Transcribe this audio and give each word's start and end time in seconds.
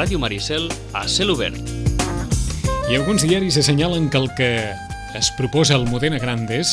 Ràdio 0.00 0.16
Maricel 0.16 0.70
a 0.96 1.02
cel 1.12 1.28
obert. 1.28 1.58
I 2.88 2.96
alguns 2.96 3.20
diaris 3.20 3.58
assenyalen 3.60 4.06
que 4.08 4.16
el 4.16 4.30
que 4.32 4.72
es 5.18 5.28
proposa 5.36 5.74
al 5.76 5.84
Modena 5.90 6.16
Grandes 6.16 6.70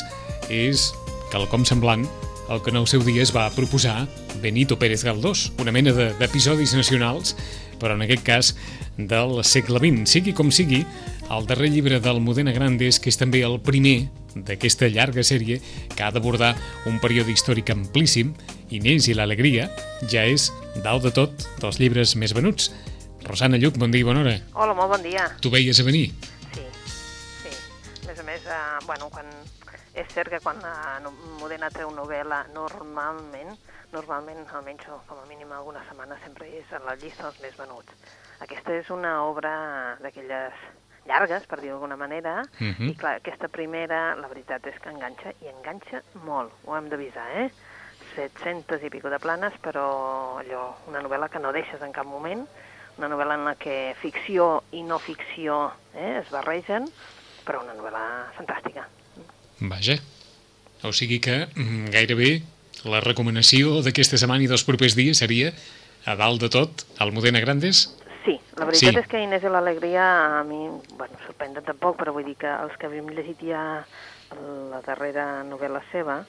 és 0.48 0.94
quelcom 1.34 1.66
semblant 1.68 2.06
el 2.48 2.64
que 2.64 2.72
en 2.72 2.80
el 2.80 2.88
seu 2.88 3.04
dia 3.04 3.26
es 3.26 3.36
va 3.36 3.50
proposar 3.52 4.06
Benito 4.40 4.80
Pérez 4.80 5.04
Galdós, 5.04 5.52
una 5.60 5.76
mena 5.76 5.92
d'episodis 5.92 6.72
de, 6.72 6.80
nacionals, 6.80 7.36
però 7.82 8.00
en 8.00 8.08
aquest 8.08 8.24
cas 8.24 8.56
del 8.96 9.44
segle 9.44 9.84
XX. 9.84 10.08
Sigui 10.08 10.32
com 10.32 10.48
sigui, 10.48 10.86
el 11.28 11.52
darrer 11.52 11.74
llibre 11.76 12.00
del 12.00 12.24
Modena 12.24 12.56
Grandes, 12.56 12.96
que 12.96 13.12
és 13.12 13.20
també 13.20 13.44
el 13.44 13.60
primer 13.60 14.06
d'aquesta 14.38 14.88
llarga 14.88 15.28
sèrie 15.28 15.60
que 15.98 16.04
ha 16.06 16.14
d'abordar 16.16 16.56
un 16.88 17.04
període 17.04 17.36
històric 17.36 17.76
amplíssim, 17.76 18.38
Inés 18.72 19.12
i 19.12 19.20
l'alegria, 19.20 19.68
ja 20.08 20.24
és, 20.24 20.54
dalt 20.80 21.04
de 21.04 21.12
tot, 21.12 21.50
dels 21.60 21.84
llibres 21.84 22.16
més 22.16 22.32
venuts. 22.32 22.72
Rosana 23.28 23.58
Lluc, 23.60 23.78
bon 23.78 23.92
dia 23.92 24.02
i 24.02 24.08
bona 24.08 24.22
hora. 24.24 24.36
Hola, 24.56 24.74
molt 24.78 24.94
bon 24.96 25.04
dia. 25.04 25.26
Tu 25.44 25.50
veies 25.52 25.80
a 25.80 25.84
venir? 25.84 26.06
Sí, 26.56 26.64
sí. 27.44 27.52
A 28.04 28.08
més 28.08 28.20
a 28.20 28.24
més, 28.24 28.46
eh, 28.46 28.60
bueno, 28.88 29.10
quan, 29.14 29.28
és 29.94 30.08
cert 30.14 30.30
que 30.32 30.40
quan 30.44 30.58
eh, 30.64 31.12
Modena 31.42 31.70
treu 31.74 31.92
novel·la, 31.92 32.46
normalment, 32.56 33.52
normalment, 33.92 34.46
almenys 34.56 34.86
com 35.08 35.20
a 35.20 35.26
mínim 35.30 35.52
alguna 35.52 35.84
setmana, 35.90 36.18
sempre 36.24 36.48
és 36.60 36.72
a 36.74 36.80
la 36.86 36.96
llista 36.96 37.24
dels 37.28 37.40
més 37.44 37.58
venuts. 37.60 37.92
Aquesta 38.40 38.76
és 38.78 38.90
una 38.94 39.24
obra 39.26 39.98
d'aquelles 40.02 40.54
llargues, 41.08 41.46
per 41.48 41.60
dir 41.62 41.70
d'alguna 41.72 41.96
manera, 41.98 42.42
uh 42.44 42.64
Mhm. 42.64 42.76
-huh. 42.80 42.90
i 42.92 42.96
clar, 42.96 43.16
aquesta 43.18 43.48
primera, 43.48 44.16
la 44.16 44.28
veritat 44.28 44.66
és 44.68 44.80
que 44.80 44.90
enganxa, 44.90 45.32
i 45.42 45.48
enganxa 45.48 46.02
molt, 46.26 46.52
ho 46.66 46.76
hem 46.78 46.90
d'avisar, 46.90 47.28
eh? 47.38 47.52
700 48.16 48.84
i 48.84 48.90
pico 48.90 49.10
de 49.10 49.20
planes, 49.20 49.54
però 49.62 50.38
allò, 50.40 50.76
una 50.88 51.02
novel·la 51.02 51.30
que 51.30 51.40
no 51.40 51.52
deixes 51.52 51.82
en 51.82 51.92
cap 51.92 52.06
moment, 52.06 52.48
una 52.98 53.10
novel·la 53.12 53.38
en 53.38 53.46
la 53.46 53.56
que 53.60 53.96
ficció 54.02 54.64
i 54.72 54.84
no 54.84 55.00
ficció 55.00 55.68
eh, 55.94 56.20
es 56.22 56.30
barregen, 56.34 56.88
però 57.46 57.62
una 57.64 57.76
novel·la 57.78 58.04
fantàstica. 58.38 58.88
Vaja. 59.60 59.98
O 60.86 60.92
sigui 60.94 61.20
que 61.24 61.48
mm, 61.48 61.90
gairebé 61.94 62.42
la 62.86 63.02
recomanació 63.02 63.80
d'aquesta 63.86 64.20
setmana 64.22 64.46
i 64.46 64.50
dels 64.50 64.66
propers 64.68 64.96
dies 64.98 65.18
seria, 65.24 65.54
a 66.06 66.16
dalt 66.16 66.44
de 66.44 66.50
tot, 66.54 66.86
el 67.04 67.12
Modena 67.16 67.42
Grandes? 67.44 67.88
Sí, 68.26 68.38
la 68.60 68.68
veritat 68.68 68.94
Sí. 68.94 69.00
és 69.00 69.08
que 69.08 69.22
Inés 69.24 69.44
i 69.44 69.50
l'alegria 69.52 70.04
a 70.40 70.44
mi, 70.44 70.68
bueno, 71.00 71.18
sorprenen 71.26 71.64
tampoc, 71.64 71.98
però 71.98 72.14
vull 72.14 72.26
dir 72.28 72.36
que 72.38 72.50
els 72.52 72.76
que 72.78 72.88
havíem 72.88 73.10
llegit 73.10 73.42
ja 73.50 73.64
la 74.72 74.82
darrera 74.86 75.44
novel·la 75.48 75.82
seva, 75.92 76.22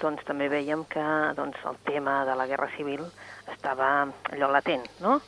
doncs 0.00 0.24
també 0.28 0.48
veiem 0.52 0.84
que 0.84 1.04
doncs, 1.36 1.56
el 1.64 1.78
tema 1.88 2.24
de 2.28 2.34
la 2.36 2.46
Guerra 2.46 2.68
Civil 2.76 3.02
estava 3.52 4.06
allò 4.32 4.50
latent, 4.52 4.84
no? 5.00 5.20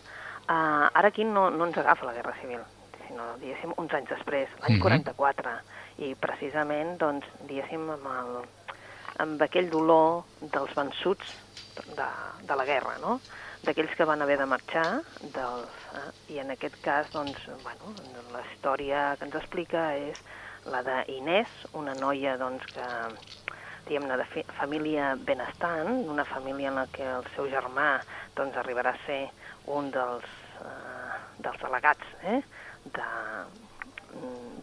Uh, 0.49 0.89
ara 0.97 1.09
aquí 1.09 1.25
no, 1.25 1.51
no 1.51 1.67
ens 1.69 1.77
agafa 1.77 2.07
la 2.07 2.15
Guerra 2.17 2.33
Civil, 2.41 2.63
sinó, 3.07 3.35
diguéssim, 3.43 3.75
uns 3.77 3.93
anys 3.93 4.09
després, 4.15 4.49
l'any 4.63 4.79
Mhm. 4.79 4.83
44, 4.87 5.53
i 5.99 6.15
precisament, 6.15 6.97
doncs, 6.99 7.27
diguéssim, 7.49 7.85
amb, 7.91 8.07
el, 8.07 8.39
amb 9.25 9.43
aquell 9.43 9.69
dolor 9.69 10.25
dels 10.41 10.73
vençuts 10.75 11.35
de, 11.97 12.09
de 12.49 12.57
la 12.57 12.65
guerra, 12.65 12.97
no? 13.03 13.21
d'aquells 13.67 13.95
que 13.99 14.07
van 14.07 14.23
haver 14.23 14.39
de 14.39 14.47
marxar, 14.47 15.03
dels, 15.35 15.79
eh? 15.99 16.11
i 16.33 16.39
en 16.39 16.51
aquest 16.55 16.77
cas, 16.81 17.11
doncs, 17.13 17.45
bueno, 17.65 17.93
la 18.33 18.41
història 18.53 19.17
que 19.19 19.27
ens 19.27 19.35
explica 19.35 19.97
és 19.99 20.21
la 20.71 20.83
d'Inés, 20.87 21.49
una 21.75 21.95
noia 21.99 22.37
doncs, 22.39 22.65
que, 22.73 22.87
diguem-ne, 23.89 24.17
de 24.21 24.45
família 24.61 25.15
benestant, 25.17 25.91
una 26.09 26.25
família 26.25 26.69
en 26.69 26.77
la 26.77 26.87
que 26.93 27.05
el 27.05 27.27
seu 27.35 27.49
germà 27.51 27.99
doncs, 28.37 28.57
arribarà 28.57 28.95
a 28.95 29.03
ser 29.07 29.25
un 29.67 29.91
dels, 29.91 30.25
eh, 30.65 31.19
dels 31.45 31.61
delegats 31.63 32.15
eh? 32.23 32.41
de, 32.97 33.09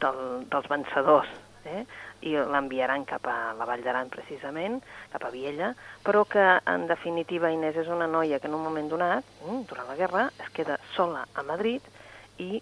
del, 0.04 0.22
dels 0.52 0.70
vencedors, 0.72 1.32
eh? 1.66 1.86
i 2.26 2.34
l'enviaran 2.36 3.06
cap 3.06 3.28
a 3.30 3.54
la 3.58 3.68
Vall 3.70 3.84
d'Aran 3.86 4.10
precisament, 4.14 4.80
cap 5.14 5.28
a 5.28 5.32
Viella, 5.34 5.74
però 6.06 6.24
que 6.30 6.46
en 6.72 6.88
definitiva 6.90 7.52
Inés 7.54 7.78
és 7.84 7.92
una 7.92 8.08
noia 8.10 8.40
que 8.40 8.50
en 8.50 8.58
un 8.58 8.64
moment 8.66 8.90
donat, 8.90 9.28
mm, 9.44 9.66
durant 9.70 9.92
la 9.92 10.00
guerra, 10.00 10.30
es 10.42 10.50
queda 10.56 10.80
sola 10.96 11.26
a 11.34 11.44
Madrid 11.44 11.84
i 12.42 12.62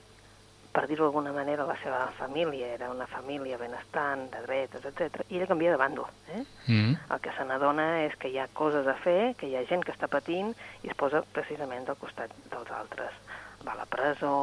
per 0.73 0.87
dir-ho 0.89 1.05
d'alguna 1.05 1.31
manera, 1.31 1.67
la 1.69 1.75
seva 1.83 2.07
família 2.17 2.71
era 2.73 2.89
una 2.89 3.05
família 3.05 3.59
benestant, 3.61 4.25
de 4.33 4.41
dretes, 4.47 4.85
etc. 4.89 5.21
i 5.29 5.37
ella 5.37 5.49
canvia 5.51 5.75
de 5.75 5.77
bàndol. 5.77 6.09
Eh? 6.33 6.41
Mm. 6.65 6.95
El 7.13 7.21
que 7.21 7.33
se 7.37 7.45
n'adona 7.45 7.85
és 8.07 8.15
que 8.17 8.31
hi 8.33 8.39
ha 8.41 8.47
coses 8.57 8.89
a 8.89 8.95
fer, 9.03 9.35
que 9.37 9.51
hi 9.51 9.53
ha 9.55 9.67
gent 9.69 9.85
que 9.85 9.93
està 9.93 10.09
patint 10.09 10.49
i 10.81 10.89
es 10.89 10.97
posa 10.97 11.21
precisament 11.35 11.85
al 11.85 11.99
costat 12.01 12.33
dels 12.49 12.73
altres. 12.73 13.21
Va 13.63 13.75
a 13.75 13.83
la 13.83 13.85
presó, 13.85 14.33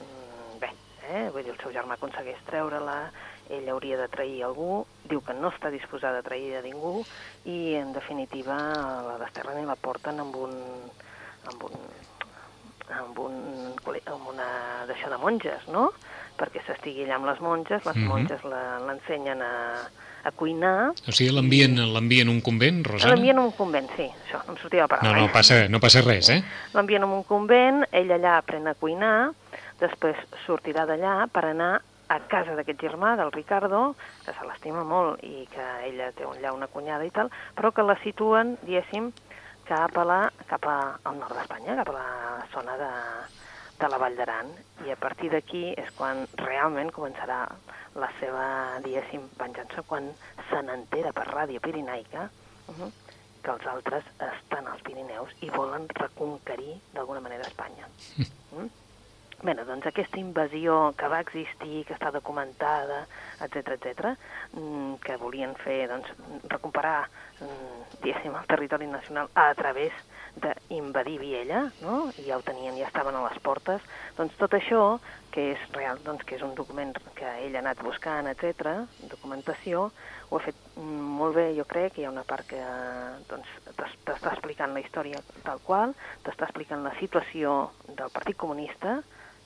mm, 0.00 0.56
bé, 0.62 0.72
eh? 1.10 1.28
vull 1.34 1.44
dir, 1.44 1.52
el 1.52 1.60
seu 1.60 1.76
germà 1.76 2.00
aconsegueix 2.00 2.40
treure-la, 2.48 2.96
ell 3.52 3.68
hauria 3.68 3.98
de 4.00 4.08
trair 4.08 4.40
algú, 4.46 4.86
diu 5.04 5.20
que 5.20 5.36
no 5.36 5.50
està 5.52 5.68
disposada 5.70 6.22
a 6.22 6.26
trair 6.26 6.56
a 6.56 6.64
ningú 6.64 7.02
i, 7.44 7.74
en 7.76 7.92
definitiva, 7.92 8.56
la 9.04 9.18
desterren 9.20 9.60
i 9.60 9.68
la 9.68 9.76
porten 9.76 10.22
amb 10.24 10.38
un, 10.46 10.56
amb 11.52 11.68
un, 11.68 11.76
amb, 12.90 13.18
un, 13.18 13.74
amb 14.06 14.28
una 14.28 14.46
d'això 14.88 15.10
de 15.12 15.18
monges, 15.18 15.66
no? 15.68 15.90
Perquè 16.38 16.62
s'estigui 16.66 17.04
allà 17.04 17.16
amb 17.20 17.26
les 17.28 17.40
monges, 17.40 17.84
les 17.84 17.96
Mhm. 17.96 18.06
monges 18.08 18.44
la- 18.44 18.78
l'ensenyen 18.80 19.42
a, 19.42 19.90
a 20.24 20.30
cuinar, 20.32 20.90
O 21.06 21.12
sigui, 21.12 21.30
l'envien 21.34 21.74
l'envien 21.92 22.28
a 22.28 22.30
un 22.30 22.40
convent, 22.40 22.84
Rosana? 22.86 23.14
L'envien 23.14 23.38
a 23.38 23.42
un 23.42 23.52
convent, 23.52 23.88
sí, 23.96 24.10
això, 24.26 24.44
no 24.46 24.52
em 24.54 24.58
sortia 24.58 24.80
la 24.80 24.84
No, 24.84 24.88
paraula. 24.88 25.18
no 25.18 25.24
eh? 25.26 25.30
passa, 25.32 25.68
no 25.68 25.80
passa 25.80 26.00
res, 26.02 26.28
eh? 26.30 26.42
L'envien 26.74 27.02
a 27.02 27.06
un 27.06 27.22
convent, 27.24 27.84
ell 27.92 28.10
allà 28.10 28.38
aprèn 28.38 28.66
a 28.68 28.74
cuinar, 28.74 29.30
després 29.80 30.16
sortirà 30.46 30.86
d'allà 30.86 31.26
per 31.30 31.44
anar 31.46 31.82
a 32.08 32.18
casa 32.28 32.54
d'aquest 32.54 32.78
germà, 32.80 33.16
del 33.16 33.32
Ricardo, 33.32 33.94
que 34.24 34.32
se 34.32 34.46
l'estima 34.46 34.84
molt 34.84 35.22
i 35.24 35.48
que 35.50 35.64
ella 35.88 36.12
té 36.12 36.24
allà 36.24 36.52
una 36.52 36.66
cunyada 36.68 37.04
i 37.04 37.10
tal, 37.10 37.30
però 37.56 37.72
que 37.72 37.82
la 37.82 37.96
situen, 38.02 38.58
diguéssim, 38.62 39.12
cap, 39.72 39.96
a 39.96 40.04
la, 40.04 40.20
cap 40.50 40.66
a, 40.68 40.76
al 41.08 41.16
nord 41.16 41.38
d'Espanya, 41.38 41.76
cap 41.80 41.90
a 41.92 41.94
la 41.96 42.08
zona 42.52 42.74
de, 42.80 42.90
de 43.80 43.88
la 43.88 44.00
Vall 44.02 44.18
d'Aran. 44.18 44.50
I 44.84 44.92
a 44.92 44.98
partir 45.00 45.30
d'aquí 45.32 45.62
és 45.80 45.88
quan 45.96 46.26
realment 46.42 46.92
començarà 46.92 47.46
la 48.02 48.10
seva, 48.18 48.44
diguéssim, 48.84 49.24
venjança, 49.40 49.84
quan 49.88 50.10
se 50.50 50.60
n'entera 50.66 51.14
per 51.16 51.26
ràdio 51.30 51.64
pirinaica 51.64 52.28
uh 52.28 52.74
-huh, 52.76 52.90
que 53.42 53.50
els 53.50 53.66
altres 53.66 54.04
estan 54.28 54.68
als 54.68 54.82
Pirineus 54.82 55.32
i 55.40 55.50
volen 55.50 55.88
reconquerir 55.88 56.76
d'alguna 56.92 57.24
manera 57.24 57.48
Espanya. 57.48 57.88
Mm? 58.52 58.68
Bé, 59.42 59.54
doncs 59.64 59.86
aquesta 59.88 60.20
invasió 60.20 60.92
que 60.94 61.08
va 61.08 61.18
existir, 61.24 61.80
que 61.88 61.94
està 61.94 62.12
documentada, 62.12 63.06
etc 63.40 63.72
etc, 63.74 64.12
mm, 64.52 65.00
que 65.02 65.16
volien 65.16 65.56
fer, 65.56 65.88
doncs, 65.88 66.12
recuperar, 66.52 67.08
diguéssim, 68.02 68.34
el 68.34 68.46
territori 68.50 68.86
nacional 68.90 69.28
a 69.34 69.52
través 69.54 69.92
d'invadir 70.42 71.18
Viella, 71.20 71.62
no? 71.80 72.10
i 72.18 72.24
ja 72.26 72.38
ho 72.38 72.42
tenien, 72.46 72.76
ja 72.78 72.88
estaven 72.88 73.14
a 73.18 73.22
les 73.28 73.38
portes, 73.44 73.82
doncs 74.16 74.34
tot 74.40 74.54
això, 74.56 74.98
que 75.34 75.52
és 75.52 75.66
real, 75.76 76.00
doncs 76.06 76.24
que 76.26 76.36
és 76.38 76.42
un 76.42 76.54
document 76.58 76.92
que 77.18 77.28
ell 77.46 77.54
ha 77.56 77.62
anat 77.62 77.82
buscant, 77.84 78.28
etc, 78.32 78.72
documentació, 79.12 79.90
ho 80.30 80.40
ha 80.40 80.44
fet 80.46 80.56
molt 80.76 81.36
bé, 81.36 81.50
jo 81.58 81.66
crec, 81.68 81.98
hi 81.98 82.06
ha 82.08 82.14
una 82.14 82.24
part 82.24 82.46
que 82.48 82.62
doncs, 83.30 83.48
t'es- 83.76 83.98
t'està 84.08 84.32
explicant 84.32 84.72
la 84.74 84.80
història 84.84 85.22
tal 85.44 85.60
qual, 85.62 85.94
t'està 86.24 86.48
explicant 86.48 86.82
la 86.84 86.96
situació 86.98 87.72
del 87.86 88.10
Partit 88.10 88.36
Comunista, 88.36 89.00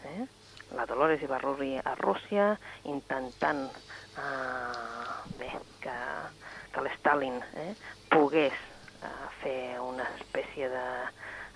eh? 0.05 0.27
la 0.75 0.87
Dolores 0.87 1.23
Ibarruri 1.23 1.77
a 1.79 1.95
Rússia, 1.95 2.57
intentant 2.91 3.69
eh, 4.19 5.19
bé, 5.39 5.51
que, 5.81 5.95
que 6.77 6.85
l'Stalin 6.85 7.41
eh, 7.57 7.73
pogués 8.13 8.53
eh, 8.53 9.15
fer 9.41 9.61
una 9.81 10.05
espècie 10.21 10.69
de 10.73 10.85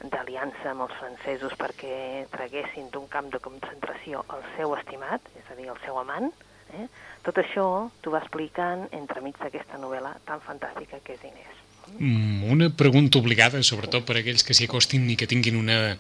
d'aliança 0.00 0.71
amb 0.71 0.87
els 0.87 0.94
francesos 0.97 1.53
perquè 1.61 2.25
traguessin 2.33 2.87
d'un 2.89 3.05
camp 3.12 3.29
de 3.35 3.41
concentració 3.44 4.23
el 4.33 4.47
seu 4.56 4.73
estimat, 4.79 5.27
és 5.37 5.50
a 5.53 5.56
dir, 5.59 5.69
el 5.69 5.77
seu 5.85 5.99
amant. 6.00 6.31
Eh? 6.73 6.87
Tot 7.27 7.37
això 7.43 7.67
t'ho 8.00 8.15
va 8.15 8.23
explicant 8.23 8.87
entremig 8.97 9.37
d'aquesta 9.43 9.77
novel·la 9.83 10.15
tan 10.25 10.41
fantàstica 10.41 11.03
que 11.05 11.19
és 11.19 11.27
Inés. 11.29 11.61
Mm, 11.99 12.49
Una 12.49 12.71
pregunta 12.73 13.21
obligada, 13.21 13.61
sobretot 13.67 14.06
per 14.09 14.17
a 14.17 14.23
aquells 14.23 14.47
que 14.47 14.56
s'hi 14.56 14.71
acostin 14.71 15.05
i 15.11 15.19
que 15.21 15.29
tinguin 15.29 15.59
una, 15.61 15.97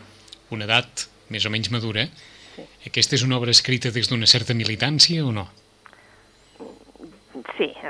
una 0.54 0.64
edat 0.64 1.08
més 1.28 1.44
o 1.44 1.52
menys 1.52 1.68
madura. 1.74 2.06
Sí. 2.54 2.64
Aquesta 2.88 3.18
és 3.18 3.26
una 3.26 3.36
obra 3.36 3.52
escrita 3.52 3.92
des 3.92 4.08
d'una 4.08 4.30
certa 4.30 4.56
militància 4.56 5.26
o 5.26 5.34
no? 5.34 5.50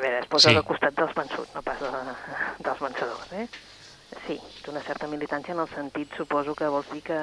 Sí, 0.00 0.06
a 0.06 0.08
veure, 0.08 0.18
es 0.20 0.26
posa 0.26 0.48
Sí. 0.48 0.54
sí. 0.54 0.56
al 0.56 0.64
costat 0.64 0.94
dels 0.96 1.14
vençuts, 1.14 1.54
no 1.54 1.62
pas 1.62 1.78
de, 1.80 1.88
dels 2.64 2.80
vencedors, 2.80 3.32
eh? 3.32 3.46
Sí, 4.26 4.38
d'una 4.64 4.80
certa 4.82 5.06
militància 5.06 5.52
en 5.52 5.60
el 5.60 5.68
sentit, 5.68 6.14
suposo 6.16 6.54
que 6.54 6.66
vols 6.66 6.88
dir 6.92 7.02
que 7.02 7.18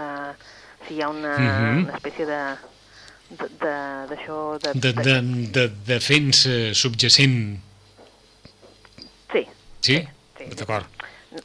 si 0.87 0.95
hi 0.95 1.01
ha 1.01 1.09
una, 1.09 1.37
Mhm. 1.37 1.83
una 1.87 1.95
espècie 1.95 2.25
de 2.25 2.41
de- 3.29 3.49
de- 3.59 4.07
d'això... 4.07 4.57
De, 4.57 4.71
De, 4.73 4.93
de, 4.93 5.21
de 5.51 5.67
defensa 5.85 6.73
subjacent... 6.73 7.59
Sí, 9.33 9.45
Sí? 9.81 10.07
sí. 10.37 10.45
D'acord. 10.55 10.85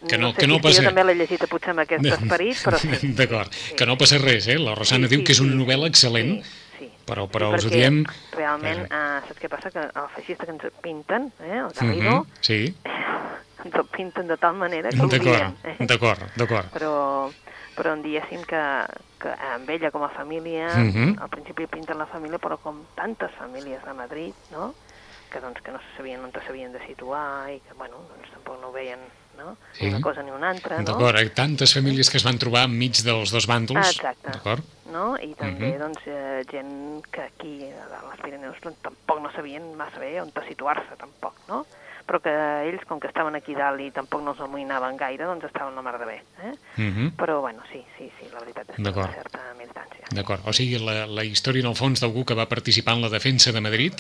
Que 0.09 0.17
no- 0.17 0.31
sé 0.31 0.37
que 0.39 0.47
no 0.47 0.55
si 0.57 0.61
passa- 0.63 0.83
jo 0.83 0.89
també 0.91 1.03
l'he 1.05 1.15
llegit 1.17 1.43
potser 1.51 1.71
amb 1.71 1.81
aquest 1.81 2.07
esperit, 2.17 2.57
però 2.63 2.79
sí. 2.79 2.89
D'acord, 3.19 3.51
Sí. 3.53 3.75
que 3.75 3.85
no 3.87 3.97
passa 3.99 4.19
res, 4.19 4.47
eh? 4.47 4.59
La 4.59 4.77
Rosana 4.77 5.09
diu 5.09 5.25
que 5.25 5.33
és 5.33 5.41
una 5.41 5.55
novel·la 5.59 5.89
excel·lent, 5.91 6.37
Sí, 6.39 6.43
sí. 6.45 6.62
Però, 7.07 7.29
però 7.29 7.51
Sí, 7.53 7.57
us 7.57 7.67
ho 7.67 7.71
diem... 7.71 8.03
Realment, 8.33 8.85
Eh. 8.85 8.89
eh, 8.91 9.21
saps 9.29 9.41
què 9.41 9.49
passa? 9.49 9.71
Que 9.71 9.81
el 9.89 10.09
feixista 10.15 10.47
que 10.47 10.53
ens 10.53 10.65
pinten, 10.83 11.33
eh, 11.41 11.59
el 11.59 11.73
Garrido, 11.73 12.27
Sí, 12.41 12.75
ens 13.65 13.75
el 13.75 13.87
pinten 13.87 14.27
de 14.29 14.37
tal 14.37 14.55
manera 14.57 14.91
que 14.91 14.97
d'acord, 14.97 15.55
Eh? 15.65 15.77
d'acord, 15.87 16.23
d'acord. 16.37 16.71
Però, 16.73 17.31
però 17.77 17.93
en 17.95 18.03
diguéssim 18.03 18.43
que, 18.45 18.63
que 19.23 19.29
amb 19.55 19.69
ella 19.71 19.91
com 19.91 20.03
a 20.05 20.09
família, 20.11 20.69
Mhm. 20.77 21.19
al 21.21 21.29
principi 21.29 21.67
pinten 21.67 21.99
la 21.99 22.07
família, 22.07 22.39
però 22.39 22.59
com 22.59 22.83
tantes 22.95 23.31
famílies 23.39 23.85
de 23.85 23.93
Madrid, 23.95 24.35
no? 24.51 24.75
que, 25.33 25.41
doncs, 25.41 25.63
que 25.63 25.73
no 25.73 25.79
se 25.79 25.97
sabien 25.97 26.21
on 26.21 26.31
s'havien 26.31 26.73
de 26.73 26.81
situar 26.87 27.49
i 27.51 27.61
que 27.61 27.73
bueno, 27.73 27.97
doncs, 28.11 28.29
tampoc 28.35 28.61
no 28.61 28.69
ho 28.69 28.73
veien 28.73 28.99
no? 29.39 29.57
Sí. 29.73 29.85
ni 29.85 29.91
una 29.95 30.01
cosa 30.01 30.23
ni 30.23 30.31
una 30.31 30.51
altra. 30.51 30.79
No? 30.79 30.85
D'acord, 30.85 31.19
eh, 31.19 31.31
tantes 31.31 31.75
famílies 31.75 32.11
que 32.11 32.17
es 32.19 32.25
van 32.25 32.39
trobar 32.39 32.65
enmig 32.69 33.03
dels 33.03 33.31
dos 33.33 33.47
bàndols. 33.49 33.95
Exacte. 33.97 34.31
D'acord? 34.31 34.63
no? 34.93 35.17
I 35.17 35.33
també 35.35 35.71
Mhm. 35.73 35.79
doncs, 35.81 36.03
eh, 36.07 36.43
gent 36.51 37.03
que 37.11 37.23
aquí 37.23 37.65
a 37.65 38.03
les 38.11 38.21
Pirineus 38.23 38.61
doncs, 38.61 38.77
tampoc 38.83 39.23
no 39.23 39.31
sabien 39.33 39.75
massa 39.75 39.99
bé 39.99 40.21
on 40.21 40.31
situar-se 40.49 40.97
tampoc, 40.99 41.33
no? 41.49 41.65
però 42.07 42.21
que 42.21 42.33
ells, 42.69 42.85
com 42.85 42.99
que 43.01 43.07
estaven 43.07 43.35
aquí 43.37 43.55
dalt 43.55 43.81
i 43.81 43.91
tampoc 43.91 44.21
no 44.23 44.33
els 44.33 44.41
amoïnaven 44.41 44.97
gaire, 44.99 45.25
doncs 45.25 45.45
estaven 45.45 45.75
la 45.75 45.83
mar 45.83 45.99
de 45.99 46.05
bé. 46.05 46.17
Eh? 46.43 46.53
Mhm. 46.77 47.13
Però 47.17 47.41
bueno, 47.41 47.63
sí, 47.73 47.83
sí, 47.97 48.11
sí, 48.19 48.27
la 48.33 48.41
veritat 48.41 48.69
és 48.71 48.77
que 48.77 48.83
una 48.83 49.13
certa 49.15 49.41
militància. 49.57 50.05
D'acord, 50.11 50.43
o 50.47 50.53
sigui, 50.53 50.79
la, 50.79 51.07
la 51.07 51.25
història 51.25 51.63
en 51.63 51.69
el 51.71 51.77
fons 51.77 52.01
d'algú 52.03 52.25
que 52.27 52.35
va 52.35 52.49
participar 52.51 52.95
en 52.95 53.03
la 53.03 53.09
defensa 53.09 53.53
de 53.53 53.61
Madrid 53.61 53.95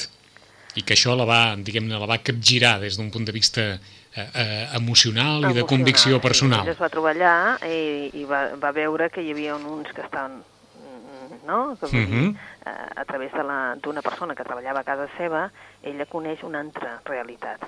i 0.75 0.83
que 0.83 0.95
això 0.95 1.17
la 1.17 1.25
va, 1.25 1.55
diguem-ne, 1.57 1.97
la 1.99 2.07
va 2.07 2.19
capgirar 2.19 2.81
des 2.81 2.99
d'un 2.99 3.11
punt 3.11 3.25
de 3.25 3.33
vista 3.33 3.79
eh, 4.15 4.29
eh, 4.35 4.69
emocional 4.75 5.51
i 5.51 5.55
de 5.55 5.65
convicció 5.65 6.17
Sí. 6.17 6.21
personal. 6.23 6.67
Ell 6.67 6.73
es 6.75 6.81
va 6.81 6.89
trobar 6.89 7.15
allà 7.17 7.59
i, 7.67 8.11
i 8.21 8.25
va, 8.25 8.55
va 8.57 8.73
veure 8.73 9.09
que 9.11 9.23
hi 9.23 9.31
havia 9.33 9.57
uns 9.57 9.91
que 9.93 10.03
estaven 10.03 10.43
mm, 10.43 11.47
no? 11.47 11.77
Que 11.81 11.87
vull 11.87 12.07
dir, 12.07 12.09
Mhm. 12.09 12.37
eh, 12.67 12.89
a 12.97 13.05
través 13.05 13.33
d'una 13.33 14.03
persona 14.03 14.35
que 14.35 14.45
treballava 14.45 14.81
a 14.81 14.85
casa 14.85 15.09
seva, 15.17 15.51
ella 15.83 16.07
coneix 16.07 16.43
una 16.43 16.61
altra 16.61 17.01
realitat. 17.05 17.61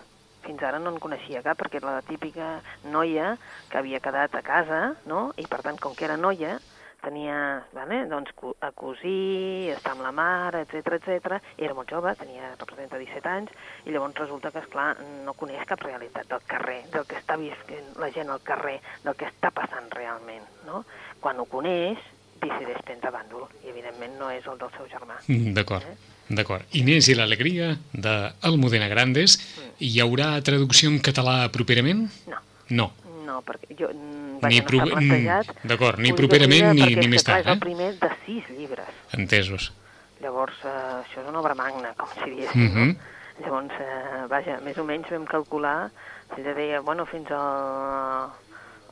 Fins 0.44 0.62
ara 0.62 0.78
no 0.78 0.90
en 0.90 0.98
coneixia 1.00 1.42
cap, 1.42 1.56
perquè 1.58 1.76
era 1.80 1.94
la 1.94 2.02
típica 2.02 2.60
noia 2.84 3.38
que 3.70 3.78
havia 3.78 4.00
quedat 4.00 4.34
a 4.34 4.42
casa, 4.42 4.94
no? 5.06 5.32
i 5.38 5.46
per 5.46 5.62
tant, 5.62 5.78
com 5.80 5.94
que 5.94 6.04
era 6.04 6.18
noia, 6.18 6.58
tenia 7.04 7.36
vale? 7.76 8.04
doncs, 8.10 8.32
a 8.64 8.70
cosir, 8.74 9.70
estar 9.74 9.92
amb 9.94 10.04
la 10.06 10.12
mare, 10.14 10.64
etc 10.64 10.96
etc. 10.98 11.38
era 11.58 11.76
molt 11.76 11.90
jove, 11.90 12.14
tenia, 12.18 12.54
representa 12.58 13.00
17 13.00 13.30
anys, 13.30 13.52
i 13.84 13.94
llavors 13.94 14.18
resulta 14.22 14.50
que, 14.54 14.62
esclar, 14.64 14.94
no 15.26 15.36
coneix 15.38 15.66
cap 15.68 15.84
realitat 15.84 16.28
del 16.30 16.42
carrer, 16.48 16.80
del 16.94 17.06
que 17.08 17.20
està 17.20 17.36
visquent 17.40 17.94
la 18.00 18.10
gent 18.14 18.32
al 18.32 18.42
carrer, 18.46 18.78
del 19.04 19.16
que 19.20 19.28
està 19.28 19.52
passant 19.54 19.90
realment. 19.94 20.44
No? 20.66 20.84
Quan 21.20 21.40
ho 21.40 21.46
coneix, 21.50 22.00
decideix 22.40 22.82
prendre 22.84 23.12
bàndol, 23.14 23.46
i 23.64 23.70
evidentment 23.72 24.18
no 24.20 24.32
és 24.32 24.48
el 24.50 24.58
del 24.60 24.72
seu 24.76 24.88
germà. 24.90 25.20
Mm, 25.28 25.54
D'acord, 25.56 26.08
d'acord. 26.28 26.66
Inés 26.76 27.08
i 27.08 27.16
l'alegria 27.16 27.74
de 27.92 28.16
Almudena 28.42 28.88
Grandes. 28.92 29.38
Hi 29.80 29.94
haurà 30.00 30.34
traducció 30.44 30.90
en 30.92 31.00
català 31.04 31.44
properament? 31.52 32.08
No, 32.28 32.40
No. 32.70 32.92
No, 33.24 33.40
perquè 33.42 33.74
jo, 33.78 33.88
mm, 33.88 34.34
Ni 34.34 34.40
vaja, 34.40 34.60
no 34.62 34.66
pro- 34.68 34.86
plantejat. 34.92 35.48
mm, 35.54 35.68
d'acord, 35.68 35.98
ni 35.98 36.12
properament 36.12 36.74
ni- 36.74 36.82
ni 36.94 37.00
és 37.00 37.08
més 37.08 37.24
tard, 37.24 37.40
És 37.40 37.46
el 37.46 37.56
eh? 37.56 37.60
primer 37.60 37.98
de 37.98 38.10
sis 38.26 38.48
llibres. 38.50 38.86
Entesos. 39.12 39.72
Llavors, 40.20 40.54
eh, 40.64 40.68
això 41.02 41.20
és 41.22 41.28
una 41.28 41.40
obra 41.40 41.54
magna, 41.54 41.92
com 41.96 42.08
si 42.22 42.30
diéssim. 42.30 42.70
Mhm. 42.70 42.88
no? 42.88 43.44
Llavors, 43.44 43.72
eh, 43.80 44.26
vaja, 44.30 44.60
més 44.62 44.78
o 44.78 44.84
menys 44.84 45.10
vam 45.10 45.24
calcular, 45.26 45.90
ella 46.38 46.54
deia, 46.54 46.80
bueno, 46.80 47.04
fins 47.04 47.28
al, 47.32 48.30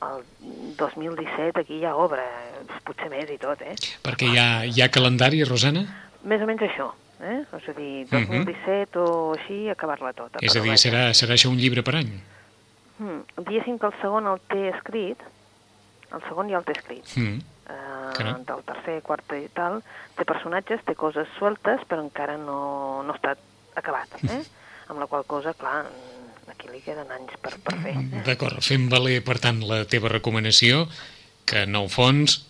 al 0.00 0.24
2017 0.76 1.60
aquí 1.60 1.78
hi 1.78 1.84
ha 1.86 1.94
obra, 1.96 2.24
potser 2.84 3.08
més 3.12 3.30
i 3.30 3.38
tot, 3.38 3.60
eh? 3.62 3.74
Perquè 4.02 4.32
hi 4.32 4.38
ha, 4.38 4.64
hi 4.66 4.82
ha 4.82 4.88
calendari, 4.90 5.42
Rosana? 5.44 5.84
Més 6.24 6.42
o 6.42 6.46
menys 6.46 6.62
això, 6.66 6.90
eh? 7.22 7.42
És 7.56 7.68
a 7.68 7.72
dir, 7.72 8.06
Mhm. 8.10 8.44
2017 8.44 8.98
o 8.98 9.34
així, 9.34 9.68
acabar-la 9.70 10.12
tota. 10.12 10.38
És 10.42 10.56
a 10.56 10.60
dir, 10.60 10.72
serà, 10.78 11.10
serà 11.14 11.34
això 11.34 11.48
un 11.50 11.56
llibre 11.58 11.82
per 11.82 11.96
any? 11.96 12.10
Mm, 13.02 13.42
diguéssim 13.42 13.78
que 13.82 13.88
el 13.90 13.96
segon 14.00 14.28
el 14.30 14.38
té 14.50 14.68
escrit, 14.70 15.22
el 16.14 16.22
segon 16.28 16.50
ja 16.52 16.60
el 16.60 16.68
té 16.68 16.76
escrit. 16.78 17.16
Mm. 17.18 17.40
eh, 17.72 18.12
Carai. 18.16 18.34
del 18.46 18.62
tercer, 18.68 18.96
quart 19.06 19.34
i 19.38 19.46
tal, 19.54 19.80
té 20.18 20.26
personatges, 20.28 20.82
té 20.86 20.94
coses 20.98 21.30
sueltes, 21.38 21.84
però 21.88 22.04
encara 22.04 22.36
no, 22.38 23.02
no 23.06 23.14
està 23.16 23.36
acabat, 23.78 24.18
eh? 24.28 24.42
Amb 24.90 25.00
la 25.00 25.08
qual 25.08 25.24
cosa, 25.26 25.54
clar, 25.56 25.84
mm, 25.86 26.50
aquí 26.52 26.70
li 26.70 26.82
queden 26.84 27.10
anys 27.14 27.38
per, 27.40 27.54
per 27.64 27.78
fer. 27.80 27.94
Eh? 27.96 28.24
D'acord, 28.26 28.60
fem 28.64 28.88
valer, 28.92 29.20
per 29.24 29.38
tant, 29.42 29.62
la 29.68 29.82
teva 29.88 30.12
recomanació, 30.12 30.86
que 31.48 31.64
en 31.66 31.78
el 31.78 31.88
fons, 31.90 32.42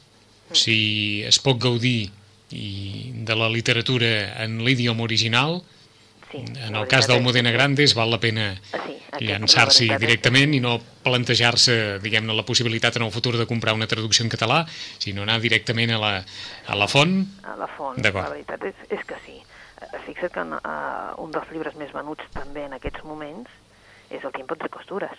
si 0.52 1.22
es 1.24 1.38
pot 1.40 1.60
gaudir 1.60 2.10
i 2.52 3.12
de 3.24 3.36
la 3.38 3.48
literatura 3.48 4.42
en 4.44 4.58
l'idioma 4.66 5.06
original, 5.06 5.62
Sí, 6.32 6.38
en 6.64 6.74
el 6.74 6.86
cas 6.88 7.00
és 7.04 7.06
que- 7.06 7.12
Grandes 7.52 7.94
val 7.94 8.10
la 8.10 8.18
pena 8.18 8.60
Ah, 8.72 8.78
sí, 8.86 9.26
llançar-s'hi 9.26 9.90
és 9.92 10.00
directament 10.00 10.54
i 10.54 10.60
no 10.60 10.80
plantejar-se, 11.04 11.98
diguem-ne, 12.00 12.32
la 12.34 12.44
possibilitat 12.48 12.96
en 12.96 13.02
el 13.04 13.12
futur 13.12 13.36
de 13.36 13.46
comprar 13.46 13.74
una 13.74 13.86
traducció 13.86 14.24
en 14.24 14.30
català, 14.30 14.64
sinó 14.98 15.22
anar 15.22 15.40
directament 15.40 15.90
a 15.92 15.98
la, 15.98 16.24
a 16.66 16.74
la 16.74 16.88
font. 16.88 17.26
A 17.44 17.54
la 17.56 17.66
font, 17.68 18.00
la 18.02 18.10
veritat 18.30 18.64
és, 18.64 18.74
és 18.88 19.04
que 19.04 19.14
sí. 19.26 19.36
Eh, 19.82 19.98
Fixa't 20.06 20.32
que 20.32 20.40
uh, 20.40 21.22
un 21.22 21.30
dels 21.34 21.50
llibres 21.52 21.74
més 21.76 21.92
venuts 21.92 22.24
també 22.32 22.64
en 22.64 22.72
aquests 22.78 23.04
moments 23.04 23.50
és 24.10 24.24
El 24.24 24.32
tiempo 24.32 24.54
entre 24.54 24.68
costures, 24.68 25.12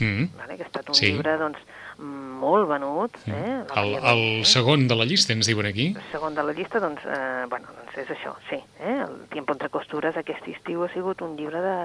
Mm. 0.00 0.30
vale? 0.38 0.56
que 0.56 0.62
ha 0.62 0.66
estat 0.66 0.88
un 0.88 0.94
Sí. 0.94 1.06
llibre 1.12 1.36
doncs, 1.36 1.58
molt 2.02 2.68
venut. 2.68 3.16
Eh? 3.30 3.62
El, 3.78 3.94
el 4.12 4.22
segon 4.48 4.86
de 4.90 4.96
la 4.98 5.06
llista, 5.08 5.34
ens 5.36 5.48
diuen 5.50 5.68
aquí. 5.68 5.90
El 5.94 6.08
segon 6.12 6.34
de 6.34 6.44
la 6.46 6.54
llista, 6.56 6.80
doncs, 6.82 7.04
eh, 7.06 7.44
bueno, 7.50 7.70
doncs 7.78 8.00
és 8.02 8.10
això, 8.16 8.34
sí. 8.48 8.58
Eh? 8.80 8.96
El 9.06 9.28
Tiempo 9.32 9.54
entre 9.54 9.70
costures 9.72 10.18
aquest 10.18 10.48
estiu 10.54 10.82
ha 10.84 10.90
sigut 10.94 11.22
un 11.22 11.36
llibre 11.38 11.62
de, 11.62 11.76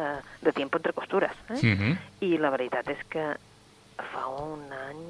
de 0.42 0.56
Tiempo 0.58 0.81
entre 0.81 0.96
costures. 0.98 1.36
Eh? 1.50 1.62
Mm 1.62 1.78
-hmm. 1.78 1.98
I 2.25 2.38
la 2.38 2.50
veritat 2.50 2.90
és 2.90 3.04
que 3.10 3.36
fa 3.98 4.28
un 4.28 4.62
any 4.72 5.06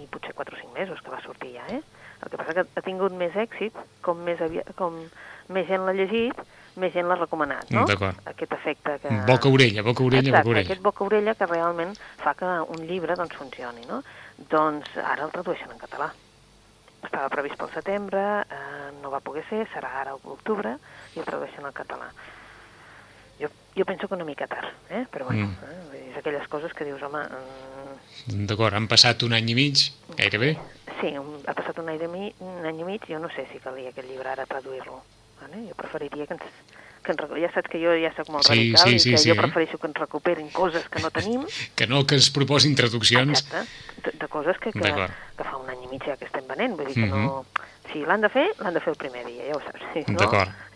i 0.00 0.06
potser 0.10 0.34
4 0.34 0.56
o 0.56 0.60
5 0.60 0.72
mesos 0.78 1.00
que 1.02 1.10
va 1.10 1.20
sortir 1.20 1.52
ja, 1.56 1.66
eh? 1.68 1.82
El 2.22 2.30
que 2.30 2.36
passa 2.36 2.54
que 2.54 2.64
ha 2.76 2.82
tingut 2.84 3.12
més 3.12 3.36
èxit, 3.36 3.76
com 4.04 4.18
més, 4.24 4.40
avia... 4.40 4.64
com 4.76 4.96
més 5.48 5.66
gent 5.66 5.84
l'ha 5.86 5.92
llegit, 5.92 6.36
més 6.80 6.92
gent 6.92 7.08
l'ha 7.08 7.16
recomanat, 7.18 7.70
no? 7.74 7.84
D'acord. 7.88 8.20
Aquest 8.30 8.52
efecte 8.52 8.98
que... 9.02 9.08
Boca-orella, 9.26 9.82
boca-orella, 9.82 10.28
Exacte, 10.28 10.44
boca-orella. 10.44 10.66
aquest 10.68 10.82
boca-orella 10.84 11.34
que 11.34 11.46
realment 11.46 11.94
fa 12.22 12.34
que 12.38 12.50
un 12.76 12.84
llibre 12.86 13.16
doncs, 13.18 13.36
funcioni, 13.40 13.86
no? 13.88 14.02
Doncs 14.48 14.88
ara 14.96 15.24
el 15.26 15.32
tradueixen 15.34 15.70
en 15.74 15.78
català. 15.78 16.10
Estava 17.04 17.28
previst 17.32 17.56
pel 17.60 17.70
setembre, 17.74 18.20
eh, 18.44 18.90
no 19.02 19.10
va 19.12 19.20
poder 19.24 19.44
ser, 19.48 19.66
serà 19.72 19.90
ara 20.02 20.12
l'octubre, 20.24 20.76
i 21.16 21.18
el 21.20 21.24
tradueixen 21.28 21.64
al 21.64 21.72
català. 21.76 22.10
Jo, 23.40 23.48
jo 23.76 23.84
penso 23.88 24.06
que 24.08 24.14
una 24.14 24.24
mica 24.24 24.46
tard, 24.46 24.68
eh? 24.90 25.06
però 25.10 25.24
bueno, 25.24 25.46
Mm. 25.46 25.94
eh? 25.94 26.10
és 26.10 26.16
aquelles 26.18 26.46
coses 26.48 26.72
que 26.74 26.84
dius, 26.84 27.02
home... 27.02 27.22
Mm, 28.28 28.44
D'acord, 28.46 28.74
han 28.74 28.86
passat 28.88 29.22
un 29.22 29.32
any 29.32 29.48
i 29.50 29.54
mig, 29.54 29.92
gairebé. 30.16 30.56
sí, 31.00 31.14
ha 31.16 31.54
passat 31.54 31.78
un 31.78 31.88
any, 31.88 31.98
de 31.98 32.08
mi, 32.08 32.34
un 32.40 32.66
any 32.66 32.80
i 32.80 32.84
mig, 32.84 33.06
jo 33.08 33.18
no 33.18 33.30
sé 33.30 33.46
si 33.50 33.58
calia 33.58 33.88
aquest 33.88 34.06
llibre 34.08 34.28
ara 34.28 34.44
traduir-lo. 34.46 35.00
Vale? 35.40 35.64
Jo 35.68 35.74
preferiria 35.74 36.26
que 36.26 36.34
ens, 36.34 36.42
que 37.02 37.12
ens... 37.12 37.22
Ja 37.40 37.50
saps 37.54 37.70
que 37.72 37.80
jo 37.82 37.94
ja 37.96 38.12
sóc 38.16 38.28
molt 38.28 38.44
Sí, 38.46 38.52
radical 38.52 38.88
sí, 38.88 38.94
i 38.94 39.00
sí, 39.00 39.10
que 39.14 39.18
sí. 39.24 39.30
jo 39.30 39.36
prefereixo 39.40 39.78
que 39.78 39.86
ens 39.88 39.96
recuperin 39.98 40.50
coses 40.50 40.88
que 40.88 41.00
no 41.02 41.10
tenim, 41.10 41.46
Que 41.76 41.86
no 41.86 42.04
que 42.06 42.16
es 42.16 42.30
proposin 42.30 42.74
traduccions. 42.76 43.40
Exacte, 43.40 43.66
de, 44.04 44.18
de 44.18 44.28
coses 44.28 44.58
que, 44.58 44.72
que, 44.72 44.80
que 45.36 45.44
fa 45.44 45.56
un 45.56 45.68
any 45.70 45.84
i 45.84 45.88
mig 45.88 46.04
ja 46.04 46.16
que 46.20 46.26
estem 46.28 46.46
venent, 46.48 46.76
vull 46.76 46.86
dir 46.92 46.94
que 46.94 47.08
Mhm. 47.10 47.24
no... 47.26 47.44
Si 47.90 48.04
l'han 48.06 48.20
de 48.22 48.28
fer, 48.30 48.44
l'han 48.62 48.74
de 48.76 48.78
fer 48.78 48.92
el 48.92 48.98
primer 49.00 49.24
dia, 49.26 49.48
ja 49.48 49.56
ho 49.56 49.60
saps. 49.64 49.82
Si 49.92 50.04
no, 50.12 50.28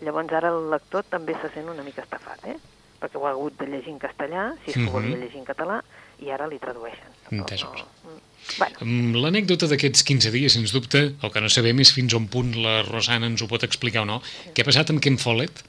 llavors 0.03 0.33
ara 0.35 0.49
el 0.51 0.65
lector 0.69 1.05
també 1.07 1.31
se 1.39 1.47
sent 1.53 1.69
una 1.71 1.81
mica 1.85 2.01
estafat, 2.03 2.43
eh? 2.51 2.57
Perquè 2.99 3.15
ho 3.15 3.23
ha 3.27 3.31
hagut 3.31 3.55
de 3.59 3.67
llegir 3.71 3.93
en 3.93 3.99
castellà, 3.99 4.49
si 4.65 4.71
és 4.71 4.75
que 4.75 4.83
ho 4.83 4.91
volia 4.91 5.15
Mhm. 5.15 5.21
llegir 5.23 5.39
en 5.39 5.45
català, 5.47 5.77
i 6.19 6.29
ara 6.31 6.47
li 6.47 6.59
tradueixen. 6.59 7.07
Entesos. 7.31 7.85
Mm. 8.03 8.19
Bueno, 8.59 8.75
Mm, 8.85 9.15
L'anècdota 9.23 9.67
d'aquests 9.71 10.03
15 10.05 10.31
dies, 10.31 10.53
sens 10.53 10.71
dubte, 10.75 10.99
el 11.23 11.31
que 11.33 11.41
no 11.41 11.49
sabem 11.49 11.79
és 11.81 11.91
fins 11.95 12.13
un 12.13 12.27
punt 12.31 12.53
la 12.61 12.81
Rosana 12.85 13.25
ens 13.31 13.41
ho 13.41 13.47
pot 13.51 13.63
explicar 13.65 14.03
o 14.03 14.09
no. 14.09 14.19
Què 14.53 14.61
ha 14.63 14.67
passat 14.69 14.91
amb 14.93 15.01
Ken 15.03 15.17
Follett? 15.17 15.63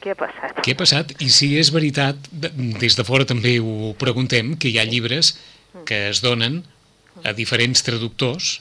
què 0.00 0.12
ha 0.14 0.18
passat? 0.18 0.60
Què 0.64 0.72
ha 0.74 0.78
passat? 0.78 1.12
I 1.24 1.28
si 1.34 1.48
és 1.58 1.70
veritat, 1.74 2.16
de- 2.30 2.52
des 2.80 2.94
de 2.96 3.04
fora 3.04 3.26
també 3.26 3.58
ho 3.60 3.94
preguntem, 3.98 4.54
que 4.56 4.68
hi 4.70 4.78
ha 4.78 4.84
llibres 4.86 5.34
que 5.84 6.08
es 6.10 6.20
donen 6.22 6.62
a 7.24 7.32
diferents 7.34 7.82
traductors 7.82 8.60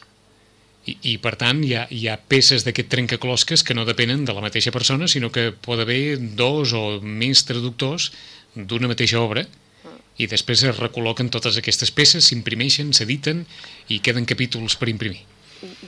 i, 0.88 0.98
i 1.14 1.18
per 1.22 1.36
tant, 1.38 1.62
hi 1.64 1.76
ha, 1.76 1.86
hi 1.92 2.08
ha 2.10 2.18
peces 2.18 2.64
d'aquest 2.66 2.90
trencaclosques 2.90 3.64
que 3.64 3.76
no 3.78 3.86
depenen 3.86 4.26
de 4.26 4.34
la 4.34 4.42
mateixa 4.42 4.72
persona, 4.72 5.08
sinó 5.08 5.30
que 5.32 5.52
pot 5.52 5.80
haver 5.80 6.18
dos 6.20 6.74
o 6.74 7.00
més 7.02 7.46
traductors 7.46 8.12
d'una 8.56 8.88
mateixa 8.90 9.20
obra 9.22 9.46
i 10.18 10.28
després 10.28 10.64
es 10.64 10.80
recol·loquen 10.80 11.30
totes 11.30 11.58
aquestes 11.58 11.92
peces, 11.92 12.26
s'imprimeixen, 12.26 12.94
s'editen 12.94 13.46
i 13.90 14.00
queden 14.00 14.26
capítols 14.26 14.76
per 14.78 14.90
imprimir. 14.90 15.24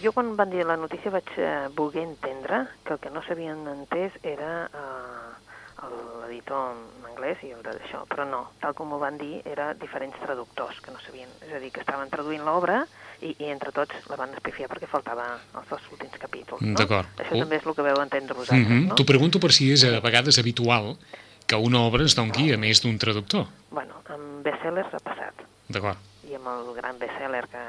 Jo 0.01 0.11
quan 0.11 0.35
van 0.37 0.49
dir 0.49 0.63
la 0.65 0.77
notícia 0.77 1.11
vaig 1.13 1.27
eh, 1.37 1.67
voler 1.75 2.03
entendre 2.07 2.63
que 2.85 2.93
el 2.93 2.99
que 2.99 3.09
no 3.13 3.21
s'havien 3.21 3.67
entès 3.69 4.15
era 4.23 4.65
eh, 4.73 5.87
l'editor 6.23 6.73
en 6.73 7.11
anglès 7.11 7.41
i 7.45 7.51
el 7.53 7.61
d'això, 7.63 8.03
però 8.09 8.25
no, 8.27 8.41
tal 8.61 8.73
com 8.77 8.91
ho 8.93 8.99
van 9.01 9.17
dir, 9.17 9.41
era 9.45 9.73
diferents 9.77 10.17
traductors 10.23 10.81
que 10.81 10.91
no 10.91 10.99
sabien, 11.05 11.29
és 11.45 11.53
a 11.53 11.59
dir, 11.61 11.69
que 11.71 11.81
estaven 11.85 12.09
traduint 12.09 12.43
l'obra 12.45 12.81
i, 13.21 13.35
i 13.37 13.49
entre 13.53 13.71
tots 13.75 14.09
la 14.09 14.17
van 14.19 14.33
espifiar 14.35 14.69
perquè 14.71 14.89
faltava 14.89 15.25
els 15.53 15.69
dos 15.69 15.87
últims 15.93 16.17
capítols, 16.19 16.61
no? 16.65 16.75
D'acord. 16.79 17.07
Això 17.19 17.35
Oh. 17.37 17.43
també 17.45 17.57
és 17.61 17.65
el 17.65 17.75
que 17.75 17.85
veu 17.85 18.01
entendre 18.01 18.33
vosaltres, 18.35 18.67
Mm 18.67 18.73
-hmm. 18.73 18.87
no? 18.89 18.95
T'ho 18.95 19.05
pregunto 19.05 19.39
per 19.39 19.51
si 19.51 19.71
és 19.71 19.83
a 19.83 19.99
vegades 19.99 20.37
habitual 20.39 20.97
que 21.45 21.55
una 21.55 21.79
obra 21.81 22.03
es 22.03 22.15
doni 22.15 22.51
a 22.53 22.57
més 22.57 22.81
d'un 22.81 22.97
traductor. 22.97 23.47
Bueno, 23.71 23.98
amb 24.39 24.47
bestsellers 24.47 24.93
ha 24.95 25.01
passat, 25.03 25.41
D'acord. 25.67 25.99
i 26.29 26.35
amb 26.37 26.47
el 26.47 26.71
gran 26.77 26.99
bestseller 27.01 27.43
que 27.51 27.63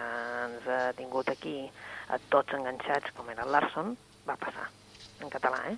ens 0.45 0.69
ha 0.71 0.93
tingut 0.99 1.31
aquí 1.33 1.57
a 2.09 2.19
tots 2.31 2.55
enganxats, 2.55 3.11
com 3.17 3.29
era 3.33 3.47
el 3.47 3.51
Larson, 3.55 3.97
va 4.29 4.37
passar, 4.39 4.69
en 5.21 5.31
català, 5.31 5.65
eh? 5.73 5.77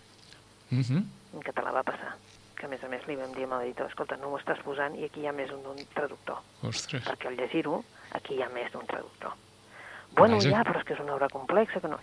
Mm 0.71 0.83
-hmm. 0.83 1.03
En 1.35 1.41
català 1.41 1.73
va 1.73 1.83
passar 1.83 2.17
que 2.57 2.67
a 2.67 2.69
més 2.69 2.85
a 2.85 2.89
més 2.89 3.07
li 3.09 3.17
vam 3.17 3.33
dir 3.35 3.45
a 3.45 3.59
l'editor, 3.59 3.87
escolta, 3.89 4.17
no 4.17 4.29
ho 4.29 4.39
estàs 4.39 4.63
posant 4.63 4.95
i 4.95 5.05
aquí 5.05 5.21
hi 5.21 5.27
ha 5.27 5.33
més 5.33 5.49
d'un 5.51 5.87
traductor, 5.95 6.39
Ostres. 6.63 7.05
perquè 7.05 7.27
al 7.27 7.37
llegir-ho 7.37 7.85
aquí 8.13 8.35
hi 8.35 8.43
ha 8.43 8.49
més 8.49 8.71
d'un 8.73 8.87
traductor. 8.87 9.33
Bueno, 10.15 10.37
Vaja. 10.37 10.51
ja, 10.51 10.63
però 10.63 10.79
és 10.79 10.85
que 10.85 10.93
és 10.95 11.01
una 11.01 11.15
obra 11.15 11.29
complexa, 11.29 11.81
que 11.81 11.89
no... 11.89 11.99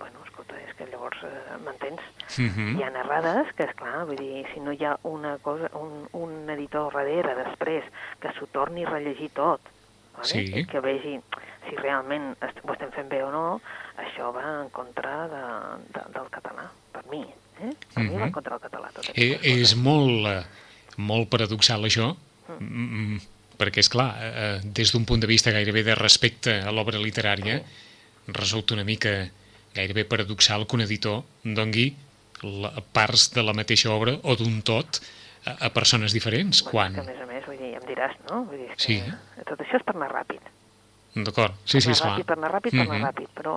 Bueno, 0.00 0.18
escolta, 0.24 0.56
és 0.66 0.72
que 0.78 0.86
llavors, 0.90 1.18
eh, 1.22 1.58
m'entens? 1.64 2.00
Mm 2.38 2.48
-hmm. 2.50 2.78
Hi 2.78 2.82
ha 2.82 2.90
errades 3.04 3.52
que, 3.56 3.64
és 3.68 3.74
clar, 3.76 4.06
vull 4.06 4.16
dir, 4.16 4.46
si 4.54 4.60
no 4.60 4.72
hi 4.72 4.84
ha 4.84 4.96
una 5.02 5.36
cosa, 5.38 5.70
un, 5.76 6.08
un 6.12 6.48
editor 6.50 6.92
darrere 6.92 7.34
després 7.44 7.84
que 8.20 8.32
s'ho 8.32 8.46
torni 8.50 8.84
a 8.84 8.90
rellegir 8.90 9.30
tot, 9.30 9.60
vale? 10.16 10.24
Sí. 10.26 10.38
I 10.60 10.64
que 10.66 10.80
vegi 10.80 11.20
si 11.68 11.76
realment 11.76 12.34
est 12.40 12.58
ho 12.64 12.72
estem 12.72 12.90
fent 12.90 13.08
bé 13.08 13.22
o 13.22 13.30
no, 13.30 13.60
això 13.98 14.32
va 14.34 14.62
en 14.62 14.70
contra 14.70 15.28
de, 15.28 15.44
de, 15.94 16.00
del 16.18 16.28
català, 16.30 16.70
per 16.92 17.04
mi. 17.10 17.22
Eh? 17.62 17.72
Per 17.94 18.02
mi 18.04 18.08
va 18.10 18.16
Mhm. 18.16 18.22
en 18.26 18.32
contra 18.32 18.58
del 18.58 18.70
català. 18.70 18.88
Tot 18.92 19.04
Eh, 19.04 19.10
aquestes 19.34 19.46
és 19.46 19.60
coses. 19.74 19.76
molt, 19.76 20.26
eh, 20.26 20.44
molt 20.96 21.28
paradoxal 21.28 21.84
això, 21.84 22.16
mm. 22.58 23.18
perquè, 23.58 23.78
és 23.78 23.88
clar, 23.88 24.16
eh, 24.22 24.60
des 24.64 24.92
d'un 24.92 25.04
punt 25.04 25.20
de 25.20 25.26
vista 25.26 25.50
gairebé 25.50 25.82
de 25.82 25.94
respecte 25.94 26.60
a 26.62 26.70
l'obra 26.72 26.98
literària, 26.98 27.62
resulta 28.28 28.74
una 28.74 28.84
mica 28.84 29.28
gairebé 29.74 30.04
paradoxal 30.04 30.66
que 30.66 30.76
un 30.76 30.82
editor 30.82 31.22
dongui 31.44 31.94
la, 32.42 32.72
parts 32.92 33.30
de 33.34 33.42
la 33.44 33.52
mateixa 33.52 33.90
obra 33.92 34.16
o 34.22 34.36
d'un 34.36 34.62
tot 34.62 35.00
a, 35.44 35.66
a 35.66 35.70
persones 35.72 36.12
diferents, 36.12 36.62
Bueno, 36.64 36.70
quan... 36.70 36.94
que 36.94 37.00
a 37.00 37.04
més 37.04 37.20
a 37.22 37.26
més, 37.26 37.44
vull 37.46 37.58
dir, 37.60 37.74
em 37.76 37.84
diràs, 37.88 38.16
no? 38.30 38.44
Vull 38.48 38.58
dir, 38.64 38.70
Sí. 38.80 39.00
que 39.36 39.44
tot 39.48 39.60
això 39.60 39.76
és 39.80 39.84
per 39.86 39.94
anar 39.96 40.10
ràpid. 40.12 40.40
D'acord, 41.14 41.54
sí, 41.64 41.80
sí, 41.80 41.88
per 41.90 41.90
anar 41.90 41.96
esclar. 41.98 42.14
ràpid, 42.16 42.26
per 42.26 42.36
anar 42.38 42.50
ràpid, 42.54 42.70
per 42.76 42.84
anar 42.86 42.98
Mhm. 42.98 43.06
ràpid, 43.08 43.28
però 43.34 43.54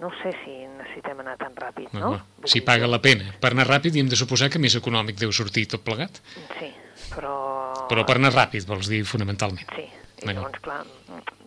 no 0.00 0.10
sé 0.22 0.32
si 0.44 0.52
necessitem 0.78 1.20
anar 1.20 1.36
tan 1.38 1.54
ràpid, 1.54 1.92
no? 1.92 2.20
Si 2.44 2.60
paga 2.60 2.86
la 2.86 3.00
pena. 3.00 3.32
Per 3.40 3.50
anar 3.52 3.66
ràpid 3.68 3.94
i 3.96 4.00
hem 4.00 4.08
de 4.08 4.16
suposar 4.16 4.50
que 4.50 4.58
més 4.58 4.74
econòmic 4.76 5.16
deu 5.18 5.32
sortir 5.32 5.66
tot 5.68 5.82
plegat. 5.82 6.20
Sí, 6.58 6.70
però... 7.14 7.86
Però 7.88 8.04
per 8.06 8.16
anar 8.16 8.32
ràpid, 8.34 8.66
vols 8.66 8.88
dir, 8.88 9.04
fonamentalment. 9.04 9.66
Sí, 9.74 9.88
i 10.24 10.34
llavors, 10.34 10.60
clar, 10.64 10.80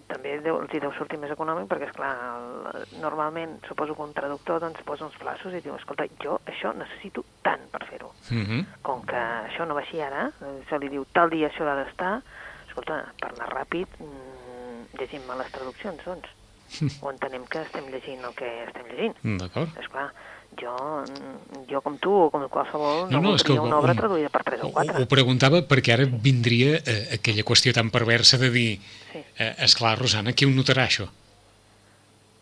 també 0.07 0.38
deu, 0.43 0.60
els 0.62 0.74
hi 0.74 0.81
deu 0.84 0.93
sortir 0.96 1.19
més 1.19 1.31
econòmic 1.34 1.67
perquè, 1.72 1.89
és 1.89 1.96
clar, 1.96 2.13
el, 2.38 2.86
normalment 3.01 3.57
suposo 3.67 3.96
que 3.98 4.05
un 4.05 4.13
traductor 4.15 4.62
doncs, 4.63 4.84
posa 4.88 5.07
uns 5.07 5.17
plaços 5.19 5.55
i 5.57 5.62
diu, 5.65 5.75
escolta, 5.75 6.07
jo 6.24 6.38
això 6.48 6.74
necessito 6.77 7.25
tant 7.46 7.67
per 7.74 7.84
fer-ho. 7.89 8.13
Mhm. 8.29 8.63
Com 8.88 9.03
que 9.10 9.19
això 9.19 9.67
no 9.67 9.75
va 9.77 9.84
així 9.84 10.01
ara, 10.01 10.29
eh, 10.41 10.57
se 10.69 10.79
li 10.79 10.89
diu 10.93 11.05
tal 11.13 11.29
dia 11.34 11.50
això 11.50 11.67
ha 11.67 11.77
d'estar, 11.84 12.22
escolta, 12.67 13.03
per 13.19 13.34
anar 13.34 13.50
ràpid, 13.53 13.88
mm, 14.00 14.98
llegim 15.00 15.25
mal 15.27 15.39
les 15.39 15.51
traduccions, 15.51 16.03
doncs. 16.05 16.29
o 17.03 17.12
entenem 17.12 17.46
que 17.48 17.62
estem 17.63 17.86
llegint 17.91 18.24
el 18.27 18.34
que 18.36 18.48
estem 18.65 18.88
llegint. 18.91 19.15
D'acord. 19.39 19.72
És 19.79 19.88
clar, 19.88 20.10
jo, 20.60 20.74
jo 21.70 21.82
com 21.86 21.98
tu 22.02 22.12
o 22.12 22.30
com 22.34 22.44
qualsevol 22.50 23.06
no, 23.12 23.20
No, 23.20 23.22
no, 23.30 23.36
és 23.38 23.44
que 23.46 23.54
una 23.54 23.78
obra 23.80 23.94
traduïda 23.98 24.30
per 24.34 24.44
3 24.48 24.64
o 24.64 24.68
Ho, 24.70 24.72
4. 24.76 25.04
ho 25.04 25.08
preguntava 25.12 25.62
perquè 25.70 25.94
ara 25.96 26.06
vindria 26.10 26.80
eh, 26.84 27.18
aquella 27.20 27.44
qüestió 27.48 27.74
tan 27.76 27.92
perversa 27.94 28.38
de 28.42 28.50
dir 28.52 28.70
Sí. 29.14 29.22
eh, 29.40 29.54
esclar, 29.66 29.98
Rosana, 30.00 30.34
qui 30.34 30.46
ho 30.46 30.50
notarà 30.54 30.86
això? 30.90 31.08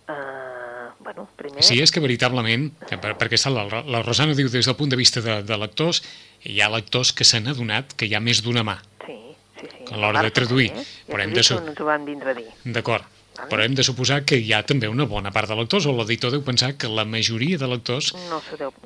Uh, 0.08 0.92
bueno, 1.00 1.28
primer... 1.36 1.64
Sí, 1.66 1.80
és 1.82 1.92
que 1.94 2.02
veritablement, 2.04 2.68
per, 3.02 3.16
perquè 3.18 3.40
la, 3.50 3.64
la 3.86 4.02
Rosana 4.06 4.36
diu 4.38 4.50
des 4.54 4.66
del 4.68 4.76
punt 4.78 4.92
de 4.92 5.00
vista 5.00 5.22
de, 5.26 5.40
de 5.46 5.58
lectors, 5.58 6.04
hi 6.46 6.60
ha 6.62 6.70
lectors 6.70 7.14
que 7.14 7.26
s'han 7.26 7.48
adonat 7.50 7.96
que 7.98 8.06
hi 8.10 8.14
ha 8.14 8.22
més 8.22 8.44
d'una 8.46 8.64
mà, 8.68 8.78
Sí, 9.06 9.18
sí, 9.60 9.66
sí. 9.72 9.88
a 9.94 9.98
l'hora 9.98 10.22
de 10.26 10.32
traduir. 10.36 10.70
Sí, 10.76 10.84
eh? 10.84 11.10
Però 11.10 11.22
Ja 11.24 11.26
hem 11.26 11.34
de 11.34 11.42
ens 11.42 11.82
ho 11.82 11.86
van 11.90 12.06
vindre 12.06 12.32
a 12.36 12.38
dir. 12.38 12.46
d'acord. 12.66 13.06
Però 13.50 13.64
hem 13.66 13.76
de 13.76 13.84
suposar 13.84 14.22
que 14.26 14.38
hi 14.40 14.54
ha 14.56 14.62
també 14.64 14.88
una 14.92 15.06
bona 15.06 15.32
part 15.36 15.50
de 15.52 15.56
lectors, 15.60 15.86
o 15.86 15.94
l'editor 15.96 16.32
deu 16.32 16.42
pensar 16.46 16.74
que 16.80 16.88
la 16.88 17.06
majoria 17.06 17.58
de 17.58 17.68
lectors 17.68 18.14
No 18.30 18.42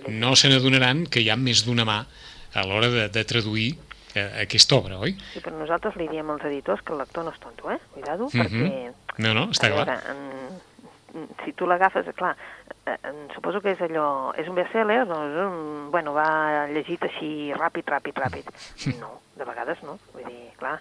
no 0.10 0.36
se 0.36 0.50
n'adonaran 0.50 1.06
que 1.08 1.22
hi 1.22 1.30
ha 1.30 1.38
més 1.38 1.66
d'una 1.66 1.86
mà 1.86 2.00
a 2.54 2.64
l'hora 2.66 2.90
de, 2.90 3.08
de 3.14 3.24
traduir 3.30 3.76
eh, 4.16 4.42
aquesta 4.44 4.76
obra, 4.80 4.98
oi? 5.00 5.14
Sí, 5.34 5.40
però 5.46 5.54
nosaltres 5.60 5.96
li 6.02 6.08
diem 6.10 6.30
als 6.34 6.44
editors 6.50 6.82
que 6.82 6.94
el 6.96 7.00
lector 7.04 7.24
no 7.28 7.32
és 7.36 7.40
tonto, 7.40 7.70
eh? 7.72 7.78
Cuidado, 7.94 8.30
Mhm. 8.34 8.42
perquè... 8.42 8.94
No, 9.20 9.34
no, 9.36 9.50
està 9.54 9.68
a 9.68 9.74
clar. 9.76 9.86
veure, 9.86 10.00
en, 10.10 11.28
si 11.44 11.54
tu 11.54 11.68
l'agafes, 11.68 12.08
clar, 12.16 12.36
eh, 12.86 12.98
en, 13.04 13.28
suposo 13.36 13.62
que 13.62 13.72
és 13.76 13.82
allò... 13.82 14.34
És 14.38 14.48
un 14.50 14.56
bestseller, 14.56 15.06
doncs, 15.06 15.36
un, 15.46 15.92
bueno, 15.92 16.14
va 16.14 16.68
llegit 16.74 17.04
així 17.06 17.52
ràpid, 17.54 17.86
ràpid, 17.86 18.18
ràpid. 18.18 18.50
No, 19.00 19.20
de 19.38 19.46
vegades 19.46 19.82
no. 19.86 20.00
Vull 20.14 20.26
dir, 20.26 20.50
clar, 20.58 20.80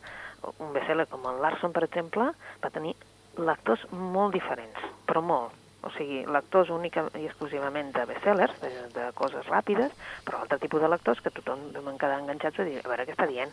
un 0.58 0.72
bestseller 0.72 1.06
com 1.10 1.26
el 1.28 1.40
Larson, 1.42 1.72
per 1.72 1.84
exemple, 1.84 2.30
va 2.64 2.70
tenir 2.70 2.94
lectors 3.38 3.86
molt 3.92 4.34
diferents, 4.34 4.78
però 5.06 5.22
molt. 5.22 5.54
O 5.86 5.90
sigui, 5.94 6.24
lectors 6.26 6.70
única 6.74 7.04
i 7.16 7.24
exclusivament 7.28 7.92
de 7.94 8.04
bestsellers, 8.10 8.56
de, 8.60 8.70
de 8.96 9.04
coses 9.14 9.46
ràpides, 9.46 9.92
però 10.26 10.40
altre 10.42 10.58
tipus 10.58 10.82
de 10.82 10.88
lectors 10.90 11.20
que 11.22 11.30
tothom 11.30 11.68
vam 11.76 11.96
quedar 11.96 12.18
enganxats 12.18 12.58
a 12.58 12.64
dir, 12.66 12.80
a 12.82 12.88
veure 12.88 13.06
què 13.06 13.14
està 13.14 13.28
dient, 13.30 13.52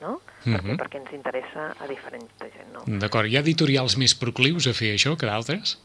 no? 0.00 0.20
perquè, 0.44 0.62
Mhm. 0.72 0.78
perquè 0.80 0.96
ens 1.02 1.12
interessa 1.12 1.74
a 1.78 1.86
diferent 1.86 2.24
gent, 2.40 2.72
no? 2.72 2.82
D'acord, 2.86 3.28
hi 3.28 3.36
ha 3.36 3.40
editorials 3.44 3.98
més 4.00 4.14
proclius 4.14 4.66
a 4.66 4.72
fer 4.72 4.94
això 4.96 5.16
que 5.20 5.26
d'altres? 5.26 5.76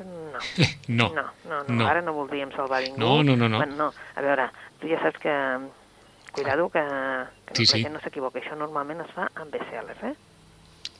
No. 0.00 0.40
No. 0.88 1.08
No, 1.14 1.22
no, 1.48 1.62
no, 1.68 1.74
No. 1.74 1.86
ara 1.88 2.02
no 2.02 2.12
voldríem 2.12 2.50
salvar 2.52 2.82
ningú. 2.82 2.98
No, 2.98 3.22
no, 3.22 3.36
no, 3.36 3.48
no. 3.48 3.58
Bueno, 3.58 3.76
no. 3.76 3.92
A 4.16 4.20
veure, 4.20 4.50
tu 4.80 4.88
ja 4.90 4.98
saps 5.00 5.18
que... 5.22 5.32
Cuidado 6.34 6.68
que, 6.68 6.82
que 7.46 7.54
Sí, 7.54 7.62
no, 7.62 7.88
sí. 7.88 7.92
no 7.94 8.00
s'equivoca. 8.02 8.40
Això 8.40 8.56
normalment 8.58 9.00
es 9.04 9.10
fa 9.14 9.28
amb 9.36 9.52
bestsellers, 9.54 10.02
eh? 10.02 10.14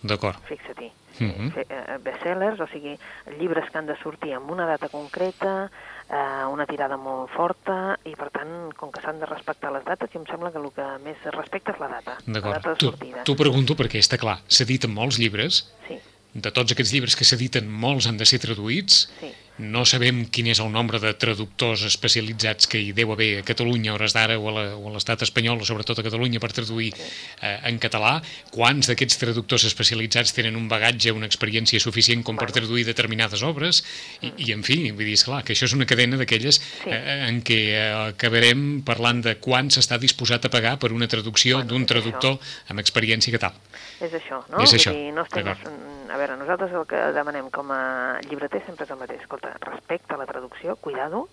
D'acord. 0.04 0.36
Fixa-t'hi. 0.46 0.90
Mhm. 1.18 1.50
Fe- 1.54 1.66
eh, 1.70 1.98
Bestsellers, 2.02 2.58
o 2.60 2.66
sigui, 2.66 2.96
llibres 3.38 3.70
que 3.70 3.78
han 3.78 3.86
de 3.86 3.94
sortir 4.02 4.32
amb 4.34 4.50
una 4.50 4.66
data 4.66 4.88
concreta, 4.90 5.70
eh, 6.10 6.44
una 6.50 6.66
tirada 6.66 6.96
molt 6.98 7.30
forta, 7.30 7.96
i 8.04 8.14
per 8.18 8.30
tant, 8.34 8.72
com 8.76 8.90
que 8.92 9.00
s'han 9.00 9.20
de 9.22 9.26
respectar 9.30 9.70
les 9.72 9.84
dates, 9.86 10.10
jo 10.12 10.20
em 10.20 10.26
sembla 10.26 10.50
que 10.52 10.58
el 10.58 10.70
que 10.74 10.88
més 11.04 11.16
es 11.24 11.32
respecta 11.34 11.72
és 11.72 11.78
la 11.80 11.88
data. 11.88 12.18
La 12.26 12.32
D'acord. 12.40 12.54
data 12.58 12.70
de 12.70 12.76
Tu- 12.76 12.90
sortida. 12.90 13.22
T'ho 13.24 13.36
pregunto 13.36 13.74
perquè 13.78 13.98
està 14.02 14.18
clar, 14.18 14.40
s'editen 14.48 14.92
molts 14.92 15.18
llibres, 15.18 15.72
Sí, 15.88 16.00
de 16.34 16.50
tots 16.50 16.72
aquests 16.72 16.92
llibres 16.92 17.14
que 17.16 17.24
s'editen, 17.24 17.70
molts 17.70 18.06
han 18.08 18.16
de 18.18 18.26
ser 18.26 18.40
traduïts, 18.40 19.08
sí. 19.20 19.32
No 19.58 19.84
sabem 19.86 20.24
quin 20.34 20.48
és 20.50 20.58
el 20.58 20.70
nombre 20.74 20.98
de 20.98 21.12
traductors 21.14 21.84
especialitzats 21.86 22.66
que 22.70 22.80
hi 22.82 22.90
deu 22.96 23.12
haver 23.14 23.28
a 23.38 23.44
Catalunya 23.46 23.92
a 23.92 23.94
hores 23.94 24.14
d'ara 24.16 24.38
o 24.38 24.50
a 24.50 24.92
l'estat 24.94 25.22
espanyol, 25.22 25.60
o 25.62 25.68
sobretot 25.68 26.00
a 26.00 26.04
Catalunya, 26.06 26.40
per 26.42 26.50
traduir 26.56 26.90
eh, 26.90 27.58
en 27.70 27.78
català. 27.78 28.16
Quants 28.54 28.90
d'aquests 28.90 29.20
traductors 29.20 29.66
especialitzats 29.70 30.34
tenen 30.34 30.58
un 30.58 30.66
bagatge, 30.70 31.14
una 31.14 31.30
experiència 31.30 31.78
suficient 31.82 32.24
com 32.26 32.40
per 32.40 32.50
traduir 32.50 32.86
determinades 32.88 33.46
obres? 33.46 33.84
I, 34.22 34.32
i 34.48 34.50
en 34.56 34.66
fi, 34.66 34.80
vull 34.90 35.06
dir, 35.06 35.14
esclar, 35.20 35.44
que 35.46 35.54
això 35.54 35.68
és 35.70 35.76
una 35.78 35.86
cadena 35.86 36.18
d'aquelles 36.18 36.60
eh, 36.90 37.00
en 37.28 37.38
què 37.46 37.60
eh, 37.76 37.86
acabarem 38.10 38.82
parlant 38.86 39.22
de 39.22 39.36
quan 39.38 39.70
s'està 39.70 40.00
disposat 40.02 40.48
a 40.48 40.52
pagar 40.52 40.76
per 40.82 40.90
una 40.90 41.10
traducció 41.10 41.62
d'un 41.62 41.86
traductor 41.86 42.40
amb 42.74 42.82
experiència 42.82 43.30
que 43.30 43.42
tal. 43.46 43.54
És 44.00 44.12
això, 44.12 44.42
no? 44.48 44.60
És 44.62 44.74
això, 44.74 44.92
Dir, 44.92 45.12
no 45.12 45.22
estem, 45.22 45.48
a 45.48 46.16
veure, 46.20 46.36
nosaltres 46.36 46.72
el 46.72 46.86
que 46.86 47.00
demanem 47.16 47.50
com 47.50 47.70
a 47.70 48.18
llibreter 48.28 48.62
sempre 48.66 48.84
és 48.84 48.90
el 48.90 48.98
mateix. 48.98 49.20
Escolta, 49.20 49.54
respecte 49.60 50.14
a 50.14 50.18
la 50.20 50.26
traducció, 50.26 50.76
cuidado, 50.76 51.28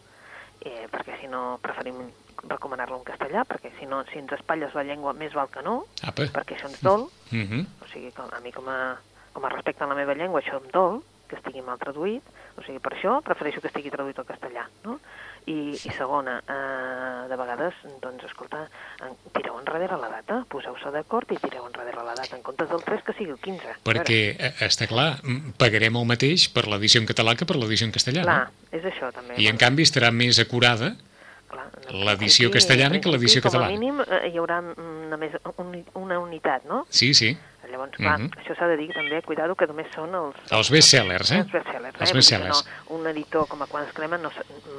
eh, 0.62 0.88
perquè 0.92 1.20
si 1.22 1.28
no 1.28 1.60
preferim 1.62 2.02
recomanar-lo 2.48 2.98
en 2.98 3.04
castellà, 3.06 3.44
perquè 3.46 3.72
si 3.80 3.86
no, 3.86 4.04
si 4.12 4.20
ens 4.20 4.32
espatlles 4.34 4.74
la 4.74 4.84
llengua, 4.84 5.14
més 5.14 5.34
val 5.34 5.50
que 5.50 5.62
no, 5.62 5.86
Apa. 6.04 6.24
perquè 6.34 6.58
això 6.58 6.70
ens 6.70 6.82
dol, 6.82 7.10
Mm 7.32 7.48
-hmm. 7.48 7.66
o 7.84 7.88
sigui, 7.88 8.12
com, 8.12 8.28
a 8.32 8.40
mi 8.42 8.52
com 8.52 8.68
a, 8.68 8.98
com 9.34 9.46
a 9.46 9.50
respecte 9.50 9.84
a 9.84 9.88
la 9.88 9.96
meva 9.96 10.14
llengua, 10.14 10.42
això 10.42 10.58
em 10.58 10.68
dol, 10.72 11.02
que 11.28 11.38
estigui 11.38 11.62
mal 11.62 11.80
traduït, 11.80 12.24
o 12.58 12.62
sigui, 12.62 12.80
per 12.80 12.94
això 12.94 13.22
prefereixo 13.22 13.62
que 13.62 13.68
estigui 13.68 13.90
traduït 13.90 14.20
al 14.20 14.26
castellà, 14.26 14.68
no? 14.84 15.00
I, 15.50 15.74
i 15.74 15.92
segona, 15.98 16.38
eh, 16.46 17.28
de 17.30 17.38
vegades, 17.40 17.78
doncs, 18.04 18.26
escolta, 18.28 18.62
en, 19.02 19.16
tireu 19.34 19.58
enrere 19.58 19.98
la 19.98 20.10
data, 20.12 20.42
poseu-se 20.52 20.92
d'acord 20.94 21.32
i 21.34 21.40
tireu 21.42 21.66
enrere 21.66 21.96
la 21.98 22.14
data, 22.14 22.36
en 22.38 22.44
comptes 22.46 22.70
del 22.70 22.84
3 22.86 23.06
que 23.08 23.16
sigui 23.18 23.34
el 23.34 23.40
15. 23.42 23.70
A 23.74 23.78
veure, 23.82 23.86
Perquè, 23.90 24.20
eh, 24.38 24.54
està 24.68 24.88
clar, 24.88 25.16
mm, 25.24 25.56
pagarem 25.58 25.98
el 25.98 26.06
mateix 26.06 26.48
per 26.54 26.68
l'edició 26.68 27.02
en 27.02 27.08
català 27.10 27.36
que 27.36 27.46
per 27.50 27.58
l'edició 27.58 27.90
en 27.90 27.96
castellà, 27.96 28.26
Clar, 28.28 28.42
no? 28.46 28.68
és 28.78 28.86
això 28.86 29.12
també. 29.16 29.40
I 29.42 29.48
en 29.50 29.58
canvi 29.58 29.84
estarà 29.84 30.12
més 30.12 30.40
acurada 30.40 30.96
l'edició 31.92 32.52
castellana 32.52 33.02
que 33.02 33.12
l'edició 33.12 33.42
catalana. 33.44 33.72
Com 33.72 33.76
a 33.76 33.80
mínim 33.80 34.02
eh, 34.06 34.30
hi 34.32 34.40
haurà 34.40 34.60
una, 34.62 35.18
més, 35.20 35.36
un, 35.58 35.74
una 36.00 36.20
unitat, 36.22 36.68
no? 36.70 36.86
Sí, 36.90 37.14
sí. 37.18 37.34
Llavors, 37.72 37.96
clar, 37.96 38.20
Mhm. 38.20 38.32
això 38.38 38.56
s'ha 38.58 38.68
de 38.68 38.76
dir 38.78 38.90
també, 38.94 39.22
cuidado, 39.24 39.56
que 39.56 39.66
només 39.66 39.88
són 39.96 40.14
els... 40.14 40.36
Els 40.52 40.70
bestsellers, 40.70 41.32
eh? 41.32 41.38
Els 41.40 41.52
bestsellers, 41.52 41.96
Els 41.96 42.02
eh? 42.02 42.12
Que 42.12 42.18
bestsellers. 42.20 42.66
No, 42.90 42.98
un 42.98 43.08
editor 43.08 43.48
com 43.48 43.62
a 43.62 43.68
Quan 43.68 43.86
es 43.88 43.94
crema 43.94 44.18
no, 44.18 44.30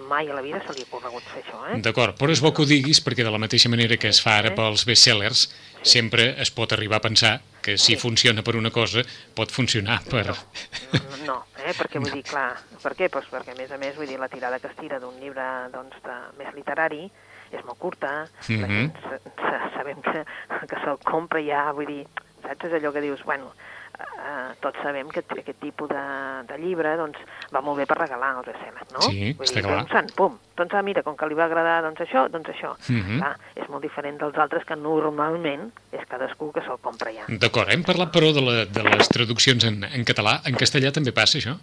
mai 0.09 0.29
a 0.29 0.35
la 0.35 0.43
vida 0.43 0.61
se 0.67 0.75
li 0.75 0.83
ha 0.83 0.91
corregut 0.91 1.23
fer 1.33 1.43
això, 1.43 1.63
eh? 1.73 1.81
D'acord, 1.81 2.19
però 2.19 2.31
és 2.31 2.41
bo 2.45 2.53
que 2.53 2.63
ho 2.63 2.67
diguis 2.67 3.01
perquè 3.03 3.25
de 3.25 3.31
la 3.33 3.39
mateixa 3.39 3.71
manera 3.73 3.97
que 3.97 4.09
es 4.09 4.21
fa 4.21 4.37
ara 4.39 4.51
Sí. 4.51 4.55
pels 4.55 4.85
bestsellers, 4.85 5.47
sempre 5.83 6.35
es 6.41 6.51
pot 6.51 6.71
arribar 6.73 6.99
a 6.99 7.01
pensar 7.01 7.41
que 7.63 7.79
si 7.79 7.95
Sí. 7.95 7.97
funciona 7.97 8.43
per 8.43 8.57
una 8.57 8.71
cosa, 8.71 9.01
pot 9.35 9.51
funcionar 9.51 10.03
per... 10.05 10.27
No, 10.27 11.25
no 11.27 11.45
eh? 11.65 11.73
perquè 11.75 11.99
vull 11.99 12.13
dir, 12.13 12.23
clar, 12.25 12.57
per 12.83 12.95
què? 12.95 13.09
Pues 13.09 13.25
perquè 13.31 13.53
a 13.53 13.55
més 13.55 13.71
a 13.71 13.79
més, 13.79 13.97
vull 13.97 14.07
dir, 14.07 14.19
la 14.19 14.29
tirada 14.29 14.59
que 14.61 14.67
es 14.69 14.77
tira 14.77 14.99
d'un 15.01 15.19
llibre 15.21 15.43
doncs, 15.73 15.97
de, 16.03 16.19
més 16.45 16.53
literari 16.55 17.11
és 17.53 17.65
molt 17.65 17.79
curta, 17.79 18.29
la 18.49 18.67
Mhm. 18.67 18.69
gent 18.69 18.93
sa- 19.03 19.19
sa- 19.37 19.71
sabem 19.77 20.01
que, 20.03 20.25
que 20.69 20.77
se'l 20.85 20.99
compra 21.05 21.41
ja, 21.45 21.71
vull 21.73 21.87
dir, 21.87 22.07
saps? 22.45 22.69
És 22.69 22.77
allò 22.79 22.93
que 22.95 23.03
dius, 23.05 23.23
bueno, 23.29 23.53
eh, 23.99 24.53
tots 24.63 24.81
sabem 24.83 25.11
que 25.13 25.23
aquest 25.25 25.59
tipus 25.61 25.91
de, 25.91 26.03
de 26.49 26.59
llibre 26.61 26.95
doncs, 27.01 27.19
va 27.55 27.63
molt 27.65 27.81
bé 27.83 27.87
per 27.89 27.99
regalar 28.01 28.33
els 28.39 28.49
bestsellers, 28.51 28.93
no? 28.95 29.05
Sí, 29.09 29.33
vull 29.39 29.49
està 29.49 29.61
dir, 29.61 29.67
clar. 29.69 29.83
Sant, 29.93 30.11
pum, 30.17 30.39
doncs 30.59 30.79
ah, 30.79 30.83
mira, 30.87 31.05
com 31.07 31.17
que 31.19 31.29
li 31.31 31.39
va 31.39 31.47
agradar 31.49 31.81
doncs 31.87 32.05
això, 32.07 32.25
doncs 32.33 32.53
això. 32.55 32.73
Mhm. 32.89 33.21
Clar, 33.21 33.35
és 33.57 33.69
molt 33.73 33.85
diferent 33.87 34.19
dels 34.23 34.41
altres 34.45 34.67
que 34.69 34.79
normalment 34.79 35.69
és 35.93 36.09
cadascú 36.09 36.53
que 36.55 36.65
se'l 36.67 36.81
compra 36.83 37.13
ja. 37.15 37.29
D'acord, 37.29 37.73
hem 37.73 37.85
parlat 37.87 38.13
però 38.15 38.33
de, 38.35 38.45
la, 38.45 38.57
de 38.67 38.89
les 38.89 39.13
traduccions 39.13 39.69
en, 39.69 39.83
en 39.89 40.09
català. 40.09 40.41
En 40.49 40.59
castellà 40.59 40.93
també 40.95 41.15
passa 41.17 41.39
això? 41.41 41.57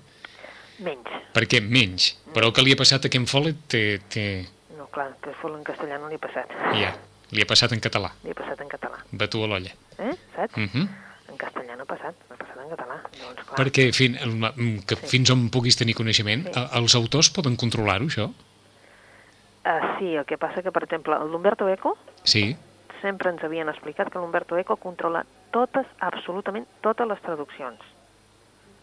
Menys. 0.80 1.12
Perquè 1.36 1.60
menys. 1.66 2.14
Però 2.34 2.50
el 2.50 2.56
que 2.56 2.64
li 2.64 2.74
ha 2.74 2.80
passat 2.80 3.06
a 3.06 3.12
Ken 3.12 3.28
Follett 3.30 3.66
té, 3.72 3.84
té... 4.12 4.26
No, 4.78 4.88
clar, 4.94 5.12
que 5.24 5.34
fos 5.42 5.52
en 5.52 5.66
castellà 5.68 6.00
no 6.00 6.08
li 6.08 6.16
ha 6.16 6.24
passat. 6.24 6.54
Ja, 6.78 6.94
li 7.36 7.44
ha 7.44 7.50
passat 7.50 7.74
en 7.76 7.84
català. 7.84 8.14
Li 8.24 8.32
ha 8.32 8.38
passat 8.38 8.62
en 8.64 8.72
català. 8.72 9.02
Batu 9.12 9.44
a 9.44 9.50
l'olla. 9.52 9.74
Eh? 10.00 10.14
Saps? 10.40 10.56
Uh 10.58 10.68
-huh. 10.72 10.88
En 11.30 11.38
castellà 11.38 11.76
no 11.78 11.84
ha 11.84 11.86
passat, 11.86 12.16
no 12.30 12.36
ha 12.36 12.38
passat 12.40 12.58
en 12.64 12.70
català. 12.72 12.96
Doncs, 13.22 13.44
clar, 13.46 13.58
Perquè 13.60 13.92
fin, 13.94 14.16
el- 14.18 14.82
que 14.86 14.96
fins 14.96 15.30
on 15.30 15.50
puguis 15.50 15.76
tenir 15.78 15.94
coneixement, 15.96 16.48
Sí. 16.54 16.60
els 16.74 16.96
autors 16.96 17.30
poden 17.30 17.56
controlar-ho, 17.56 18.06
això? 18.06 18.32
Uh, 19.66 20.00
sí, 20.00 20.16
el 20.16 20.26
que 20.26 20.38
passa 20.38 20.64
que, 20.64 20.72
per 20.72 20.84
exemple, 20.84 21.14
l'Humberto 21.20 21.68
Eco 21.70 21.98
Sí. 22.24 22.56
sempre 23.02 23.30
ens 23.30 23.44
havien 23.44 23.70
explicat 23.70 24.10
que 24.12 24.18
l'Humberto 24.18 24.58
Eco 24.58 24.78
controla 24.78 25.26
totes, 25.52 25.86
absolutament 26.00 26.66
totes 26.82 27.08
les 27.08 27.22
traduccions. 27.22 27.80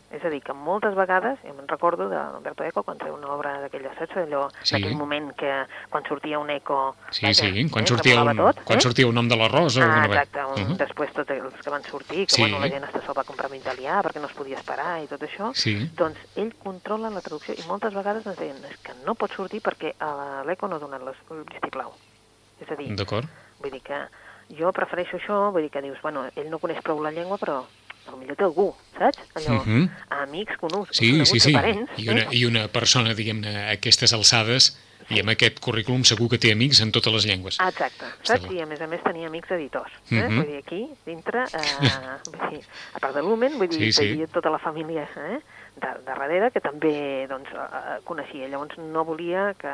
És 0.08 0.22
a 0.24 0.30
dir, 0.30 0.38
que 0.40 0.52
moltes 0.54 0.94
vegades, 0.94 1.40
jo 1.42 1.52
me'n 1.52 1.66
recordo 1.66 2.08
de 2.08 2.16
l'Humberto 2.16 2.62
Eco, 2.62 2.84
quan 2.86 2.96
treu 2.96 3.14
una 3.16 3.26
obra 3.34 3.56
d'aquella, 3.60 3.90
saps? 3.98 4.16
Allò, 4.16 4.48
Sí. 4.62 4.76
en 4.76 4.84
aquell 4.84 4.96
moment 4.96 5.32
que 5.34 5.50
quan 5.90 6.04
sortia 6.06 6.38
un 6.38 6.48
eco... 6.50 6.94
Sí, 7.10 7.26
vaja, 7.26 7.34
sí, 7.34 7.68
quan, 7.68 7.82
eh, 7.82 7.86
sortia 7.88 8.22
un, 8.22 8.36
tot, 8.36 8.60
quan 8.64 8.78
eh? 8.78 8.80
sortia 8.80 9.06
un 9.08 9.14
nom 9.16 9.26
de 9.28 9.36
la 9.36 9.48
Rosa 9.48 9.80
o 9.80 9.82
Ah, 9.82 9.86
alguna 10.02 10.06
exacte, 10.22 10.44
un, 10.44 10.62
Uh 10.62 10.68
-huh. 10.70 10.76
després 10.76 11.12
tots 11.12 11.30
els 11.30 11.54
que 11.62 11.70
van 11.70 11.82
sortir, 11.82 12.26
que 12.28 12.34
Sí. 12.34 12.40
bueno, 12.42 12.60
la 12.60 12.68
gent 12.68 12.84
hasta 12.84 13.00
se'l 13.00 13.18
va 13.18 13.24
comprar 13.24 13.50
en 13.50 13.58
italià 13.60 14.00
perquè 14.00 14.20
no 14.20 14.28
es 14.28 14.32
podia 14.32 14.56
esperar 14.58 15.02
i 15.02 15.08
tot 15.08 15.20
això, 15.22 15.52
Sí. 15.54 15.90
doncs 15.96 16.18
ell 16.36 16.54
controla 16.54 17.10
la 17.10 17.20
traducció 17.20 17.54
i 17.54 17.62
moltes 17.66 17.92
vegades 17.92 18.24
ens 18.26 18.38
deien 18.38 18.56
és 18.64 18.76
que 18.78 18.92
no 19.04 19.14
pot 19.16 19.32
sortir 19.32 19.60
perquè 19.60 19.94
a 19.98 20.44
l'ECO 20.46 20.68
no 20.68 20.78
donen 20.78 21.04
les, 21.04 21.16
el 21.30 21.42
vistiplau. 21.42 21.92
És 22.60 22.70
a 22.70 22.76
dir, 22.76 22.94
vull 23.60 23.70
dir 23.72 23.82
que 23.82 24.06
jo 24.56 24.72
prefereixo 24.72 25.16
això, 25.16 25.50
vull 25.50 25.62
dir 25.62 25.70
que 25.70 25.82
dius, 25.82 26.00
bueno, 26.00 26.26
ell 26.36 26.48
no 26.48 26.58
coneix 26.60 26.80
prou 26.80 27.02
la 27.02 27.10
llengua, 27.10 27.36
però 27.38 27.64
potser 28.06 28.36
té 28.36 28.44
algú, 28.44 28.74
saps? 28.98 29.18
Allò, 29.34 29.62
Mhm. 29.64 29.90
amics, 30.22 30.56
coneguts, 30.58 30.96
Sí, 30.96 31.10
coneguts 31.10 31.30
sí, 31.30 31.40
sí. 31.40 31.52
parents. 31.52 31.90
I 31.98 32.08
una, 32.08 32.22
eh? 32.22 32.28
I 32.32 32.44
una 32.46 32.68
persona, 32.68 33.14
diguem-ne, 33.14 33.56
a 33.66 33.70
aquestes 33.72 34.12
alçades 34.12 34.76
i 35.10 35.20
amb 35.20 35.30
aquest 35.30 35.60
currículum 35.60 36.02
segur 36.04 36.28
que 36.28 36.38
té 36.38 36.50
amics 36.52 36.80
en 36.80 36.90
totes 36.90 37.12
les 37.12 37.26
llengües. 37.26 37.58
Exacte, 37.60 38.06
saps? 38.22 38.50
I 38.50 38.60
a 38.60 38.66
més 38.66 38.80
a 38.80 38.86
més 38.88 39.02
tenia 39.04 39.28
amics 39.28 39.50
editors. 39.50 39.92
Eh? 40.10 40.14
Mhm. 40.28 40.36
Vull 40.36 40.46
dir, 40.46 40.56
aquí, 40.58 40.88
dintre, 41.04 41.44
eh, 41.44 41.48
vull 42.32 42.50
dir, 42.50 42.64
a 42.94 42.98
part 42.98 43.14
de 43.14 43.22
l'Umen, 43.22 43.58
vull 43.58 43.68
dir, 43.68 43.92
Sí, 43.92 43.92
sí, 43.92 44.24
tota 44.32 44.50
la 44.50 44.58
família 44.58 45.02
eh? 45.04 45.38
de, 45.76 45.86
de 45.86 46.02
darrere 46.04 46.50
que 46.50 46.60
també 46.60 47.26
doncs, 47.28 47.48
eh, 47.52 48.00
coneixia. 48.04 48.48
Llavors 48.48 48.78
no 48.78 49.04
volia 49.04 49.54
que, 49.58 49.72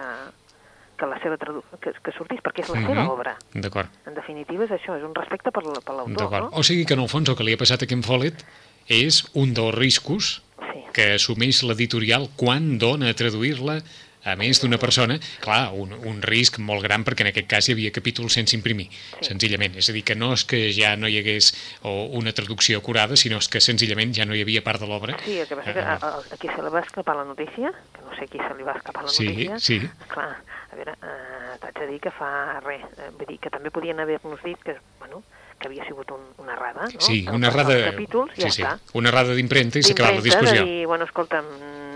que 1.02 1.08
la 1.10 1.18
seva 1.22 1.36
tradu 1.40 1.64
que, 1.82 1.90
que 1.98 2.12
sortís, 2.14 2.38
perquè 2.44 2.62
és 2.62 2.70
la 2.70 2.78
Mhm. 2.80 2.86
seva 2.92 3.08
obra. 3.10 3.34
D'acord. 3.54 3.90
En 4.06 4.14
definitiva 4.14 4.64
és 4.68 4.70
això, 4.70 4.94
és 4.96 5.02
un 5.02 5.14
respecte 5.18 5.50
per, 5.50 5.64
la- 5.66 5.80
per 5.82 5.96
l'autor, 5.98 6.14
D'acord. 6.16 6.50
no? 6.52 6.58
O 6.58 6.62
sigui 6.62 6.86
que 6.86 6.94
en 6.94 7.00
el 7.02 7.08
fons 7.10 7.28
el 7.28 7.34
que 7.36 7.42
li 7.44 7.52
ha 7.54 7.58
passat 7.58 7.82
a 7.82 7.86
Ken 7.90 8.02
Follett 8.06 8.44
és 8.86 9.24
un 9.34 9.52
dels 9.54 9.74
riscos 9.74 10.42
Sí. 10.72 10.80
que 10.94 11.14
assumeix 11.18 11.62
l'editorial 11.64 12.30
quan 12.36 12.78
dona 12.78 13.10
a 13.10 13.14
traduir-la 13.14 13.82
a 14.24 14.36
més 14.36 14.60
d'una 14.62 14.78
persona, 14.78 15.18
clar, 15.40 15.72
un, 15.74 15.92
un 16.06 16.20
risc 16.22 16.60
molt 16.62 16.80
gran 16.84 17.02
perquè 17.04 17.22
en 17.22 17.26
aquest 17.32 17.48
cas 17.50 17.66
hi 17.68 17.72
havia 17.72 17.90
capítols 17.90 18.32
sense 18.32 18.54
imprimir, 18.54 18.86
Sí. 19.18 19.24
senzillament. 19.26 19.74
És 19.74 19.88
a 19.90 19.92
dir, 19.92 20.04
que 20.04 20.14
no 20.14 20.32
és 20.32 20.44
que 20.44 20.70
ja 20.72 20.94
no 20.96 21.08
hi 21.08 21.18
hagués 21.18 21.52
o 21.82 22.04
una 22.14 22.30
traducció 22.32 22.78
acurada, 22.78 23.16
sinó 23.16 23.38
és 23.38 23.48
que 23.48 23.60
senzillament 23.60 24.14
ja 24.14 24.24
no 24.24 24.36
hi 24.36 24.42
havia 24.42 24.62
part 24.62 24.78
de 24.80 24.86
l'obra. 24.86 25.16
Sí, 25.24 25.40
el 25.40 25.48
que 25.48 25.56
passa 25.56 25.72
que 25.74 25.80
Ah. 25.80 25.98
a, 26.00 26.06
a, 26.06 26.18
a 26.18 26.36
qui 26.38 26.46
se 26.46 26.62
li 26.62 26.70
va 26.70 26.80
escapar 26.86 27.16
la 27.16 27.24
notícia, 27.24 27.72
que 27.92 28.00
no 28.00 28.14
sé 28.16 28.28
qui 28.28 28.38
se 28.38 28.54
li 28.56 28.62
va 28.62 28.72
escapar 28.78 29.02
la 29.02 29.08
Sí, 29.10 29.26
notícia, 29.26 29.58
sí. 29.58 29.80
clar, 30.06 30.36
a 30.72 30.76
veure, 30.76 30.92
eh, 30.92 31.58
t'haig 31.60 31.78
de 31.78 31.86
dir 31.86 32.00
que 32.00 32.10
fa 32.10 32.60
res, 32.64 32.82
eh, 32.98 33.10
vull 33.18 33.26
dir 33.28 33.38
que 33.38 33.50
també 33.50 33.70
podien 33.70 34.00
haver-nos 34.00 34.42
dit 34.42 34.58
que, 34.62 34.76
bueno, 34.98 35.22
que 35.58 35.68
havia 35.68 35.84
sigut 35.86 36.10
un, 36.10 36.22
una 36.38 36.54
errada, 36.54 36.88
no? 36.92 37.00
Sí, 37.00 37.24
Que 37.24 37.30
una 37.30 37.48
errada... 37.48 37.76
capítols, 37.92 38.32
sí, 38.34 38.42
ja 38.42 38.50
sí. 38.50 38.62
està. 38.62 38.78
Una 38.98 39.10
errada 39.12 39.34
d'impremta 39.34 39.78
i 39.78 39.82
s'ha 39.84 39.92
acabat 39.94 40.16
la 40.18 40.20
discussió. 40.24 40.64
Dir, 40.64 40.86
bueno, 40.90 41.04
escolta'm, 41.04 41.44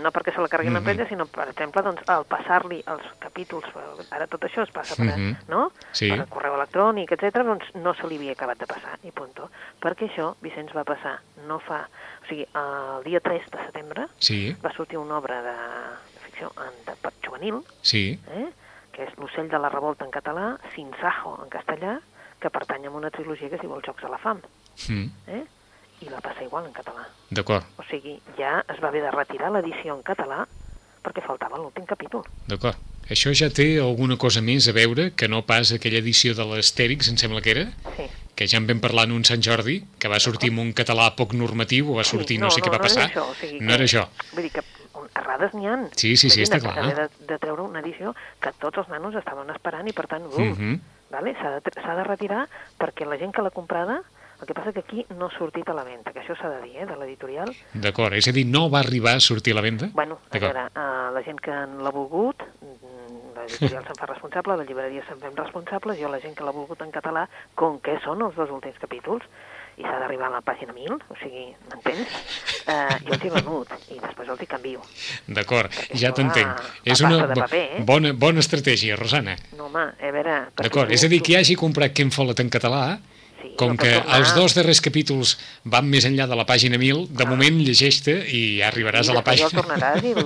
no 0.03 0.11
perquè 0.13 0.31
se 0.33 0.39
la 0.39 0.47
carregui 0.47 0.69
mm 0.71 0.77
-hmm. 0.77 0.85
l'empresa, 0.85 1.09
sinó, 1.09 1.25
per 1.25 1.49
exemple, 1.49 1.81
doncs, 1.81 2.01
al 2.07 2.23
passar-li 2.25 2.83
els 2.87 3.03
capítols, 3.19 3.65
ara 4.11 4.27
tot 4.27 4.41
això 4.43 4.63
es 4.63 4.71
passa 4.71 4.95
per, 4.95 5.17
Mhm. 5.17 5.35
no? 5.49 5.71
Sí. 5.91 6.07
per 6.09 6.27
correu 6.29 6.53
electrònic, 6.55 7.11
etc 7.11 7.43
doncs 7.43 7.65
no 7.75 7.93
se 7.93 8.07
li 8.07 8.15
havia 8.15 8.31
acabat 8.33 8.57
de 8.59 8.67
passar, 8.67 8.99
i 9.03 9.11
punto. 9.11 9.49
Perquè 9.81 10.07
això, 10.07 10.35
Vicenç, 10.41 10.71
va 10.73 10.83
passar 10.85 11.19
no 11.47 11.59
fa... 11.59 11.89
O 12.23 12.25
sigui, 12.29 12.45
el 12.55 13.03
dia 13.03 13.19
3 13.19 13.41
de 13.51 13.57
setembre 13.65 14.05
Sí, 14.19 14.55
va 14.63 14.71
sortir 14.73 14.97
una 14.97 15.17
obra 15.17 15.41
de, 15.41 15.51
de 15.51 16.19
ficció 16.25 16.51
en, 16.57 16.85
de, 16.85 16.95
per 17.01 17.11
juvenil, 17.25 17.61
sí, 17.81 18.19
eh? 18.31 18.47
Que 18.97 19.05
és 19.05 19.13
L'ocell 19.21 19.47
de 19.49 19.59
la 19.61 19.69
revolta 19.69 20.03
en 20.05 20.11
català, 20.11 20.55
Sinsajo 20.75 21.37
en 21.43 21.49
castellà, 21.53 21.99
que 22.41 22.49
pertany 22.49 22.87
a 22.87 22.91
una 22.91 23.11
trilogia 23.13 23.47
que 23.49 23.55
es 23.55 23.61
diu 23.61 23.73
Els 23.77 23.85
Jocs 23.85 24.03
de 24.03 24.09
la 24.09 24.17
Fam, 24.17 24.41
mm, 24.89 25.07
eh? 25.37 25.43
i 26.01 26.09
va 26.09 26.19
passar 26.21 26.43
igual 26.43 26.65
en 26.67 26.73
català. 26.73 27.05
d'acord, 27.29 27.63
O 27.77 27.83
sigui, 27.89 28.19
ja 28.37 28.63
es 28.69 28.81
va 28.81 28.89
haver 28.89 29.01
de 29.03 29.11
retirar 29.11 29.51
l'edició 29.53 29.95
en 29.95 30.01
català 30.03 30.43
perquè 31.03 31.21
faltava 31.25 31.57
l'últim 31.57 31.85
capítol. 31.85 32.23
d'acord. 32.47 32.75
Això 33.09 33.31
ja 33.33 33.47
té 33.49 33.79
alguna 33.79 34.17
cosa 34.17 34.41
més 34.41 34.67
a 34.67 34.73
veure 34.75 35.11
que 35.15 35.29
no 35.29 35.45
pas 35.45 35.71
aquella 35.71 35.99
edició 35.99 36.33
de 36.35 36.43
l'Astèrix, 36.43 37.07
em 37.09 37.15
sembla 37.17 37.39
que 37.41 37.51
era, 37.51 37.65
Sí. 37.95 38.03
que 38.35 38.45
ja 38.47 38.57
en 38.57 38.67
vam 38.67 38.79
parlar 38.81 39.05
en 39.05 39.13
un 39.13 39.23
Sant 39.23 39.41
Jordi, 39.41 39.83
que 39.97 40.09
va 40.09 40.19
sortir 40.19 40.49
amb 40.51 40.59
un 40.59 40.73
català 40.73 41.15
poc 41.15 41.33
normatiu, 41.33 41.91
o 41.93 41.95
va 41.95 42.03
sortir 42.03 42.35
sí, 42.37 42.41
no, 42.41 42.51
sé 42.51 42.61
què 42.61 42.69
va 42.69 42.77
no 42.77 42.83
passar. 42.83 43.09
Era 43.09 43.21
això, 43.21 43.31
o 43.31 43.35
sigui, 43.35 43.59
no 43.61 43.73
era 43.73 43.83
això. 43.85 44.07
Vull 44.33 44.43
dir 44.43 44.51
que 44.51 44.61
errades 45.15 45.53
n'hi 45.53 45.67
ha. 45.67 45.77
Sí, 45.95 46.15
sí, 46.17 46.29
sí, 46.29 46.43
està 46.43 46.59
clar. 46.59 46.75
De, 46.95 47.07
de 47.27 47.37
treure 47.39 47.61
una 47.63 47.79
edició 47.79 48.13
que 48.39 48.51
tots 48.59 48.77
els 48.83 48.89
nanos 48.89 49.15
estaven 49.15 49.49
esperant 49.53 49.87
i, 49.87 49.93
per 49.93 50.07
tant, 50.07 50.25
uh, 50.25 50.39
Mhm. 50.41 50.79
vale? 51.11 51.33
s'ha 51.39 51.59
de, 51.59 51.61
de 51.95 52.03
retirar 52.03 52.47
perquè 52.79 53.05
la 53.07 53.17
gent 53.17 53.33
que 53.33 53.41
l'ha 53.41 53.51
comprada, 53.51 54.01
el 54.41 54.45
que 54.45 54.53
passa 54.53 54.71
que 54.71 54.79
aquí 54.81 55.05
no 55.17 55.25
ha 55.27 55.31
sortit 55.37 55.67
a 55.69 55.73
la 55.73 55.83
venda, 55.83 56.11
que 56.13 56.19
això 56.21 56.35
s'ha 56.37 56.49
de 56.49 56.61
dir, 56.61 56.75
eh, 56.77 56.85
de 56.85 56.95
l'editorial. 56.95 57.49
D'acord, 57.73 58.13
és 58.13 58.27
a 58.27 58.31
dir, 58.31 58.45
no 58.45 58.69
va 58.69 58.79
arribar 58.79 59.15
a 59.15 59.19
sortir 59.19 59.53
a 59.53 59.55
la 59.55 59.61
venda? 59.61 59.89
Bueno, 59.93 60.19
a 60.29 60.37
veure, 60.37 60.65
uh, 60.75 61.11
la 61.13 61.23
gent 61.23 61.39
que 61.41 61.51
l'ha 61.51 61.89
volgut, 61.91 62.43
mm, 62.61 63.33
l'editorial 63.37 63.83
se'n 63.87 63.95
fa 63.97 64.05
responsable, 64.05 64.57
la 64.57 64.63
llibreria 64.63 65.03
se'n 65.07 65.19
fem 65.19 65.33
responsables, 65.35 65.97
jo 65.99 66.09
la 66.09 66.19
gent 66.19 66.35
que 66.35 66.43
l'ha 66.43 66.51
volgut 66.51 66.81
en 66.81 66.91
català, 66.91 67.27
com 67.55 67.79
que 67.79 67.97
són 68.03 68.21
els 68.21 68.35
dos 68.35 68.49
últims 68.51 68.77
capítols, 68.77 69.23
i 69.77 69.83
s'ha 69.85 69.99
d'arribar 70.01 70.27
a 70.31 70.35
la 70.37 70.41
pàgina 70.41 70.73
1000, 70.73 70.95
o 71.09 71.15
sigui, 71.21 71.43
m'entens? 71.69 72.15
Uh, 72.67 72.95
jo 73.05 73.13
els 73.13 73.25
he 73.27 73.29
venut 73.29 73.73
i 73.93 73.99
després 74.01 74.29
els 74.33 74.41
hi 74.41 74.47
canvio. 74.49 74.81
D'acord, 75.27 75.69
Perquè 75.71 75.99
ja 76.01 76.09
t'entenc. 76.17 76.63
És 76.83 77.03
una 77.05 77.27
paper, 77.29 77.61
eh? 77.77 77.83
bona, 77.85 78.13
bona 78.13 78.41
estratègia, 78.41 78.95
Rosana. 78.97 79.35
No, 79.57 79.67
home, 79.69 79.83
a 80.01 80.11
veure... 80.15 80.39
perquè 80.55 80.63
D'acord, 80.71 80.91
és 80.97 81.03
a 81.05 81.11
dir, 81.11 81.21
qui 81.21 81.37
hagi 81.37 81.55
comprat 81.55 81.93
Ken 81.93 82.09
Follett 82.11 82.41
en 82.41 82.49
català, 82.49 82.97
Sí, 83.37 83.51
com 83.53 83.75
que 83.77 83.91
tornar. 83.93 84.15
els 84.17 84.31
dos 84.33 84.55
darrers 84.57 84.79
capítols 84.81 85.35
van 85.69 85.85
més 85.85 86.07
enllà 86.09 86.25
de 86.25 86.33
la 86.39 86.43
pàgina 86.49 86.79
1000, 86.81 87.03
de 87.13 87.21
Ah. 87.23 87.27
moment 87.29 87.59
llegeix-te 87.61 88.15
i 88.33 88.39
ja 88.57 88.71
arribaràs 88.71 89.11
I 89.11 89.11
a 89.13 89.13
la 89.13 89.21
pàgina... 89.21 89.51
tornaràs 89.53 90.01
i... 90.01 90.15
el- 90.17 90.25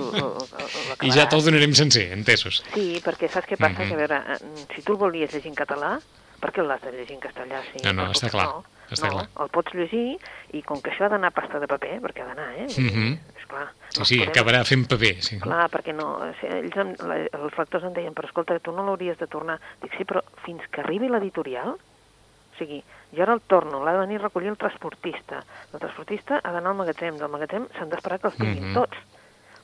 I 1.04 1.10
el- 1.10 1.12
ja 1.18 1.26
te'l 1.28 1.44
donarem 1.44 1.74
sencer, 1.76 2.06
entesos. 2.16 2.62
Sí, 2.72 3.02
perquè 3.04 3.28
saps 3.28 3.50
què 3.52 3.58
passa? 3.60 3.84
Mhm. 3.84 3.88
Que 3.90 3.94
a 3.94 4.00
veure, 4.00 4.22
eh, 4.32 4.66
si 4.74 4.80
tu 4.80 4.96
el 4.96 4.98
volies 5.04 5.28
llegir 5.36 5.52
en 5.52 5.58
català, 5.60 5.98
per 6.40 6.54
què 6.56 6.64
l'has 6.64 6.80
de 6.80 6.94
llegir 6.96 7.18
en 7.18 7.20
castellà? 7.28 7.60
Si 7.68 7.84
No, 7.84 7.92
no, 8.00 8.08
està 8.16 8.30
clar, 8.32 8.48
No, 8.48 8.64
no, 9.00 9.44
el 9.44 9.48
pots 9.48 9.72
llegir 9.74 10.18
i 10.52 10.62
com 10.62 10.80
que 10.82 10.90
això 10.90 11.06
ha 11.06 11.08
d'anar 11.08 11.30
pasta 11.32 11.58
de 11.58 11.66
paper, 11.66 12.00
perquè 12.02 12.22
ha 12.22 12.26
d'anar, 12.34 12.52
eh? 12.58 12.66
Dir, 12.66 12.92
Mhm. 12.92 13.18
Esclar, 13.40 13.68
Sí, 13.90 13.98
no 13.98 14.04
sí, 14.04 14.18
podem- 14.18 14.30
acabarà 14.30 14.64
fent 14.64 14.86
paper. 14.88 15.22
Sí. 15.22 15.38
Clar, 15.40 15.70
perquè 15.70 15.94
no, 15.94 16.16
o 16.16 16.32
sigui, 16.40 16.52
ells, 16.58 16.76
em- 16.76 16.96
la, 17.08 17.16
els 17.16 17.58
lectors 17.58 17.84
em 17.84 17.92
deien, 17.92 18.14
però 18.14 18.26
escolta, 18.26 18.58
tu 18.60 18.72
no 18.72 18.84
l'hauries 18.84 19.18
de 19.18 19.26
tornar. 19.26 19.58
Dic, 19.82 19.92
sí, 19.96 20.04
però 20.04 20.22
fins 20.44 20.62
que 20.70 20.80
arribi 20.80 21.08
l'editorial, 21.08 21.68
o 21.70 22.56
sigui, 22.58 22.82
jo 23.12 23.22
ara 23.22 23.34
el 23.34 23.40
torno, 23.40 23.84
l'ha 23.84 23.92
de 23.92 23.98
venir 24.06 24.16
a 24.20 24.22
recollir 24.24 24.48
el 24.50 24.56
transportista. 24.56 25.44
El 25.72 25.80
transportista 25.80 26.40
ha 26.42 26.52
d'anar 26.52 26.70
al 26.70 26.76
magatzem, 26.76 27.16
del 27.18 27.28
magatzem 27.28 27.66
s'han 27.76 27.88
d'esperar 27.90 28.20
que 28.20 28.26
els 28.28 28.36
tinguin 28.36 28.68
Mhm. 28.70 28.74
tots. 28.74 28.96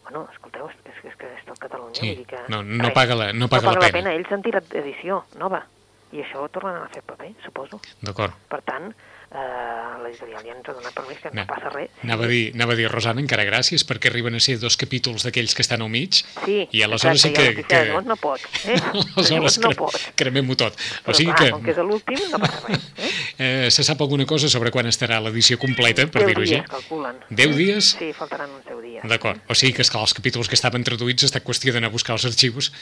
Bueno, 0.02 0.26
escolteu, 0.32 0.68
és, 0.70 0.76
és, 0.86 1.04
és 1.04 1.16
que 1.16 1.26
és 1.36 1.44
tot 1.44 1.58
Catalunya, 1.58 1.94
Sí, 1.94 2.08
vull 2.08 2.16
dir 2.16 2.26
que... 2.26 2.38
no- 2.48 2.62
no 2.62 2.84
res, 2.84 2.94
paga 2.94 3.14
la- 3.14 3.32
no 3.34 3.46
paga 3.48 3.66
la 3.68 3.72
la 3.74 3.80
pena. 3.80 3.92
pena. 3.92 4.14
Ells 4.14 4.32
han 4.32 4.42
tirat 4.42 4.64
edició 4.74 5.24
nova. 5.36 5.66
i 6.10 6.22
això 6.22 6.40
ho 6.40 6.48
tornaran 6.48 6.84
a 6.84 6.88
fer 6.88 7.02
paper, 7.02 7.34
suposo. 7.44 7.78
D'acord. 8.00 8.32
Per 8.48 8.62
tant, 8.62 8.94
eh, 9.30 10.02
l'editorial 10.02 10.42
ja 10.46 10.54
ens 10.56 10.68
ha 10.68 10.74
donat 10.76 10.94
permís 10.96 11.18
que 11.22 11.30
no, 11.32 11.42
No. 11.42 11.46
passa 11.46 11.68
res. 11.74 11.90
Anava 12.02 12.24
a, 12.24 12.28
dir, 12.30 12.52
anava 12.54 12.72
a 12.72 12.76
dir, 12.78 12.88
Rosana, 12.90 13.20
encara 13.20 13.44
gràcies, 13.44 13.84
perquè 13.86 14.08
arriben 14.10 14.34
a 14.34 14.40
ser 14.40 14.56
dos 14.58 14.76
capítols 14.80 15.22
d'aquells 15.26 15.54
que 15.54 15.62
estan 15.62 15.82
al 15.84 15.90
mig, 15.92 16.22
Sí, 16.44 16.58
i 16.72 16.82
aleshores 16.82 17.24
exacte, 17.24 17.44
sí 17.44 17.52
i 17.52 17.54
que... 17.62 17.64
que... 17.68 17.82
Llavors 17.90 18.06
no 18.08 18.16
pot, 18.16 18.40
eh? 18.64 18.78
Aleshores 19.16 19.58
no 19.64 19.70
pot. 19.76 19.96
cremem-ho 20.16 20.56
tot. 20.56 20.74
Però 21.04 21.12
O 21.12 21.18
sigui 21.18 21.32
clar, 21.32 21.44
que... 21.44 21.50
com 21.56 21.64
que 21.66 21.74
és 21.76 21.82
l'últim, 21.84 22.22
no 22.32 22.40
passa 22.44 22.64
res. 22.68 22.88
Eh? 22.98 23.14
Eh, 23.38 23.68
se 23.70 23.84
sap 23.86 24.00
alguna 24.02 24.24
cosa 24.26 24.48
sobre 24.50 24.72
quan 24.74 24.88
estarà 24.90 25.20
l'edició 25.22 25.60
completa, 25.62 26.08
per 26.10 26.24
dir-ho 26.26 26.42
així? 26.42 26.56
dies, 26.56 26.66
calculen. 26.66 27.20
Deu 27.30 27.52
dies? 27.54 27.92
Sí, 28.00 28.08
faltaran 28.16 28.50
uns 28.50 28.64
10 28.66 28.80
dies. 28.82 29.04
D'acord. 29.06 29.38
O 29.46 29.54
sigui 29.54 29.76
que, 29.76 29.84
esclar, 29.86 30.02
els 30.02 30.14
capítols 30.16 30.50
que 30.50 30.58
estaven 30.58 30.82
traduïts 30.82 31.22
està 31.28 31.38
qüestió 31.46 31.70
d'anar 31.76 31.86
a 31.92 31.94
buscar 31.94 32.16
els 32.16 32.24
arxius 32.26 32.72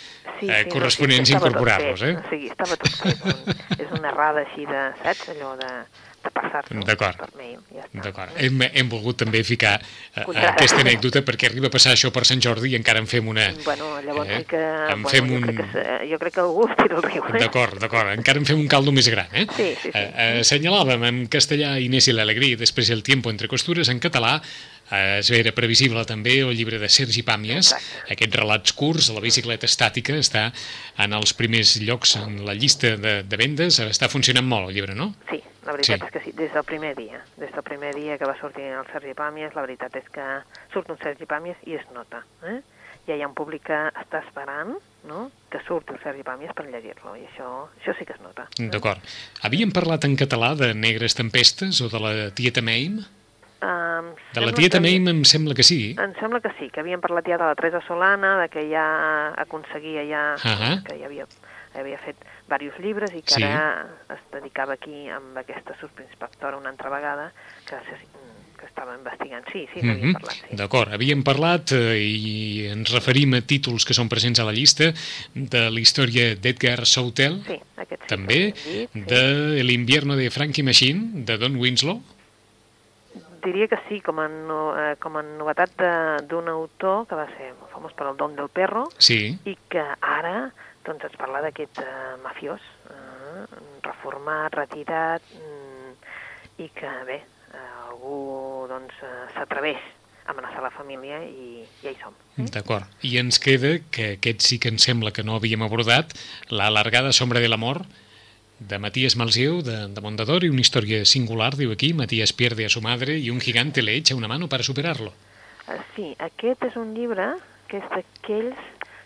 Sí, 0.41 0.49
eh, 0.49 0.63
sí, 0.65 0.71
corresponents 0.73 1.29
i 1.29 1.35
no, 1.37 1.41
sí, 1.41 1.45
tot 1.45 1.51
incorporar-los, 1.51 2.03
eh? 2.09 2.15
O 2.17 2.25
sigui, 2.31 2.49
estava 2.55 2.79
tot 2.81 2.97
fet. 3.03 3.21
Un, 3.29 3.61
és 3.85 3.93
una 4.01 4.09
errada 4.15 4.47
així 4.47 4.65
de, 4.65 4.81
saps, 5.05 5.29
allò 5.35 5.53
de, 5.61 5.71
de 6.27 6.33
passar-nos 6.35 6.85
D'acord. 6.89 7.19
per 7.21 7.31
mail. 7.39 7.61
Ja. 7.75 7.87
D'acord. 8.05 8.35
Hem, 8.43 8.63
hem 8.67 8.91
volgut 8.91 9.21
també 9.23 9.43
ficar 9.47 9.77
eh, 9.79 10.25
aquesta 10.51 10.83
anècdota 10.83 11.23
perquè 11.27 11.51
arriba 11.51 11.71
a 11.71 11.75
passar 11.75 11.95
això 11.97 12.13
per 12.15 12.25
Sant 12.29 12.43
Jordi 12.45 12.73
i 12.75 12.79
encara 12.79 13.03
en 13.03 13.09
fem 13.11 13.29
una... 13.33 13.49
Bueno, 13.65 13.93
llavors 14.05 14.31
eh? 14.31 14.41
sí 14.43 14.51
que... 14.53 14.63
En 14.63 15.07
bueno, 15.07 15.13
fem 15.15 15.31
jo, 15.31 15.41
un... 15.41 15.49
crec 15.49 15.73
que, 15.73 15.99
jo 16.13 16.21
crec 16.23 16.37
que 16.37 16.45
algú 16.45 16.69
es 16.69 16.77
tira 16.83 17.01
el 17.01 17.07
riu. 17.07 17.27
Eh? 17.33 17.43
D'acord, 17.47 17.81
d'acord. 17.83 18.13
Encara 18.17 18.43
en 18.43 18.49
fem 18.49 18.63
un 18.63 18.71
caldo 18.73 18.95
més 18.97 19.11
gran, 19.13 19.31
eh? 19.33 19.47
Sí, 19.57 19.73
sí, 19.83 19.91
sí. 19.91 19.95
Eh, 19.95 20.07
eh, 20.07 20.31
assenyalàvem 20.45 21.07
en 21.11 21.23
castellà 21.33 21.77
Inés 21.83 22.11
i 22.11 22.17
l'alegria 22.17 22.57
i 22.57 22.61
després 22.61 22.93
el 22.95 23.05
tiempo 23.07 23.33
entre 23.33 23.51
costures 23.53 23.93
en 23.93 24.03
català 24.03 24.39
eh, 24.91 25.21
era 25.39 25.53
previsible 25.53 26.05
també 26.07 26.39
el 26.45 26.55
llibre 26.57 26.79
de 26.79 26.89
Sergi 26.89 27.23
Pàmies, 27.27 27.73
Exacte. 27.73 28.13
aquests 28.15 28.37
relats 28.37 28.73
curts, 28.77 29.11
la 29.15 29.21
bicicleta 29.25 29.67
estàtica 29.67 30.15
està 30.19 30.53
en 30.99 31.13
els 31.13 31.33
primers 31.35 31.77
llocs 31.83 32.17
en 32.21 32.45
la 32.47 32.55
llista 32.55 32.97
de, 32.97 33.23
de 33.23 33.37
vendes, 33.41 33.81
està 33.81 34.09
funcionant 34.09 34.47
molt 34.47 34.69
el 34.71 34.75
llibre, 34.77 34.95
no? 34.95 35.15
Sí, 35.31 35.43
la 35.67 35.73
veritat 35.73 36.01
Sí. 36.01 36.07
és 36.07 36.13
que 36.13 36.25
sí, 36.25 36.33
des 36.37 36.53
del 36.55 36.65
primer 36.65 36.95
dia. 36.97 37.25
Des 37.37 37.53
del 37.53 37.63
primer 37.67 37.95
dia 37.95 38.19
que 38.19 38.25
va 38.29 38.37
sortir 38.41 38.65
el 38.71 38.87
Sergi 38.93 39.15
Pàmies, 39.19 39.55
la 39.55 39.63
veritat 39.67 39.95
és 39.97 40.09
que 40.13 40.27
surt 40.73 40.91
un 40.91 40.99
Sergi 41.03 41.27
Pàmies 41.27 41.57
i 41.67 41.75
es 41.75 41.87
nota. 41.95 42.23
Eh? 42.47 42.61
Ja 43.07 43.15
hi 43.15 43.23
ha 43.23 43.29
un 43.29 43.35
públic 43.39 43.63
que 43.69 43.77
està 43.95 44.19
esperant 44.27 44.73
no? 45.07 45.31
que 45.51 45.61
surt 45.67 45.91
el 45.95 46.01
Sergi 46.03 46.25
Pàmies 46.27 46.51
per 46.55 46.65
llegir-lo, 46.67 47.13
i 47.15 47.23
això, 47.29 47.69
això 47.81 47.95
sí 47.99 48.05
que 48.07 48.15
es 48.17 48.23
nota. 48.25 48.49
D'acord. 48.59 48.99
Havíem 49.47 49.71
parlat 49.71 50.05
en 50.09 50.17
català 50.19 50.55
de 50.59 50.73
Negres 50.75 51.15
Tempestes 51.15 51.81
o 51.83 51.89
de 51.93 52.01
la 52.03 52.15
Tieta 52.35 52.63
Meim? 52.67 52.99
Um, 53.67 54.13
De 54.35 54.43
la 54.45 54.53
Tieta 54.55 54.79
Meim 54.79 55.09
em 55.11 55.25
sembla 55.27 55.55
que 55.59 55.65
sí. 55.67 55.97
Em 55.99 56.13
sembla 56.21 56.39
que 56.45 56.53
sí, 56.59 56.69
que 56.71 56.83
havíem 56.85 57.01
parlat 57.03 57.27
ja 57.27 57.39
de 57.41 57.49
la 57.49 57.55
Teresa 57.59 57.81
Solana, 57.87 58.37
de 58.43 58.49
que 58.53 58.63
ja 58.71 59.33
aconseguia 59.43 60.05
ja, 60.07 60.25
Ahà. 60.39 60.77
que 60.87 60.99
ja 61.01 61.09
havia, 61.09 61.27
havia 61.75 61.99
fet 61.99 62.21
diversos 62.47 62.85
llibres 62.85 63.11
i 63.17 63.23
que 63.27 63.35
Sí. 63.35 63.43
ara 63.43 63.89
es 64.15 64.21
dedicava 64.31 64.75
aquí 64.79 65.09
amb 65.11 65.37
aquesta 65.43 65.75
subinspectora 65.81 66.57
una 66.61 66.71
altra 66.71 66.91
vegada 66.95 67.33
que, 67.67 67.75
que 68.61 68.67
estava 68.71 68.95
investigant. 68.97 69.45
Sí, 69.53 69.67
sí, 69.75 69.83
n'havíem 69.83 70.13
Mhm. 70.13 70.21
parlat, 70.21 70.37
sí. 70.49 70.57
D'acord, 70.57 70.93
havíem 70.95 71.25
parlat 71.25 71.73
eh, 71.73 71.99
i 71.99 72.67
ens 72.71 72.93
referim 72.95 73.35
a 73.35 73.41
títols 73.43 73.85
que 73.85 73.95
són 73.99 74.09
presents 74.09 74.39
a 74.39 74.45
la 74.47 74.53
llista 74.53 74.93
de 75.35 75.71
la 75.71 75.81
història 75.81 76.37
d'Edgar 76.37 76.87
Soutel, 76.87 77.43
Sí, 77.47 77.59
sí 77.59 77.97
també, 78.07 78.53
dit, 78.55 78.57
sí. 78.63 78.89
de 78.95 79.61
El 79.61 79.71
invierno 79.73 80.15
de 80.15 80.31
Frankie 80.31 80.63
Machine, 80.63 81.25
de 81.27 81.37
Don 81.37 81.57
Winslow. 81.57 82.01
Diria 83.47 83.69
que 83.71 83.79
sí, 83.87 84.01
com 84.03 84.19
a, 84.19 84.27
no, 84.27 84.61
eh, 84.75 84.97
com 84.99 85.15
a 85.21 85.23
novetat 85.23 85.77
d'un 86.27 86.49
autor 86.51 87.05
que 87.07 87.19
va 87.19 87.29
ser 87.31 87.53
famós 87.71 87.95
per 87.95 88.09
el 88.11 88.17
Don 88.19 88.35
del 88.35 88.51
Perro 88.51 88.89
Sí, 88.99 89.37
i 89.47 89.55
que 89.71 89.85
ara 90.03 90.49
doncs, 90.87 91.05
ens 91.07 91.19
parla 91.19 91.43
d'aquest 91.45 91.81
eh, 91.83 92.15
mafiós, 92.23 92.63
eh, 92.91 93.45
reformat, 93.87 94.55
retirat, 94.55 95.23
mm, 95.35 95.93
i 96.63 96.69
que, 96.75 96.93
bé, 97.09 97.21
eh, 97.53 97.69
algú 97.89 98.67
doncs, 98.71 98.95
eh, 99.03 99.27
s'atreveix 99.35 99.83
a 100.27 100.33
amenaçar 100.35 100.63
la 100.63 100.73
família 100.75 101.21
i 101.27 101.65
ja 101.83 101.93
hi 101.93 101.99
som. 102.03 102.15
d'acord. 102.37 102.87
I 103.03 103.19
ens 103.23 103.39
queda, 103.43 103.77
que 103.91 104.13
aquest 104.17 104.43
sí 104.47 104.59
que 104.59 104.69
em 104.73 104.79
sembla 104.79 105.13
que 105.13 105.23
no 105.23 105.37
havíem 105.37 105.63
abordat, 105.63 106.15
La 106.51 106.67
alargada 106.67 107.13
sombra 107.13 107.41
de 107.41 107.49
l'amor, 107.49 107.83
de 108.59 108.79
Matías 108.79 109.17
Malsieu, 109.17 109.61
de, 109.63 109.89
de 109.93 110.01
Mondador, 110.01 110.45
i 110.45 110.51
una 110.53 110.63
història 110.65 111.05
singular, 111.05 111.53
diu 111.57 111.73
aquí, 111.75 111.93
Matías 111.95 112.33
pierde 112.33 112.65
a 112.65 112.73
su 112.73 112.81
madre 112.81 113.19
y 113.19 113.31
un 113.31 113.41
gigante 113.41 113.83
le 113.83 113.95
echa 113.95 114.17
una 114.17 114.29
mano 114.29 114.49
para 114.49 114.63
superarlo. 114.63 115.13
Eh, 115.69 115.81
sí, 115.95 116.15
aquest 116.19 116.65
és 116.71 116.77
un 116.81 116.95
llibre 116.97 117.35
que 117.69 117.83
és 117.83 117.89
d'aquells 117.93 118.61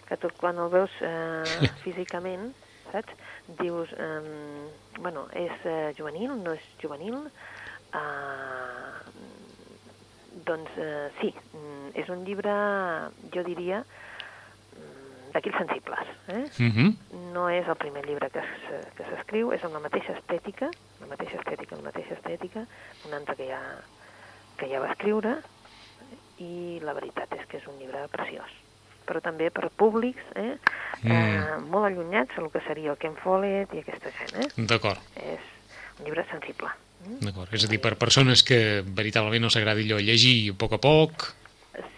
que 0.06 0.18
tu 0.20 0.30
quan 0.38 0.58
el 0.58 0.70
veus 0.70 0.94
eh, 1.02 1.70
físicament, 1.84 2.52
saps? 2.92 3.14
Dius, 3.58 3.90
eh, 3.98 4.68
bueno, 5.00 5.26
és 5.34 5.66
eh, 5.66 5.90
juvenil, 5.98 6.36
no 6.44 6.54
és 6.54 6.66
juvenil? 6.82 7.18
Eh, 7.90 9.00
doncs 10.46 10.78
eh, 10.78 11.08
sí, 11.18 11.32
mm, 11.56 11.90
és 11.98 12.10
un 12.12 12.22
llibre, 12.26 12.54
jo 13.34 13.42
diria, 13.46 13.82
d'aquells 15.32 15.56
sensibles. 15.56 16.06
Eh? 16.28 16.44
Uh 16.58 16.74
-huh. 16.74 16.96
no 17.32 17.48
és 17.48 17.66
el 17.68 17.76
primer 17.76 18.04
llibre 18.06 18.30
que 18.30 18.42
s'escriu, 19.10 19.52
és 19.52 19.64
amb 19.64 19.74
la 19.74 19.80
mateixa 19.80 20.12
estètica, 20.12 20.70
la 21.00 21.06
mateixa 21.06 21.36
estètica, 21.36 21.76
la 21.76 21.82
mateixa 21.82 22.14
estètica, 22.14 22.66
un 23.06 23.14
altre 23.14 23.36
que 23.36 23.46
ja, 23.46 23.60
que 24.56 24.68
ja 24.68 24.80
va 24.80 24.92
escriure, 24.92 25.38
i 26.38 26.80
la 26.82 26.92
veritat 26.92 27.32
és 27.32 27.46
que 27.46 27.58
és 27.58 27.66
un 27.66 27.78
llibre 27.78 28.08
preciós. 28.08 28.50
Però 29.06 29.20
també 29.20 29.50
per 29.50 29.70
públics 29.70 30.22
eh, 30.34 30.56
Mm. 31.02 31.10
eh, 31.12 31.58
molt 31.70 31.86
allunyats 31.86 32.36
del 32.36 32.50
que 32.52 32.60
seria 32.66 32.92
el 32.92 32.98
Ken 33.00 33.16
Follett 33.16 33.72
i 33.72 33.80
aquesta 33.80 34.10
gent. 34.12 34.34
Eh? 34.42 34.66
D'acord. 34.68 35.00
És 35.16 35.40
un 35.98 36.04
llibre 36.04 36.26
sensible. 36.30 36.68
D'acord, 37.22 37.52
és 37.56 37.64
a 37.64 37.70
dir, 37.70 37.80
per 37.80 37.94
persones 37.96 38.42
que 38.44 38.82
veritablement 38.84 39.46
no 39.46 39.50
s'agradi 39.52 39.86
allò 39.86 40.00
llegir 40.04 40.50
a 40.52 40.56
poc 40.60 40.76
a 40.76 40.78
poc, 40.82 41.30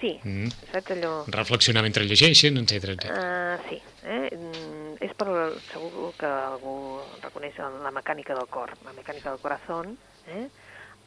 Sí, 0.00 0.12
Mm. 0.24 0.48
saps 0.72 0.90
allò... 0.96 1.12
reflexionar 1.28 1.82
mentre 1.82 2.04
llegeixen, 2.04 2.56
etc. 2.58 3.06
Uh, 3.06 3.56
sí, 3.68 3.78
eh? 4.04 4.28
Mm, 4.36 4.96
és 5.00 5.14
per, 5.18 5.28
segur 5.72 6.12
que 6.18 6.26
algú 6.26 7.00
reconeix 7.22 7.58
la 7.58 7.90
mecànica 7.94 8.34
del 8.34 8.48
cor, 8.50 8.72
la 8.84 8.92
mecànica 8.96 9.30
del 9.30 9.40
corazón, 9.42 9.96
eh? 10.28 10.46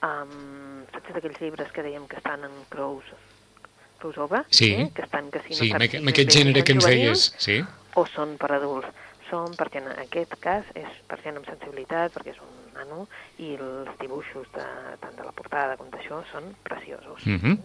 Um, 0.06 0.84
saps 0.92 1.14
d'aquells 1.16 1.40
llibres 1.42 1.72
que 1.72 1.82
dèiem 1.86 2.06
que 2.08 2.18
estan 2.20 2.44
en 2.44 2.54
crous, 2.70 3.06
crossover? 4.00 4.44
Sí. 4.50 4.74
Eh? 4.74 4.90
Que 4.94 5.02
estan, 5.08 5.32
que 5.32 5.40
si 5.46 5.56
no 5.56 5.62
Sí, 5.62 5.70
saps 5.72 5.90
si 5.92 5.98
amb 5.98 6.12
aquest 6.12 6.36
gènere 6.36 6.64
que 6.64 6.76
ens 6.76 6.86
deies, 6.86 7.26
sí? 7.42 7.62
O 7.96 8.06
són 8.12 8.36
per 8.38 8.52
adults. 8.60 8.92
Són 9.30 9.56
perquè 9.58 9.80
en 9.82 9.88
aquest 10.04 10.36
cas 10.44 10.68
és 10.78 10.92
per 11.10 11.18
gent 11.24 11.40
amb 11.40 11.48
sensibilitat, 11.50 12.12
perquè 12.14 12.36
és 12.36 12.42
un 12.44 12.52
nano, 12.76 13.08
i 13.42 13.56
els 13.56 13.90
dibuixos 14.02 14.46
de, 14.54 14.66
tant 15.02 15.16
de 15.18 15.24
la 15.26 15.32
portada 15.34 15.78
com 15.80 15.90
d'això 15.90 16.22
són 16.32 16.52
preciosos. 16.68 17.24
Mhm. 17.26 17.56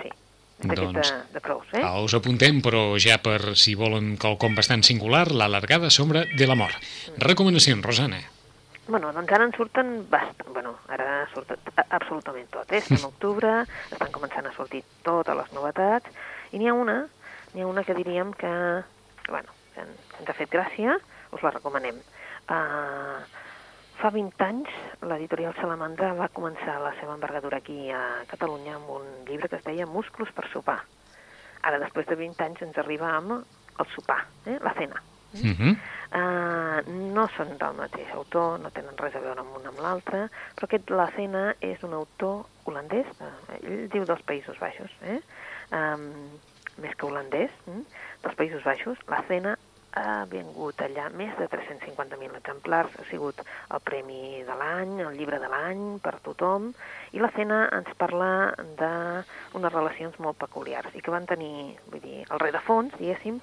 Sí, 0.00 0.08
és 0.08 0.08
d'aquest 0.08 0.21
Doncs, 0.62 1.12
de, 1.34 1.40
crous, 1.40 1.66
eh? 1.74 1.82
Ah, 1.82 2.00
us 2.00 2.14
apuntem, 2.14 2.60
però 2.62 2.96
ja 3.02 3.16
per 3.22 3.56
si 3.58 3.74
volen 3.74 4.16
quelcom 4.20 4.54
bastant 4.54 4.82
singular, 4.86 5.30
la 5.32 5.48
largada 5.48 5.90
sombra 5.90 6.24
de 6.24 6.46
la 6.46 6.54
mort. 6.54 6.76
Recomanacions, 7.18 7.84
Rosana. 7.84 8.20
Bueno, 8.86 9.12
doncs 9.14 9.30
ara 9.32 9.44
en 9.46 9.52
surten 9.54 9.92
bastant, 10.10 10.52
bueno, 10.52 10.76
ara 10.88 11.26
surt 11.32 11.50
a- 11.54 11.86
absolutament 11.98 12.48
tot, 12.50 12.70
eh? 12.72 12.78
Estem 12.82 12.98
a 13.02 13.10
octubre, 13.12 13.52
estan 13.90 14.10
començant 14.14 14.46
a 14.46 14.54
sortir 14.56 14.82
totes 15.06 15.36
les 15.38 15.52
novetats, 15.54 16.10
i 16.52 16.58
n'hi 16.58 16.68
ha 16.68 16.74
una, 16.74 17.00
n'hi 17.54 17.62
ha 17.62 17.66
una 17.70 17.84
que 17.86 17.94
diríem 17.94 18.32
que, 18.34 18.50
bueno, 19.28 19.54
ens 19.78 20.28
ha 20.28 20.34
fet 20.36 20.50
gràcia, 20.50 20.98
us 21.32 21.42
la 21.46 21.50
recomanem. 21.54 21.96
Uh, 22.50 23.22
fa 24.02 24.10
20 24.10 24.42
anys 24.42 24.70
l'editorial 25.06 25.54
Salamandra 25.54 26.08
va 26.18 26.26
començar 26.34 26.74
la 26.82 26.90
seva 26.98 27.14
envergadura 27.14 27.60
aquí 27.62 27.86
a 27.94 28.02
Catalunya 28.32 28.74
amb 28.74 28.90
un 28.96 29.04
llibre 29.28 29.46
que 29.48 29.60
es 29.60 29.66
deia 29.66 29.86
Musclos 29.86 30.32
per 30.34 30.48
sopar. 30.50 30.80
Ara, 31.62 31.78
després 31.78 32.08
de 32.08 32.16
20 32.18 32.42
anys, 32.42 32.64
ens 32.66 32.80
arriba 32.82 33.12
amb 33.14 33.36
el 33.36 33.90
sopar, 33.94 34.24
eh? 34.50 34.58
la 34.58 34.74
cena. 34.74 34.98
Uh 35.32 35.52
-huh. 35.54 35.76
Uh, 36.12 37.12
no 37.14 37.28
són 37.36 37.56
del 37.56 37.74
mateix 37.78 38.10
autor, 38.12 38.58
no 38.60 38.70
tenen 38.70 38.98
res 38.98 39.14
a 39.14 39.20
veure 39.20 39.40
amb 39.40 39.56
un 39.56 39.66
amb 39.66 39.78
l'altre, 39.80 40.28
però 40.56 40.64
aquest 40.64 40.90
La 40.90 41.10
Cena 41.16 41.54
és 41.60 41.82
un 41.82 41.92
autor 41.92 42.44
holandès, 42.64 43.06
uh, 43.20 43.54
ell 43.62 43.88
diu 43.88 44.04
dels 44.04 44.22
Països 44.22 44.58
Baixos, 44.58 44.90
eh? 45.02 45.20
um, 45.72 46.28
més 46.76 46.94
que 46.96 47.06
holandès, 47.06 47.50
mm? 47.66 47.80
dels 48.22 48.36
Països 48.36 48.62
Baixos. 48.62 48.98
La 49.08 49.22
Cena 49.28 49.56
ha 49.98 50.24
vingut 50.30 50.80
allà 50.84 51.08
més 51.12 51.34
de 51.36 51.48
350.000 51.52 52.38
exemplars, 52.38 52.94
ha 52.96 53.04
sigut 53.10 53.42
el 53.44 53.82
premi 53.84 54.42
de 54.46 54.56
l'any, 54.56 54.94
el 55.04 55.18
llibre 55.18 55.40
de 55.42 55.50
l'any 55.52 55.82
per 56.04 56.14
tothom, 56.24 56.70
i 57.12 57.20
la 57.20 57.32
Cena 57.36 57.66
ens 57.76 57.90
parla 58.00 58.30
d'unes 58.78 59.74
relacions 59.74 60.16
molt 60.24 60.40
peculiars 60.40 60.96
i 60.96 61.04
que 61.04 61.12
van 61.12 61.28
tenir, 61.28 61.76
vull 61.90 62.04
dir, 62.04 62.22
el 62.24 62.40
rerefons, 62.40 62.96
diguéssim, 63.00 63.42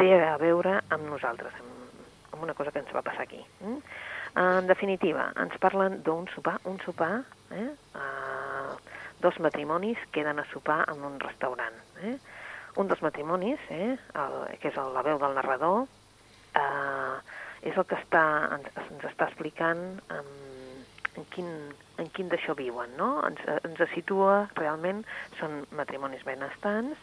té 0.00 0.08
a 0.16 0.38
veure 0.40 0.78
amb 0.88 1.10
nosaltres, 1.10 1.60
amb, 1.60 2.08
amb 2.32 2.48
una 2.48 2.56
cosa 2.56 2.72
que 2.72 2.80
ens 2.80 2.94
va 2.96 3.04
passar 3.04 3.28
aquí. 3.28 3.42
Mm? 3.60 3.78
En 4.40 4.66
definitiva, 4.66 5.28
ens 5.36 5.58
parlen 5.60 6.00
d'un 6.06 6.24
sopar, 6.32 6.56
un 6.64 6.78
sopar, 6.80 7.18
eh? 7.52 7.68
uh, 8.00 8.78
dos 9.20 9.36
matrimonis 9.44 10.00
queden 10.10 10.40
a 10.40 10.46
sopar 10.48 10.86
en 10.88 11.04
un 11.04 11.20
restaurant. 11.20 11.76
Eh? 12.00 12.16
Un 12.80 12.88
dels 12.88 13.02
matrimonis, 13.04 13.60
eh? 13.70 13.96
el, 14.16 14.36
que 14.62 14.70
és 14.70 14.78
el, 14.80 14.92
la 14.94 15.02
veu 15.04 15.18
del 15.20 15.34
narrador, 15.36 15.84
uh, 16.56 17.16
és 17.62 17.76
el 17.76 17.84
que 17.88 17.98
està, 17.98 18.22
ens, 18.56 18.70
ens 18.86 19.04
està 19.10 19.28
explicant 19.28 19.82
en, 20.16 20.30
en 21.20 21.26
quin, 21.34 21.50
en 22.00 22.08
quin 22.16 22.30
d'això 22.32 22.56
viuen, 22.58 22.96
no? 22.96 23.10
Ens, 23.28 23.42
ens 23.68 23.82
situa 23.92 24.46
realment, 24.56 25.04
són 25.40 25.60
matrimonis 25.76 26.24
benestants, 26.26 26.98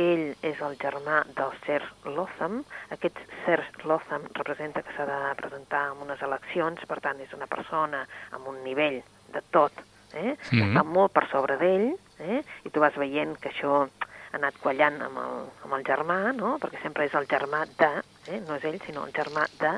ell 0.00 0.32
és 0.42 0.60
el 0.66 0.74
germà 0.82 1.20
del 1.36 1.52
Ser 1.66 1.80
Lotham. 2.16 2.62
Aquest 2.94 3.20
Ser 3.44 3.60
Lotham 3.84 4.24
representa 4.34 4.82
que 4.82 4.94
s'ha 4.96 5.06
de 5.06 5.18
presentar 5.38 5.84
en 5.92 6.02
unes 6.08 6.22
eleccions, 6.26 6.82
per 6.90 6.98
tant, 7.04 7.20
és 7.22 7.36
una 7.36 7.46
persona 7.46 8.02
amb 8.34 8.48
un 8.50 8.58
nivell 8.64 9.02
de 9.34 9.42
tot, 9.54 9.84
eh? 10.14 10.34
Mm 10.34 10.34
-hmm. 10.34 10.66
està 10.66 10.82
molt 10.84 11.12
per 11.12 11.28
sobre 11.30 11.56
d'ell, 11.56 11.94
eh? 12.18 12.42
i 12.64 12.70
tu 12.70 12.80
vas 12.80 12.96
veient 12.96 13.38
que 13.38 13.50
això 13.50 13.88
anat 14.36 14.58
quallant 14.62 15.00
amb 15.06 15.20
el, 15.22 15.42
amb 15.66 15.76
el 15.78 15.84
germà, 15.86 16.18
no? 16.36 16.56
perquè 16.62 16.82
sempre 16.82 17.08
és 17.08 17.14
el 17.18 17.28
germà 17.30 17.64
de, 17.80 17.90
eh? 18.28 18.40
no 18.46 18.58
és 18.58 18.66
ell, 18.70 18.80
sinó 18.86 19.06
el 19.08 19.14
germà 19.16 19.46
de, 19.60 19.74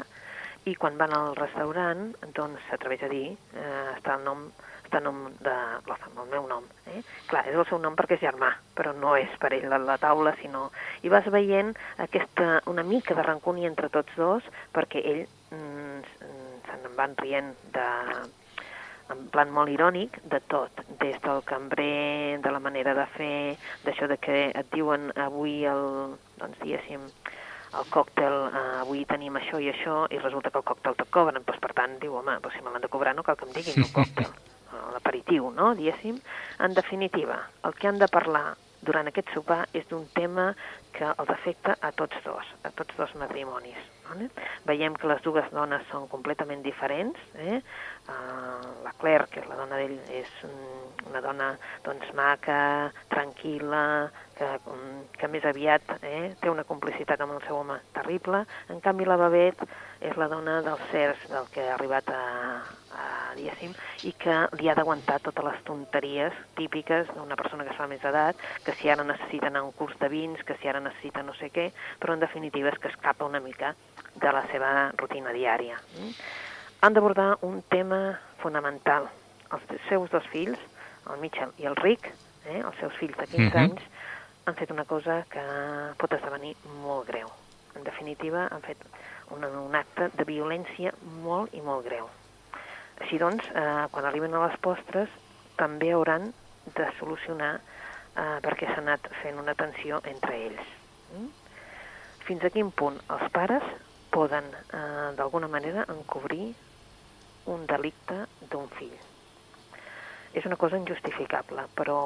i 0.67 0.75
quan 0.75 0.97
van 0.99 1.13
al 1.15 1.37
restaurant, 1.39 2.09
doncs 2.35 2.65
s'atreveix 2.71 3.05
a 3.07 3.13
dir, 3.13 3.27
eh, 3.55 3.91
està 3.97 4.17
el 4.19 4.25
nom 4.27 4.49
està 4.87 5.01
nom 5.03 5.25
de 5.43 5.55
l'Ozam, 5.89 6.15
el 6.23 6.29
meu 6.31 6.47
nom. 6.47 6.67
Eh? 6.93 7.01
Clar, 7.31 7.43
és 7.51 7.57
el 7.59 7.67
seu 7.69 7.81
nom 7.83 7.97
perquè 7.99 8.17
és 8.17 8.23
germà, 8.23 8.53
però 8.79 8.93
no 8.95 9.17
és 9.19 9.33
per 9.43 9.51
ell 9.57 9.73
a 9.75 9.81
la 9.83 9.99
taula, 10.03 10.35
sinó... 10.41 10.69
I 11.03 11.11
vas 11.13 11.27
veient 11.35 11.73
aquesta, 12.03 12.61
una 12.71 12.87
mica 12.87 13.17
de 13.19 13.25
rancúnia 13.27 13.71
entre 13.71 13.91
tots 13.91 14.15
dos, 14.19 14.47
perquè 14.77 15.03
ell 15.03 15.25
mm, 15.51 15.99
se'n 16.69 16.87
van 16.99 17.19
rient 17.19 17.51
de, 17.75 17.89
en 19.13 19.27
plan 19.33 19.51
molt 19.55 19.71
irònic, 19.71 20.19
de 20.25 20.41
tot, 20.51 20.83
des 21.01 21.19
del 21.23 21.43
cambrer, 21.47 22.41
de 22.43 22.53
la 22.53 22.61
manera 22.63 22.95
de 22.99 23.07
fer, 23.17 23.57
d'això 23.85 24.09
de 24.11 24.19
que 24.19 24.39
et 24.51 24.73
diuen 24.75 25.13
avui 25.27 25.65
el, 25.69 26.17
doncs 26.41 26.59
diguéssim, 26.63 27.07
el 27.77 27.89
còctel, 27.93 28.37
eh, 28.49 28.67
avui 28.83 29.05
tenim 29.05 29.37
això 29.37 29.61
i 29.63 29.71
això, 29.71 30.05
i 30.11 30.19
resulta 30.19 30.51
que 30.51 30.63
el 30.63 30.69
còctel 30.73 30.99
te'l 30.99 31.13
cobren, 31.13 31.43
doncs 31.47 31.63
per 31.63 31.73
tant 31.77 31.99
diu, 32.03 32.19
home, 32.19 32.39
doncs 32.43 32.59
si 32.59 32.65
me 32.65 32.73
l'han 32.73 32.85
de 32.85 32.93
cobrar 32.93 33.15
no 33.15 33.27
cal 33.27 33.39
que 33.39 33.49
em 33.49 33.57
diguin 33.57 33.85
el 33.85 33.93
còctel. 33.93 34.37
l'aperitiu, 34.93 35.51
no?, 35.51 35.75
diguéssim. 35.75 36.21
En 36.61 36.75
definitiva, 36.75 37.41
el 37.65 37.75
que 37.75 37.89
han 37.89 37.99
de 37.99 38.09
parlar 38.09 38.57
durant 38.87 39.09
aquest 39.11 39.33
sopar 39.35 39.65
és 39.73 39.87
d'un 39.91 40.07
tema 40.15 40.53
que 40.97 41.09
els 41.09 41.31
afecta 41.33 41.77
a 41.81 41.93
tots 41.93 42.17
dos, 42.25 42.55
a 42.63 42.71
tots 42.71 42.97
dos 42.97 43.15
matrimonis. 43.21 43.96
Vale? 44.07 44.29
Veiem 44.69 44.95
que 44.95 45.09
les 45.11 45.23
dues 45.25 45.49
dones 45.55 45.87
són 45.91 46.07
completament 46.13 46.63
diferents. 46.63 47.19
Eh? 47.43 47.61
Uh, 48.07 48.85
la 48.85 48.93
Claire, 49.01 49.27
que 49.33 49.43
és 49.43 49.49
la 49.51 49.59
dona 49.59 49.81
d'ell, 49.81 49.97
és 50.15 50.31
una 51.09 51.23
dona 51.25 51.51
doncs, 51.87 52.13
maca, 52.19 52.61
tranquil·la, 53.13 53.85
que, 54.37 54.49
que 55.17 55.29
més 55.33 55.45
aviat 55.49 55.97
eh, 56.03 56.35
té 56.41 56.51
una 56.53 56.65
complicitat 56.69 57.21
amb 57.25 57.37
el 57.37 57.43
seu 57.47 57.57
home 57.59 57.79
terrible. 57.97 58.43
En 58.73 58.81
canvi, 58.85 59.07
la 59.09 59.19
Babette 59.21 59.67
és 60.05 60.17
la 60.21 60.29
dona 60.29 60.59
dels 60.65 60.83
Cers, 60.91 61.23
del 61.31 61.49
que 61.55 61.65
ha 61.65 61.75
arribat 61.75 62.11
a, 62.13 62.23
a 62.93 63.07
diguéssim, 63.37 63.73
i 64.09 64.13
que 64.21 64.37
li 64.61 64.69
ha 64.69 64.77
d'aguantar 64.77 65.19
totes 65.25 65.47
les 65.47 65.63
tonteries 65.69 66.37
típiques 66.59 67.09
d'una 67.15 67.39
persona 67.41 67.65
que 67.65 67.73
es 67.73 67.81
fa 67.81 67.89
més 67.91 68.05
edat, 68.05 68.41
que 68.65 68.77
si 68.77 68.93
ara 68.93 69.07
necessita 69.09 69.49
anar 69.51 69.65
a 69.65 69.71
un 69.71 69.75
curs 69.77 69.97
de 70.03 70.11
vins, 70.13 70.43
que 70.45 70.59
si 70.61 70.69
ara 70.69 70.85
necessita 70.85 71.25
no 71.25 71.35
sé 71.41 71.51
què, 71.55 71.71
però 72.03 72.17
en 72.17 72.25
definitiva 72.25 72.73
és 72.73 72.79
que 72.83 72.93
escapa 72.93 73.29
una 73.29 73.41
mica 73.41 73.75
de 74.15 74.33
la 74.33 74.45
seva 74.53 74.91
rutina 75.01 75.33
diària. 75.37 75.81
Mm? 75.97 76.13
Han 76.85 76.97
d'abordar 76.97 77.31
un 77.47 77.63
tema 77.73 78.19
fonamental. 78.43 79.09
Els 79.57 79.85
seus 79.89 80.11
dos 80.13 80.25
fills, 80.29 80.61
el 81.09 81.21
Mitchell 81.23 81.53
i 81.63 81.69
el 81.71 81.77
Rick, 81.79 82.11
eh, 82.47 82.61
els 82.61 82.77
seus 82.81 82.95
fills 83.01 83.17
de 83.17 83.27
15 83.27 83.47
uh 83.47 83.53
-huh. 83.53 83.65
anys, 83.65 83.96
han 84.47 84.55
fet 84.55 84.71
una 84.71 84.85
cosa 84.87 85.25
que 85.31 85.43
pot 85.99 86.13
esdevenir 86.15 86.55
molt 86.85 87.09
greu. 87.09 87.31
En 87.75 87.83
definitiva, 87.85 88.47
han 88.47 88.63
fet 88.63 88.85
un, 89.35 89.43
un 89.45 89.75
acte 89.75 90.07
de 90.15 90.27
violència 90.29 90.93
molt 91.25 91.55
i 91.55 91.63
molt 91.67 91.85
greu. 91.89 92.07
Així 93.03 93.19
doncs, 93.19 93.49
eh, 93.51 93.87
quan 93.91 94.07
arriben 94.07 94.35
a 94.35 94.45
les 94.47 94.55
postres, 94.63 95.11
també 95.59 95.91
hauran 95.93 96.31
de 96.77 96.87
solucionar 97.01 97.57
eh, 97.59 98.39
perquè 98.45 98.71
s'ha 98.71 98.85
anat 98.85 99.11
fent 99.23 99.43
una 99.43 99.57
tensió 99.59 99.99
entre 100.13 100.39
ells. 100.47 100.71
Mm? 101.17 101.27
Fins 102.29 102.47
a 102.47 102.53
quin 102.55 102.71
punt 102.71 103.01
els 103.17 103.27
pares 103.35 103.67
poden, 104.15 104.47
eh, 104.55 105.11
d'alguna 105.19 105.51
manera, 105.51 105.89
encobrir 105.91 106.53
un 107.51 107.67
delicte 107.67 108.23
d'un 108.51 108.71
fill. 108.79 108.95
És 110.39 110.47
una 110.47 110.59
cosa 110.61 110.79
injustificable, 110.79 111.67
però 111.75 111.99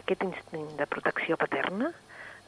aquest 0.00 0.24
instint 0.26 0.70
de 0.78 0.86
protecció 0.90 1.38
paterna 1.40 1.92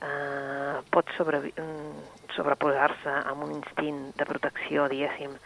eh, 0.03 0.81
pot 0.91 1.09
sobre, 1.17 1.41
mm, 1.53 2.07
sobreposar-se 2.37 3.15
amb 3.31 3.47
un 3.47 3.57
instint 3.59 4.01
de 4.19 4.27
protecció, 4.29 4.89
diguéssim, 4.89 5.37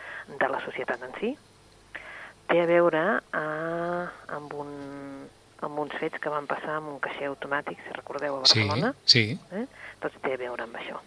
de 0.40 0.48
la 0.48 0.62
societat 0.64 1.02
en 1.02 1.16
si. 1.20 1.34
Té 2.46 2.62
a 2.62 2.68
veure 2.68 3.02
eh, 3.18 4.04
amb, 4.38 4.54
un, 4.54 4.70
amb 5.66 5.82
uns 5.82 5.96
fets 6.00 6.22
que 6.22 6.32
van 6.32 6.46
passar 6.46 6.78
amb 6.78 6.94
un 6.94 7.02
caixer 7.02 7.28
automàtic, 7.30 7.82
si 7.82 7.98
recordeu, 7.98 8.38
a 8.38 8.46
Barcelona. 8.46 8.94
Sí, 9.04 9.28
sí. 9.34 9.60
Eh? 9.60 9.66
Doncs 10.02 10.22
té 10.22 10.34
a 10.36 10.42
veure 10.46 10.66
amb 10.66 10.80
això. 10.80 11.02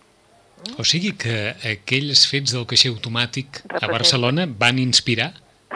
O 0.75 0.83
sigui 0.83 1.13
que 1.15 1.53
aquells 1.63 2.25
fets 2.27 2.51
del 2.51 2.65
caixer 2.67 2.91
automàtic 2.91 3.62
a 3.79 3.88
Barcelona 3.88 4.43
van 4.59 4.81
inspirar 4.81 5.31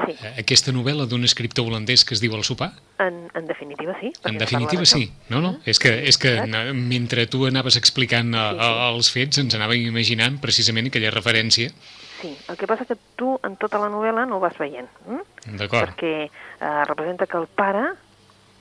sí. 0.06 0.16
aquesta 0.39 0.74
novel·la 0.76 1.08
d'un 1.10 1.24
escriptor 1.28 1.68
holandès 1.68 2.06
que 2.08 2.16
es 2.16 2.22
diu 2.24 2.36
El 2.38 2.46
sopar? 2.48 2.72
En, 3.04 3.26
en 3.34 3.50
definitiva, 3.50 3.96
sí. 4.00 4.13
En 4.30 4.38
definitiva, 4.38 4.86
sí. 4.89 5.08
No, 5.30 5.42
no, 5.44 5.56
és 5.66 5.80
que, 5.82 5.94
és 6.10 6.20
que 6.22 6.36
mentre 6.74 7.28
tu 7.32 7.46
anaves 7.50 7.78
explicant 7.80 8.34
sí, 8.36 8.46
sí. 8.60 8.72
els 8.89 9.12
fets 9.16 9.44
ens 9.44 9.58
anàvem 9.60 9.86
imaginant 9.89 10.39
precisament 10.44 10.89
aquella 10.92 11.13
referència. 11.13 11.74
Sí, 12.22 12.32
el 12.50 12.58
que 12.60 12.70
passa 12.70 12.88
que 12.88 12.96
tu 13.20 13.34
en 13.44 13.58
tota 13.60 13.82
la 13.82 13.89
novel·la 13.92 14.26
no 14.30 14.38
ho 14.39 14.44
vas 14.44 14.56
veient. 14.60 14.88
Hm? 15.10 15.24
D'acord. 15.60 15.92
Perquè 15.92 16.13
eh, 16.24 16.84
representa 16.88 17.28
que 17.28 17.39
el 17.42 17.50
pare 17.52 17.89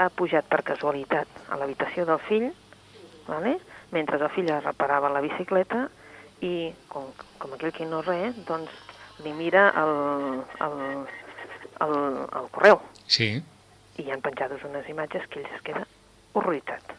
ha 0.02 0.08
pujat 0.10 0.48
per 0.50 0.64
casualitat 0.66 1.42
a 1.48 1.60
l'habitació 1.60 2.06
del 2.08 2.18
fill, 2.26 2.48
vale? 3.28 3.58
mentre 3.92 4.16
el 4.16 4.30
fill 4.32 4.48
reparava 4.64 5.12
la 5.12 5.20
bicicleta, 5.20 5.86
i 6.42 6.72
com, 6.90 7.10
com 7.38 7.54
aquell 7.54 7.74
que 7.76 7.86
no 7.86 8.00
res, 8.02 8.34
doncs 8.48 8.72
li 9.22 9.32
mira 9.36 9.68
el, 9.78 10.40
el, 10.64 10.78
el, 11.84 11.94
el 12.40 12.48
correu. 12.54 12.80
Sí. 13.06 13.34
I 13.98 14.06
hi 14.06 14.10
han 14.14 14.22
penjades 14.24 14.62
unes 14.68 14.88
imatges 14.88 15.26
que 15.28 15.42
ell 15.42 15.50
es 15.50 15.62
queda 15.66 15.84
horroritzat. 16.32 16.94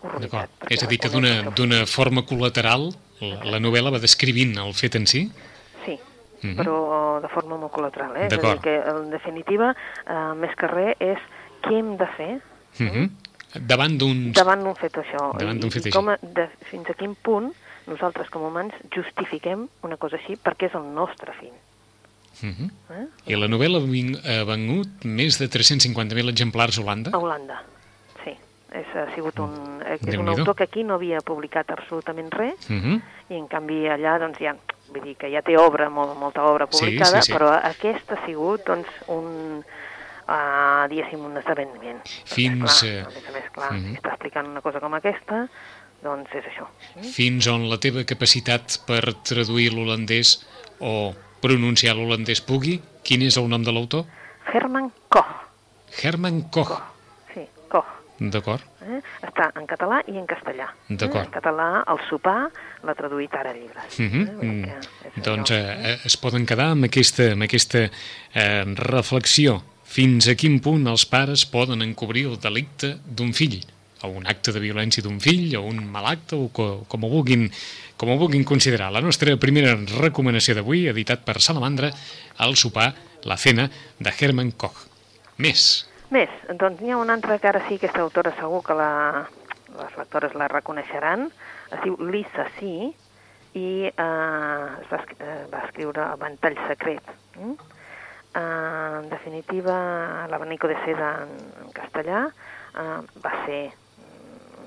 Horroritzat. 0.00 0.66
És 0.72 0.82
a 0.82 0.88
dir, 0.90 0.98
que 1.02 1.12
d'una 1.12 1.84
forma 1.86 2.24
col·lateral 2.26 2.90
la, 3.20 3.38
la 3.54 3.60
novel·la 3.60 3.92
va 3.92 4.00
descrivint 4.02 4.56
el 4.62 4.72
fet 4.76 4.96
en 4.96 5.06
si? 5.10 5.26
Sí, 5.84 5.94
uh 5.94 6.46
mhm. 6.46 6.52
-huh. 6.52 6.56
però 6.56 6.76
de 7.20 7.28
forma 7.28 7.56
molt 7.56 7.72
col·lateral. 7.72 8.16
Eh? 8.16 8.26
És 8.26 8.32
a 8.32 8.40
dir, 8.40 8.60
que 8.60 8.76
en 8.76 9.10
definitiva, 9.10 9.74
eh, 10.06 10.34
més 10.36 10.54
que 10.56 10.66
res, 10.66 10.96
és 10.98 11.18
què 11.62 11.78
hem 11.78 11.96
de 11.96 12.06
fer 12.16 12.34
uh 12.36 12.82
mhm. 12.82 12.90
-huh. 12.90 13.10
davant 13.60 13.98
d'un... 13.98 14.32
Davant 14.32 14.62
d'un 14.62 14.74
fet 14.74 14.96
això. 14.96 15.36
Davant 15.38 15.60
d'un 15.60 15.70
fet 15.70 15.86
I, 15.86 15.88
i 15.88 15.92
com 15.92 16.08
a, 16.08 16.18
de, 16.22 16.48
fins 16.70 16.88
a 16.88 16.94
quin 16.94 17.14
punt 17.14 17.52
nosaltres 17.86 18.28
com 18.30 18.44
a 18.44 18.48
humans 18.48 18.74
justifiquem 18.90 19.68
una 19.82 19.96
cosa 19.96 20.16
així 20.16 20.36
perquè 20.36 20.66
és 20.66 20.74
el 20.74 20.94
nostre 20.94 21.32
fill. 21.40 21.56
Uh 22.42 22.46
mhm. 22.46 22.70
-huh. 22.88 23.02
eh? 23.02 23.32
I 23.32 23.36
la 23.36 23.48
novel·la 23.48 23.80
ha 23.80 24.44
vengut 24.44 25.04
més 25.04 25.38
de 25.38 25.48
350.000 25.48 26.28
exemplars 26.28 26.78
a 26.78 26.82
Holanda? 26.82 27.10
A 27.12 27.18
Holanda, 27.18 27.62
sí. 28.24 28.36
És, 28.72 28.86
ha 28.94 29.14
sigut 29.14 29.38
un, 29.38 29.82
eh, 29.84 29.98
és 30.06 30.16
un 30.16 30.28
autor 30.28 30.54
que 30.54 30.64
aquí 30.64 30.84
no 30.84 30.94
havia 30.94 31.20
publicat 31.20 31.70
absolutament 31.70 32.32
res, 32.32 32.68
uh 32.68 32.72
mhm. 32.72 32.94
-huh. 32.94 33.00
i 33.28 33.34
en 33.34 33.48
canvi 33.48 33.88
allà 33.88 34.18
doncs, 34.18 34.38
ja, 34.38 34.56
vull 34.92 35.02
dir 35.02 35.16
que 35.16 35.30
ja 35.30 35.42
té 35.42 35.56
obra, 35.56 35.88
molt, 35.88 36.18
molta 36.18 36.44
obra 36.44 36.66
publicada, 36.66 37.22
sí, 37.22 37.26
sí, 37.26 37.32
sí. 37.32 37.32
però 37.32 37.48
aquest 37.62 38.12
ha 38.12 38.26
sigut 38.26 38.66
doncs, 38.66 38.88
un, 39.06 39.64
uh, 40.28 40.88
diguéssim, 40.88 41.24
un 41.24 41.36
esdeveniment. 41.36 42.00
Fins... 42.24 42.80
Clar, 42.80 43.06
a 43.06 43.10
més 43.14 43.28
a 43.28 43.32
més, 43.32 43.50
clar, 43.52 43.70
uh 43.70 43.74
mhm. 43.74 43.84
-huh. 43.84 43.90
si 43.90 43.96
està 43.96 44.08
explicant 44.08 44.46
una 44.46 44.60
cosa 44.60 44.80
com 44.80 44.94
aquesta, 44.94 45.48
doncs 46.02 46.32
és 46.34 46.44
això. 46.48 46.66
Fins 47.12 47.46
on 47.46 47.68
la 47.68 47.78
teva 47.78 48.04
capacitat 48.08 48.80
per 48.86 49.02
traduir 49.26 49.70
l'holandès 49.74 50.38
o 50.80 51.12
pronunciar 51.42 51.96
l'holandès 51.96 52.42
pugui? 52.44 52.78
Quin 53.06 53.22
és 53.26 53.38
el 53.40 53.48
nom 53.50 53.64
de 53.64 53.72
l'autor? 53.74 54.04
Herman 54.52 54.90
Koch. 55.08 55.32
Herman 56.02 56.42
Koch. 56.50 56.76
Koch. 56.76 57.34
Sí, 57.34 57.46
Koch. 57.68 57.96
D'acord. 58.20 58.64
Eh? 58.84 59.00
Està 59.24 59.48
en 59.56 59.64
català 59.68 60.02
i 60.10 60.18
en 60.20 60.26
castellà. 60.28 60.68
D'acord. 60.88 61.22
Eh? 61.22 61.28
En 61.30 61.32
català, 61.32 61.68
el 61.88 62.00
sopar, 62.08 62.50
l'ha 62.84 62.94
traduït 62.98 63.34
ara 63.36 63.54
a 63.54 63.56
llibres. 63.56 63.98
Uh 63.98 64.12
-huh. 64.12 64.68
eh? 64.68 65.20
Doncs 65.24 65.50
eh, 65.50 65.98
es 66.04 66.16
poden 66.16 66.44
quedar 66.46 66.70
amb 66.72 66.84
aquesta, 66.84 67.32
amb 67.32 67.42
aquesta 67.42 67.88
eh, 68.34 68.64
reflexió. 68.76 69.62
Fins 69.84 70.28
a 70.28 70.34
quin 70.34 70.60
punt 70.60 70.86
els 70.86 71.06
pares 71.06 71.46
poden 71.46 71.82
encobrir 71.82 72.26
el 72.26 72.38
delicte 72.38 72.98
d'un 73.04 73.32
fill? 73.32 73.64
O 74.02 74.10
un 74.16 74.26
acte 74.30 74.52
de 74.52 74.62
violència 74.62 75.04
d'un 75.04 75.20
fill, 75.20 75.54
o 75.58 75.64
un 75.66 75.82
mal 75.92 76.08
acte, 76.10 76.36
o 76.36 76.48
co 76.54 76.84
com, 76.88 77.04
ho 77.04 77.10
vulguin, 77.12 77.48
com 78.00 78.12
ho 78.12 78.18
vulguin 78.20 78.44
considerar. 78.48 78.90
La 78.92 79.02
nostra 79.04 79.36
primera 79.40 79.76
recomanació 79.98 80.56
d'avui, 80.58 80.86
editat 80.92 81.24
per 81.26 81.40
Salamandra, 81.40 81.92
el 82.40 82.56
sopar, 82.56 82.92
la 83.24 83.36
cena, 83.36 83.68
de 83.98 84.12
Herman 84.16 84.52
Koch. 84.52 84.86
Més. 85.40 85.68
Més. 86.10 86.32
Doncs 86.48 86.80
n'hi 86.82 86.94
ha 86.94 87.00
una 87.00 87.14
altra 87.18 87.38
que 87.38 87.48
ara 87.48 87.62
sí, 87.68 87.76
aquesta 87.78 88.02
autora 88.04 88.32
segur 88.38 88.62
que 88.66 88.76
la, 88.76 88.92
les 89.78 89.98
lectores 90.00 90.34
la 90.38 90.48
reconeixeran. 90.50 91.28
Es 91.70 91.84
diu 91.84 91.96
Lisa 92.10 92.48
C. 92.58 92.90
i 93.58 93.68
eh, 93.90 93.94
va, 93.98 94.98
eh, 95.18 95.44
va 95.50 95.64
escriure 95.66 96.06
El 96.12 96.20
ventall 96.20 96.58
secret. 96.68 97.12
Mm? 97.36 97.54
Eh, 98.30 98.40
en 99.02 99.08
definitiva, 99.10 100.26
l'abanico 100.30 100.68
de 100.70 100.76
seda 100.84 101.12
en, 101.24 101.32
en 101.64 101.72
castellà 101.74 102.26
eh, 102.30 103.00
va 103.24 103.32
ser 103.44 103.62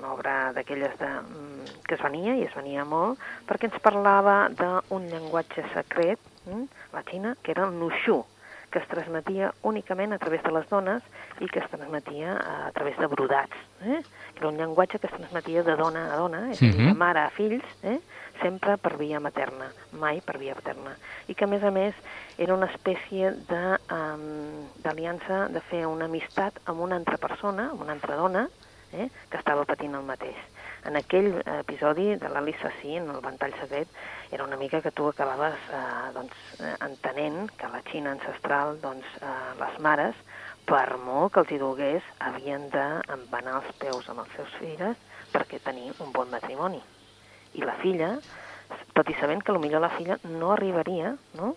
una 0.04 0.12
obra 0.12 0.52
d'aquelles 0.52 0.98
de, 0.98 1.08
mm, 1.08 1.82
que 1.88 1.94
es 1.96 2.02
venia, 2.02 2.36
i 2.36 2.44
es 2.44 2.54
venia 2.54 2.84
molt, 2.84 3.18
perquè 3.48 3.70
ens 3.70 3.80
parlava 3.80 4.48
d'un 4.52 5.08
llenguatge 5.08 5.64
secret, 5.72 6.18
mm, 6.46 6.64
la 6.92 7.02
Xina, 7.02 7.36
que 7.42 7.52
era 7.52 7.64
el 7.64 7.78
Nushu, 7.78 8.24
que 8.70 8.80
es 8.80 8.88
transmetia 8.88 9.52
únicament 9.62 10.12
a 10.12 10.18
través 10.18 10.42
de 10.42 10.50
les 10.50 10.68
dones 10.68 11.02
i 11.40 11.46
que 11.46 11.60
es 11.60 11.70
transmetia 11.70 12.32
a 12.66 12.72
través 12.72 12.98
de 12.98 13.06
brodats. 13.06 13.54
Eh? 13.82 14.02
Que 14.34 14.40
era 14.40 14.48
un 14.48 14.56
llenguatge 14.56 14.98
que 14.98 15.06
es 15.06 15.12
transmetia 15.12 15.62
de 15.62 15.76
dona 15.76 16.12
a 16.12 16.16
dona, 16.16 16.50
és 16.50 16.60
a 16.60 16.64
dir, 16.64 16.74
de 16.76 16.82
Mhm. 16.90 16.96
mare 16.98 17.20
a 17.20 17.30
fills, 17.30 17.62
eh? 17.84 18.00
sempre 18.42 18.76
per 18.76 18.96
via 18.98 19.20
materna, 19.20 19.70
mai 19.92 20.20
per 20.20 20.38
via 20.38 20.54
paterna. 20.56 20.96
I 21.28 21.34
que, 21.34 21.44
a 21.44 21.46
més 21.46 21.62
a 21.62 21.70
més, 21.70 21.94
era 22.36 22.52
una 22.52 22.66
espècie 22.66 23.30
de, 23.30 23.78
um, 23.94 24.66
d'aliança 24.82 25.48
de 25.48 25.60
fer 25.60 25.86
una 25.86 26.06
amistat 26.06 26.58
amb 26.66 26.80
una 26.80 26.96
altra 26.96 27.16
persona, 27.16 27.70
amb 27.70 27.80
una 27.80 27.92
altra 27.92 28.16
dona, 28.16 28.48
eh? 28.94 29.08
que 29.30 29.40
estava 29.40 29.66
patint 29.68 29.94
el 29.98 30.06
mateix. 30.06 30.38
En 30.84 30.98
aquell 31.00 31.30
episodi 31.58 32.14
de 32.20 32.28
l'Alissa 32.28 32.70
Sí, 32.80 32.96
en 32.98 33.08
el 33.08 33.22
ventall 33.24 33.54
secret, 33.60 33.88
era 34.30 34.44
una 34.44 34.58
mica 34.60 34.82
que 34.84 34.92
tu 34.92 35.08
acabaves 35.08 35.56
eh, 35.72 35.82
doncs, 36.16 36.36
eh, 36.60 36.74
entenent 36.84 37.50
que 37.56 37.70
la 37.72 37.80
Xina 37.88 38.12
ancestral 38.12 38.78
doncs, 38.82 39.08
eh, 39.22 39.34
les 39.60 39.80
mares, 39.80 40.20
per 40.68 40.96
molt 41.00 41.32
que 41.32 41.44
els 41.44 41.52
hi 41.52 41.60
dolgués, 41.60 42.06
havien 42.24 42.68
d'embanar 42.72 43.60
els 43.62 43.74
peus 43.80 44.08
amb 44.08 44.24
els 44.24 44.32
seus 44.36 44.56
filles 44.60 45.00
perquè 45.32 45.60
tenir 45.64 45.92
un 46.04 46.12
bon 46.12 46.30
matrimoni. 46.32 46.80
I 47.54 47.64
la 47.64 47.76
filla, 47.80 48.14
tot 48.96 49.08
i 49.10 49.16
sabent 49.20 49.42
que 49.44 49.56
potser 49.56 49.80
la 49.80 49.92
filla 49.96 50.18
no 50.24 50.52
arribaria, 50.52 51.16
no?, 51.40 51.54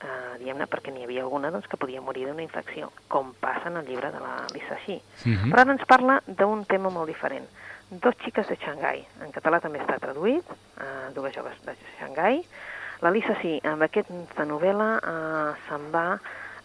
eh, 0.00 0.38
diguem-ne, 0.38 0.66
perquè 0.70 0.92
n'hi 0.92 1.04
havia 1.04 1.22
alguna 1.22 1.50
doncs, 1.54 1.68
que 1.70 1.78
podia 1.80 2.02
morir 2.04 2.26
d'una 2.28 2.42
infecció, 2.44 2.90
com 3.08 3.32
passa 3.40 3.68
en 3.70 3.78
el 3.80 3.86
llibre 3.86 4.10
de 4.12 4.20
la 4.20 4.46
Lisa 4.52 4.78
Xi. 4.84 5.00
Mhm. 5.24 5.50
Però 5.52 5.60
ara 5.60 5.72
ens 5.72 5.84
parla 5.86 6.20
d'un 6.26 6.64
tema 6.64 6.90
molt 6.90 7.08
diferent. 7.08 7.46
Dos 7.90 8.14
xiques 8.24 8.48
de 8.48 8.56
Xangai. 8.56 9.04
En 9.22 9.32
català 9.32 9.60
també 9.60 9.80
està 9.80 9.98
traduït, 10.00 10.44
eh, 10.80 11.10
dues 11.14 11.34
joves 11.34 11.60
de 11.64 11.76
Xangai. 11.98 12.44
La 13.02 13.10
Lisa 13.10 13.36
sí, 13.40 13.60
amb 13.64 13.82
aquesta 13.82 14.44
novel·la 14.44 14.90
eh, 15.02 15.52
se'n 15.68 15.90
va, 15.92 16.18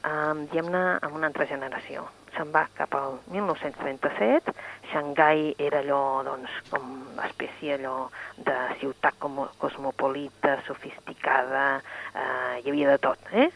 eh, 0.03 0.33
diguem-ne, 0.45 0.99
amb 1.01 1.15
una 1.15 1.27
altra 1.27 1.45
generació. 1.45 2.07
Se'n 2.39 2.53
va 2.55 2.61
cap 2.71 2.93
al 2.95 3.17
1937. 3.35 4.53
Xangai 4.93 5.41
era 5.59 5.81
allò, 5.83 6.21
doncs, 6.23 6.53
com 6.69 6.85
una 7.11 7.25
espècie 7.27 7.73
allò 7.75 8.05
de 8.37 8.55
ciutat 8.79 9.17
com 9.19 9.41
cosmopolita, 9.59 10.53
sofisticada, 10.63 11.65
eh, 12.13 12.61
hi 12.61 12.71
havia 12.71 12.93
de 12.93 13.01
tot, 13.03 13.27
eh? 13.35 13.49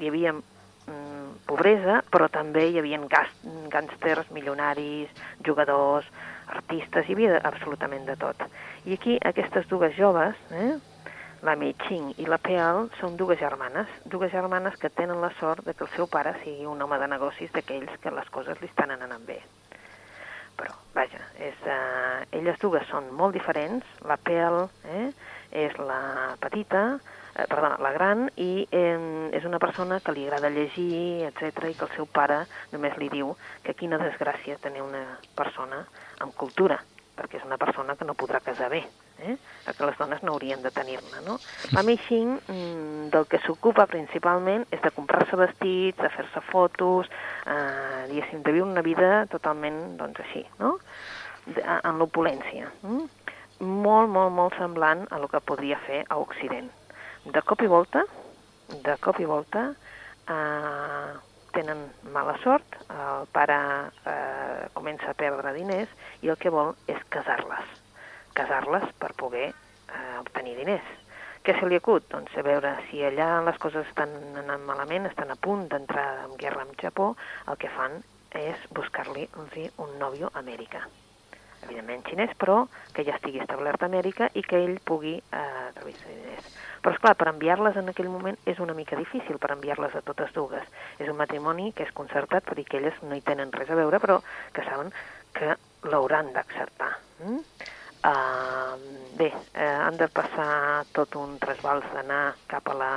Hi 0.00 0.08
havia 0.08 0.32
mm, 0.32 1.44
pobresa, 1.44 1.98
però 2.08 2.30
també 2.32 2.64
hi 2.70 2.80
havia 2.80 3.02
gàngsters, 3.76 4.32
milionaris, 4.32 5.12
jugadors, 5.44 6.08
artistes, 6.48 7.04
hi 7.04 7.18
havia 7.18 7.44
absolutament 7.44 8.08
de 8.08 8.16
tot. 8.24 8.40
I 8.88 8.96
aquí 8.96 9.20
aquestes 9.20 9.68
dues 9.68 9.92
joves, 10.00 10.40
eh, 10.48 10.78
la 11.44 11.56
Mei 11.60 11.74
Ching 11.84 12.14
i 12.16 12.24
la 12.24 12.38
Peal, 12.40 12.86
són 12.96 13.18
dues 13.20 13.36
germanes, 13.36 13.90
dues 14.08 14.32
germanes 14.32 14.78
que 14.80 14.88
tenen 14.88 15.20
la 15.20 15.28
sort 15.36 15.66
de 15.66 15.74
que 15.76 15.84
el 15.84 15.90
seu 15.92 16.08
pare 16.08 16.32
sigui 16.40 16.64
un 16.64 16.80
home 16.80 16.96
de 17.02 17.08
negocis 17.12 17.52
d'aquells 17.52 17.98
que 18.00 18.12
les 18.16 18.30
coses 18.32 18.62
li 18.62 18.70
estan 18.70 18.94
anant 18.94 19.26
bé. 19.28 19.36
Però, 20.56 20.72
vaja, 20.96 21.20
és, 21.36 21.60
eh, 21.68 22.24
elles 22.38 22.58
dues 22.62 22.88
són 22.88 23.12
molt 23.12 23.36
diferents. 23.36 23.84
La 24.08 24.16
Pearl 24.16 24.70
eh, 24.88 25.10
és 25.66 25.76
la 25.76 26.34
petita, 26.40 26.84
eh, 27.34 27.44
perdona, 27.44 27.76
la 27.76 27.92
gran, 27.92 28.30
i 28.40 28.64
eh, 28.70 28.96
és 29.36 29.44
una 29.44 29.60
persona 29.60 30.00
que 30.00 30.16
li 30.16 30.24
agrada 30.24 30.48
llegir, 30.48 31.28
etc 31.28 31.68
i 31.68 31.76
que 31.76 31.88
el 31.90 31.94
seu 31.98 32.06
pare 32.06 32.46
només 32.72 32.96
li 32.96 33.12
diu 33.12 33.36
que 33.62 33.76
quina 33.76 34.00
desgràcia 34.00 34.62
tenir 34.64 34.80
una 34.80 35.04
persona 35.36 35.84
amb 36.24 36.32
cultura, 36.32 36.80
perquè 37.18 37.42
és 37.42 37.44
una 37.44 37.60
persona 37.60 37.98
que 38.00 38.08
no 38.08 38.16
podrà 38.16 38.40
casar 38.40 38.72
bé, 38.72 38.86
eh? 39.20 39.36
que 39.64 39.86
les 39.86 39.96
dones 39.98 40.22
no 40.22 40.32
haurien 40.32 40.62
de 40.62 40.70
tenir-ne. 40.70 41.22
No? 41.26 41.38
La 41.72 41.82
Mei 41.82 41.98
Xing 42.06 42.36
mm, 42.40 43.10
del 43.14 43.26
que 43.30 43.40
s'ocupa 43.44 43.86
principalment 43.90 44.66
és 44.74 44.82
de 44.84 44.92
comprar-se 44.94 45.38
vestits, 45.40 45.98
de 46.00 46.10
fer-se 46.12 46.42
fotos, 46.50 47.10
eh, 47.46 48.06
diguéssim, 48.10 48.42
de 48.42 48.54
viure 48.54 48.70
una 48.70 48.84
vida 48.86 49.26
totalment 49.32 49.96
doncs, 50.00 50.22
així, 50.26 50.44
no? 50.60 50.76
de, 51.46 51.62
en 51.62 52.00
l'opulència. 52.00 52.70
Mm? 52.82 53.06
Molt, 53.64 54.10
molt, 54.10 54.32
molt 54.34 54.56
semblant 54.58 55.06
a 55.10 55.20
el 55.20 55.28
que 55.30 55.40
podria 55.40 55.78
fer 55.86 56.04
a 56.08 56.18
Occident. 56.20 56.70
De 57.24 57.40
cop 57.46 57.62
i 57.64 57.70
volta, 57.70 58.02
de 58.84 58.96
cop 59.00 59.20
i 59.22 59.28
volta, 59.28 59.70
eh, 60.28 61.14
tenen 61.54 61.86
mala 62.12 62.34
sort, 62.42 62.76
el 62.90 63.30
pare 63.32 63.56
eh, 64.10 64.66
comença 64.74 65.12
a 65.12 65.16
perdre 65.18 65.54
diners 65.54 65.92
i 66.26 66.32
el 66.32 66.40
que 66.40 66.52
vol 66.52 66.74
és 66.90 67.00
casar-les. 67.14 67.83
Casar-les 68.34 68.86
per 68.98 69.12
poder 69.18 69.48
eh, 69.50 70.16
obtenir 70.20 70.56
diners. 70.58 70.90
Què 71.44 71.52
se 71.58 71.68
li 71.68 71.76
acut? 71.76 72.06
Doncs 72.08 72.32
a 72.40 72.42
veure 72.46 72.72
si 72.88 73.02
allà 73.04 73.28
les 73.44 73.58
coses 73.60 73.86
estan 73.90 74.12
anant 74.40 74.64
malament, 74.64 75.06
estan 75.10 75.30
a 75.30 75.36
punt 75.36 75.66
d'entrar 75.68 76.06
en 76.24 76.38
guerra 76.40 76.64
amb 76.64 76.76
Japó, 76.80 77.12
el 77.52 77.60
que 77.60 77.72
fan 77.74 77.98
és 78.34 78.68
buscar-li 78.74 79.28
un 79.36 79.98
nòvio 80.00 80.30
a 80.32 80.40
Amèrica. 80.40 80.82
Evidentment 81.64 82.02
xinès, 82.08 82.32
però 82.40 82.64
que 82.96 83.04
ja 83.04 83.14
estigui 83.16 83.40
establert 83.44 83.82
a 83.82 83.88
Amèrica 83.88 84.30
i 84.34 84.42
que 84.42 84.58
ell 84.60 84.80
pugui 84.84 85.14
eh, 85.16 85.68
revisar 85.76 86.10
diners. 86.10 86.48
Però, 86.84 86.92
esclar, 86.92 87.14
per 87.16 87.30
enviar-les 87.30 87.78
en 87.80 87.92
aquell 87.92 88.10
moment 88.12 88.36
és 88.50 88.58
una 88.60 88.74
mica 88.76 88.98
difícil 89.00 89.38
per 89.40 89.54
enviar-les 89.54 89.94
a 89.96 90.02
totes 90.04 90.34
dues. 90.36 90.66
És 91.00 91.08
un 91.08 91.16
matrimoni 91.16 91.70
que 91.76 91.86
és 91.86 91.94
concertat, 91.96 92.44
per 92.44 92.58
dir 92.58 92.66
que 92.68 92.80
elles 92.80 92.98
no 93.04 93.16
hi 93.16 93.24
tenen 93.24 93.52
res 93.52 93.70
a 93.72 93.78
veure, 93.78 94.00
però 94.02 94.18
que 94.52 94.64
saben 94.66 94.92
que 95.32 95.56
l'hauran 95.88 96.34
d'acceptar. 96.36 96.92
Mm? 97.24 97.40
Uh, 98.04 98.76
bé, 99.16 99.30
uh, 99.32 99.60
han 99.86 99.96
de 99.96 100.08
passar 100.12 100.84
tot 100.92 101.14
un 101.16 101.38
trasbals 101.40 101.86
d'anar 101.94 102.34
cap 102.50 102.68
a 102.68 102.74
la 102.76 102.94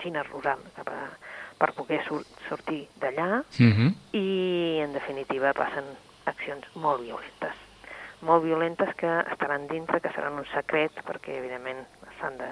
Xina 0.00 0.22
rural, 0.24 0.62
cap 0.76 0.88
a, 0.88 1.00
per 1.58 1.72
poder 1.76 2.00
sur 2.06 2.22
sortir 2.48 2.88
d'allà, 3.00 3.44
Mm 3.58 3.72
-hmm. 3.72 3.94
i 4.12 4.78
en 4.80 4.92
definitiva 4.92 5.52
passen 5.52 5.84
accions 6.24 6.64
molt 6.74 7.02
violentes. 7.02 7.56
Molt 8.20 8.44
violentes 8.44 8.94
que 8.96 9.10
estaran 9.30 9.66
dintre, 9.68 10.00
que 10.00 10.12
seran 10.12 10.38
un 10.38 10.46
secret, 10.54 10.92
perquè 11.04 11.38
evidentment 11.38 11.86
s'han 12.18 12.36
de, 12.38 12.50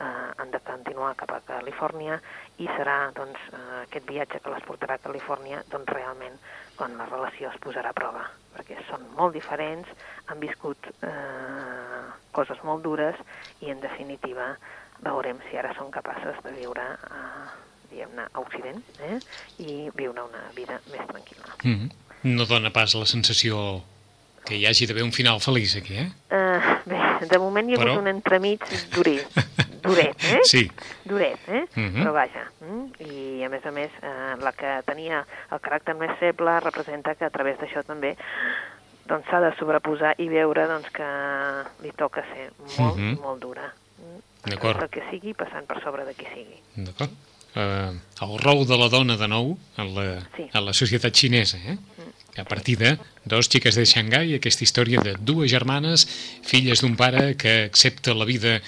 eh, 0.00 0.30
han 0.36 0.50
de 0.50 0.60
continuar 0.60 1.14
cap 1.16 1.30
a 1.30 1.40
Califòrnia 1.46 2.20
i 2.58 2.68
serà 2.76 3.12
doncs, 3.16 3.38
eh, 3.52 3.82
aquest 3.84 4.06
viatge 4.08 4.40
que 4.40 4.50
les 4.50 4.62
portarà 4.62 4.94
a 4.94 5.04
Califòrnia 5.06 5.62
doncs, 5.70 5.88
realment 5.88 6.38
quan 6.76 6.96
la 6.98 7.06
relació 7.06 7.50
es 7.50 7.60
posarà 7.60 7.90
a 7.90 7.98
prova, 8.00 8.28
perquè 8.56 8.76
són 8.88 9.06
molt 9.16 9.34
diferents, 9.34 9.88
han 10.26 10.40
viscut 10.40 10.90
eh, 11.06 12.04
coses 12.32 12.58
molt 12.64 12.82
dures 12.84 13.16
i 13.60 13.70
en 13.70 13.80
definitiva 13.80 14.54
veurem 15.04 15.38
si 15.48 15.56
ara 15.56 15.72
són 15.74 15.90
capaces 15.90 16.36
de 16.44 16.52
viure 16.58 16.82
eh, 16.82 17.46
diguem-ne, 17.90 18.26
a 18.32 18.40
Occident 18.40 18.82
eh? 19.02 19.18
i 19.58 19.88
viure 19.96 20.22
una 20.22 20.44
vida 20.56 20.80
més 20.92 21.06
tranquil·la. 21.08 21.56
Mm 21.64 21.74
-hmm. 21.74 21.90
No 22.22 22.44
dona 22.46 22.70
pas 22.70 22.94
la 22.94 23.06
sensació 23.06 23.82
que 24.44 24.56
hi 24.56 24.66
hagi 24.66 24.86
d'haver 24.86 25.02
un 25.02 25.12
final 25.12 25.40
feliç 25.40 25.76
aquí, 25.76 25.94
eh? 25.96 26.08
Uh, 26.30 26.60
bé, 26.86 27.26
de 27.28 27.38
moment 27.38 27.68
hi 27.68 27.74
ha 27.74 27.78
Però- 27.78 27.92
hagut 27.92 28.02
un 28.02 28.08
entremig 28.08 28.60
duret, 28.94 29.26
duret, 29.82 30.16
eh? 30.24 30.40
Sí. 30.44 30.70
Duret, 31.04 31.38
eh? 31.48 31.64
Mhm. 31.74 32.02
Però 32.02 32.12
vaja, 32.12 32.44
mm? 32.60 32.84
i 33.10 33.42
a 33.44 33.48
més 33.48 33.64
a 33.66 33.70
més, 33.70 33.90
eh, 34.02 34.36
la 34.40 34.52
que 34.52 34.80
tenia 34.86 35.24
el 35.50 35.60
caràcter 35.60 35.94
més 35.98 36.16
feble 36.18 36.58
representa 36.60 37.14
que 37.14 37.24
a 37.24 37.30
través 37.30 37.58
d'això 37.58 37.82
també 37.84 38.16
doncs 39.10 39.26
s'ha 39.26 39.40
de 39.42 39.50
sobreposar 39.58 40.14
i 40.22 40.28
veure 40.30 40.66
doncs, 40.70 40.86
que 40.94 41.06
li 41.82 41.90
toca 41.98 42.22
ser 42.34 42.50
molt, 42.78 42.96
Mhm. 42.96 43.18
molt 43.20 43.40
dura. 43.42 43.72
Mm? 43.98 44.50
D'acord. 44.50 44.82
El 44.82 44.88
que 44.88 45.02
sigui, 45.10 45.34
passant 45.34 45.66
per 45.66 45.82
sobre 45.82 46.04
de 46.04 46.14
qui 46.14 46.26
sigui. 46.34 46.60
D'acord? 46.76 47.10
Uh, 47.50 47.98
el 48.22 48.38
rol 48.38 48.64
de 48.64 48.76
la 48.78 48.88
dona 48.88 49.16
de 49.16 49.26
nou 49.26 49.58
en 49.76 49.94
la, 49.96 50.20
Sí. 50.36 50.48
en 50.54 50.64
la 50.64 50.72
societat 50.72 51.12
xinesa, 51.12 51.58
eh? 51.58 51.76
A 52.38 52.44
partir 52.44 52.78
de 52.78 52.96
dos 53.24 53.48
xiques 53.48 53.74
de 53.74 53.84
Xangai, 53.84 54.34
aquesta 54.36 54.62
història 54.62 55.00
de 55.02 55.16
dues 55.18 55.50
germanes, 55.50 56.06
filles 56.46 56.80
d'un 56.80 56.94
pare 56.96 57.36
que 57.36 57.64
accepta 57.64 58.14
la 58.14 58.24
vida 58.24 58.60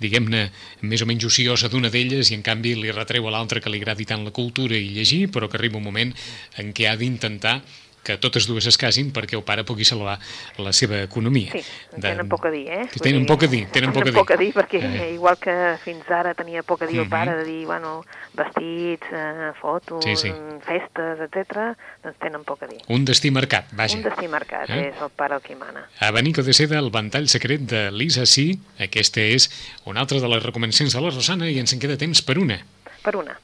diguem-ne, 0.00 0.46
més 0.82 1.04
o 1.04 1.08
menys 1.08 1.26
ociosa 1.28 1.68
d'una 1.68 1.92
d'elles 1.92 2.30
i 2.30 2.38
en 2.38 2.42
canvi 2.46 2.74
li 2.78 2.94
retreu 2.94 3.28
a 3.28 3.34
l'altra 3.34 3.60
que 3.60 3.72
li 3.72 3.80
agradi 3.82 4.08
tant 4.08 4.24
la 4.24 4.34
cultura 4.34 4.76
i 4.76 4.90
llegir, 4.96 5.28
però 5.32 5.48
que 5.48 5.60
arriba 5.60 5.78
un 5.78 5.86
moment 5.86 6.14
en 6.60 6.74
què 6.76 6.88
ha 6.88 6.96
d'intentar 6.96 7.60
que 8.02 8.16
totes 8.18 8.46
dues 8.48 8.66
es 8.66 8.78
casin 8.80 9.10
perquè 9.12 9.36
el 9.38 9.44
pare 9.46 9.64
pugui 9.68 9.84
salvar 9.84 10.18
la 10.58 10.72
seva 10.76 11.02
economia. 11.04 11.52
Sí, 11.52 11.62
de... 11.92 12.02
tenen 12.04 12.28
poc 12.30 12.46
a 12.48 12.52
dir, 12.54 12.64
eh? 12.72 12.84
Que 12.92 13.02
tenen 13.04 13.26
poc 13.28 13.44
a 13.44 13.50
dir, 13.52 13.64
tenen 13.74 13.92
poc 13.92 14.06
a 14.06 14.10
dir. 14.10 14.16
poc 14.16 14.32
a 14.34 14.38
dir, 14.40 14.50
perquè 14.56 14.80
eh. 14.80 15.08
igual 15.14 15.38
que 15.40 15.56
fins 15.84 16.08
ara 16.10 16.34
tenia 16.38 16.62
poc 16.62 16.82
a 16.82 16.88
dir 16.88 17.00
uh 17.00 17.04
-huh. 17.04 17.04
el 17.04 17.10
mhm. 17.10 17.16
pare, 17.16 17.36
de 17.36 17.44
dir, 17.44 17.66
bueno, 17.66 18.04
vestits, 18.34 19.06
eh, 19.12 19.52
fotos, 19.60 20.04
sí, 20.04 20.16
sí. 20.16 20.32
festes, 20.64 21.20
etc, 21.26 21.76
doncs 22.02 22.18
tenen 22.18 22.44
poc 22.44 22.62
a 22.62 22.66
dir. 22.66 22.80
Un 22.88 23.04
destí 23.04 23.30
marcat, 23.30 23.66
vaja. 23.72 23.96
Un 23.96 24.02
destí 24.02 24.28
marcat, 24.28 24.70
eh? 24.70 24.88
és 24.88 25.02
el 25.02 25.10
pare 25.10 25.34
el 25.34 25.42
qui 25.42 25.54
mana. 25.54 25.86
Abanico 26.00 26.42
de 26.42 26.52
seda, 26.52 26.78
el 26.78 26.90
ventall 26.90 27.28
secret 27.28 27.60
de 27.60 27.90
Lisa 27.90 28.26
C. 28.26 28.56
Aquesta 28.78 29.20
és 29.20 29.50
una 29.84 30.00
altra 30.00 30.20
de 30.20 30.28
les 30.28 30.42
recomanacions 30.42 30.94
de 30.94 31.00
la 31.00 31.10
Rosana 31.10 31.50
i 31.50 31.58
ens 31.58 31.72
en 31.72 31.80
queda 31.80 31.96
temps 31.96 32.22
per 32.22 32.38
una. 32.38 32.60
Per 33.02 33.16
una. 33.16 33.38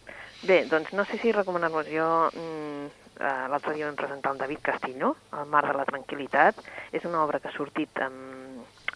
Bé, 0.46 0.64
doncs 0.70 0.92
no 0.92 1.04
sé 1.04 1.18
si 1.22 1.32
recomanar-vos 1.32 1.86
jo... 1.90 2.30
Mm, 2.34 3.05
eh, 3.20 3.46
l'altre 3.50 3.74
dia 3.74 3.88
vam 3.88 3.98
presentar 3.98 4.32
el 4.32 4.38
David 4.38 4.62
Castillo, 4.62 5.16
El 5.32 5.48
mar 5.52 5.64
de 5.66 5.74
la 5.76 5.86
tranquil·litat. 5.88 6.60
És 6.92 7.04
una 7.04 7.22
obra 7.24 7.40
que 7.40 7.48
ha 7.48 7.56
sortit 7.56 8.02
en, 8.04 8.16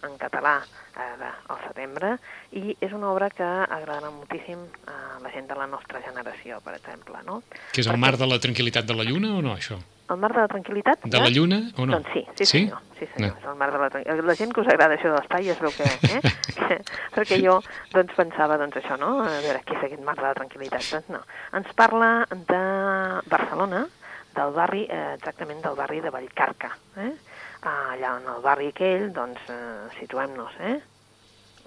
en 0.07 0.17
català 0.21 0.61
ara 1.01 1.31
al 1.49 1.61
setembre 1.67 2.17
i 2.57 2.75
és 2.81 2.93
una 2.93 3.11
obra 3.13 3.31
que 3.31 3.47
agradarà 3.47 4.11
moltíssim 4.13 4.61
a 4.91 5.21
la 5.23 5.31
gent 5.33 5.49
de 5.49 5.57
la 5.57 5.69
nostra 5.71 6.03
generació, 6.05 6.61
per 6.65 6.77
exemple. 6.77 7.23
No? 7.27 7.41
Que 7.73 7.81
és 7.81 7.87
el 7.87 7.95
Perquè... 7.95 8.05
mar 8.05 8.17
de 8.21 8.29
la 8.29 8.41
tranquil·litat 8.43 8.89
de 8.89 8.97
la 8.99 9.07
lluna 9.09 9.37
o 9.39 9.43
no, 9.45 9.57
això? 9.57 9.79
El 10.11 10.19
mar 10.19 10.33
de 10.35 10.41
la 10.43 10.49
tranquil·litat? 10.51 11.05
De 11.07 11.17
ja? 11.17 11.23
la 11.23 11.31
lluna 11.31 11.61
o 11.79 11.87
no? 11.87 12.01
Doncs 12.01 12.11
sí, 12.13 12.25
sí, 12.35 12.45
sí? 12.45 12.51
senyor. 12.51 12.81
Sí, 12.99 13.07
senyor. 13.15 13.37
No. 13.45 13.53
el 13.53 13.59
mar 13.61 13.71
de 13.71 13.79
la 13.79 13.91
tranquil·litat. 13.93 14.27
La 14.27 14.37
gent 14.41 14.55
que 14.57 14.65
us 14.65 14.71
agrada 14.73 14.97
això 14.99 15.13
de 15.13 15.21
l'espai 15.21 15.53
es 15.55 15.63
veu 15.63 15.75
que... 15.77 15.87
Eh? 16.11 16.33
Perquè 17.15 17.39
jo 17.45 17.61
doncs, 17.95 18.17
pensava 18.19 18.59
doncs, 18.59 18.81
això, 18.83 18.99
no? 18.99 19.13
A 19.23 19.39
veure, 19.45 19.63
què 19.69 19.79
és 19.79 19.87
aquest 19.87 20.03
mar 20.07 20.17
de 20.19 20.27
la 20.27 20.35
tranquil·litat? 20.39 20.91
Doncs 20.97 21.15
no. 21.15 21.23
Ens 21.61 21.71
parla 21.79 22.11
de 22.35 22.61
Barcelona, 23.31 23.85
del 24.35 24.53
barri, 24.57 24.87
eh, 24.89 25.15
exactament 25.15 25.63
del 25.65 25.77
barri 25.77 26.01
de 26.01 26.11
Vallcarca. 26.11 26.73
Eh? 26.97 27.13
Allà 27.71 28.17
en 28.17 28.29
el 28.35 28.43
barri 28.45 28.71
aquell, 28.73 29.11
doncs, 29.13 29.41
eh, 29.53 29.89
situem-nos, 29.99 30.53
eh? 30.61 30.77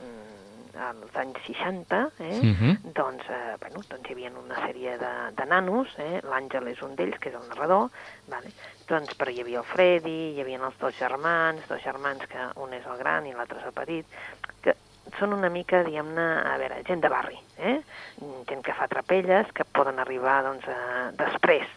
Mm, 0.01 0.33
als 0.81 1.15
anys 1.21 1.37
60, 1.45 2.09
eh? 2.17 2.39
Uh 2.41 2.55
-huh. 2.59 2.77
doncs, 2.93 3.23
eh, 3.29 3.55
bueno, 3.59 3.81
doncs 3.87 4.09
hi 4.09 4.13
havia 4.13 4.31
una 4.31 4.55
sèrie 4.55 4.97
de, 4.97 5.13
de 5.35 5.45
nanos, 5.45 5.87
eh? 5.97 6.21
l'Àngel 6.23 6.67
és 6.67 6.81
un 6.81 6.95
d'ells, 6.95 7.19
que 7.19 7.29
és 7.29 7.35
el 7.35 7.47
narrador, 7.47 7.89
vale? 8.27 8.51
doncs, 8.87 9.15
però 9.15 9.29
hi 9.31 9.41
havia 9.41 9.59
el 9.59 9.65
Freddy, 9.65 10.33
hi 10.33 10.41
havia 10.41 10.65
els 10.65 10.77
dos 10.79 10.95
germans, 10.97 11.67
dos 11.67 11.81
germans 11.81 12.25
que 12.27 12.39
un 12.55 12.73
és 12.73 12.85
el 12.85 12.97
gran 12.97 13.25
i 13.25 13.33
l'altre 13.33 13.59
és 13.59 13.65
el 13.65 13.73
petit, 13.73 14.05
que 14.61 14.75
són 15.19 15.33
una 15.33 15.49
mica, 15.49 15.83
diguem-ne, 15.83 16.41
a 16.53 16.57
veure, 16.57 16.83
gent 16.83 17.01
de 17.01 17.09
barri, 17.09 17.39
eh? 17.57 17.81
gent 18.47 18.61
que 18.63 18.73
fa 18.73 18.87
trapelles, 18.87 19.51
que 19.53 19.63
poden 19.63 19.99
arribar 19.99 20.43
doncs, 20.43 20.67
a, 20.67 21.11
després 21.11 21.67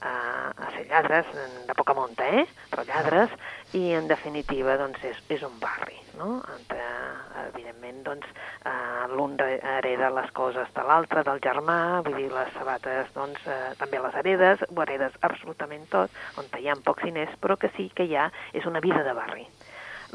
a, 0.00 0.14
a 0.50 0.70
ser 0.74 0.86
lladres 0.90 1.28
de 1.66 1.74
poca 1.74 1.94
monta, 1.94 2.26
eh? 2.28 2.46
però 2.70 2.84
lladres, 2.86 3.32
i 3.76 3.92
en 3.96 4.08
definitiva 4.08 4.76
doncs, 4.80 5.02
és, 5.04 5.18
és 5.32 5.42
un 5.46 5.56
barri, 5.60 5.96
no? 6.18 6.40
Entre, 6.54 6.84
evidentment, 7.46 8.02
doncs, 8.06 8.26
eh, 8.64 9.06
l'un 9.12 9.36
hereda 9.40 10.10
les 10.14 10.30
coses 10.36 10.70
de 10.74 10.86
l'altre, 10.86 11.24
del 11.26 11.42
germà, 11.44 12.02
vull 12.06 12.18
dir, 12.20 12.30
les 12.32 12.52
sabates 12.56 13.12
doncs, 13.14 13.42
eh, 13.46 13.74
també 13.80 14.00
les 14.02 14.18
heredes, 14.22 14.64
ho 14.70 14.82
heredes 14.84 15.18
absolutament 15.28 15.86
tot, 15.92 16.10
on 16.40 16.50
hi 16.60 16.68
ha 16.70 16.78
pocs 16.84 17.08
diners, 17.08 17.36
però 17.40 17.58
que 17.60 17.72
sí 17.76 17.90
que 17.94 18.06
hi 18.08 18.16
ha, 18.16 18.30
és 18.52 18.66
una 18.66 18.80
vida 18.84 19.04
de 19.06 19.14
barri. 19.16 19.46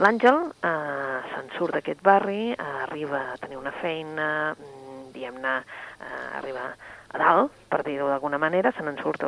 L'Àngel 0.01 0.38
eh, 0.63 1.17
se'n 1.34 1.49
surt 1.57 1.75
d'aquest 1.77 2.01
barri, 2.05 2.53
eh, 2.53 2.69
arriba 2.88 3.25
a 3.34 3.39
tenir 3.41 3.59
una 3.59 3.73
feina, 3.82 4.27
mm, 4.55 5.11
diguem-ne, 5.13 5.57
eh, 5.99 6.27
arriba 6.39 6.69
a 7.11 7.19
dalt, 7.19 7.57
per 7.69 7.84
dir-ho 7.84 8.07
d'alguna 8.07 8.39
manera, 8.39 8.71
se 8.71 8.86
n'en 8.88 8.97
surt 9.03 9.27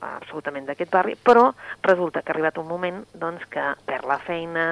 absolutament 0.00 0.66
d'aquest 0.68 0.90
barri, 0.92 1.16
però 1.16 1.50
resulta 1.82 2.22
que 2.22 2.32
ha 2.32 2.36
arribat 2.36 2.58
un 2.58 2.68
moment 2.68 3.02
doncs, 3.12 3.44
que 3.52 3.64
perd 3.86 4.08
la 4.08 4.18
feina, 4.24 4.64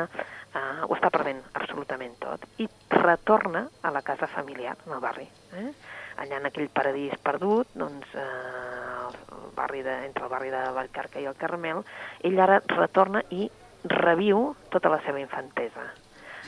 eh, 0.54 0.64
ho 0.86 0.94
està 0.96 1.10
perdent 1.14 1.42
absolutament 1.60 2.16
tot, 2.22 2.44
i 2.58 2.68
retorna 2.94 3.66
a 3.82 3.92
la 3.94 4.02
casa 4.02 4.26
familiar, 4.26 4.76
en 4.86 4.96
el 4.96 5.04
barri. 5.04 5.28
Eh? 5.60 5.70
Allà 6.18 6.40
en 6.40 6.48
aquell 6.48 6.70
paradís 6.74 7.14
perdut, 7.22 7.70
doncs, 7.78 8.08
eh, 8.14 8.26
el 9.36 9.54
barri 9.56 9.84
de, 9.86 9.94
entre 10.08 10.26
el 10.26 10.32
barri 10.32 10.50
de 10.54 10.64
Vallcarca 10.74 11.20
i 11.20 11.28
el 11.30 11.38
Carmel, 11.38 11.84
ell 12.24 12.40
ara 12.40 12.60
retorna 12.74 13.22
i 13.30 13.48
reviu 13.84 14.54
tota 14.72 14.90
la 14.90 15.00
seva 15.04 15.20
infantesa. 15.22 15.86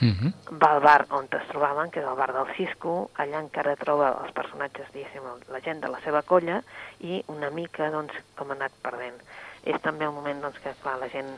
-huh. 0.08 0.32
Va 0.62 0.70
al 0.74 0.80
bar 0.80 1.06
on 1.10 1.28
es 1.30 1.48
trobaven, 1.48 1.90
que 1.90 2.00
és 2.00 2.06
el 2.06 2.16
bar 2.16 2.32
del 2.32 2.54
Cisco, 2.56 3.10
allà 3.16 3.40
encara 3.40 3.76
troba 3.76 4.16
els 4.22 4.32
personatges, 4.32 4.88
diguéssim, 4.92 5.22
la 5.48 5.60
gent 5.60 5.80
de 5.80 5.88
la 5.88 6.00
seva 6.00 6.22
colla, 6.22 6.62
i 7.00 7.22
una 7.28 7.50
mica, 7.50 7.90
doncs, 7.90 8.12
com 8.36 8.50
ha 8.50 8.54
anat 8.54 8.72
perdent. 8.82 9.20
És 9.64 9.80
també 9.82 10.04
el 10.04 10.12
moment, 10.12 10.40
doncs, 10.40 10.58
que, 10.58 10.72
clar, 10.82 10.98
la 10.98 11.08
gent, 11.08 11.28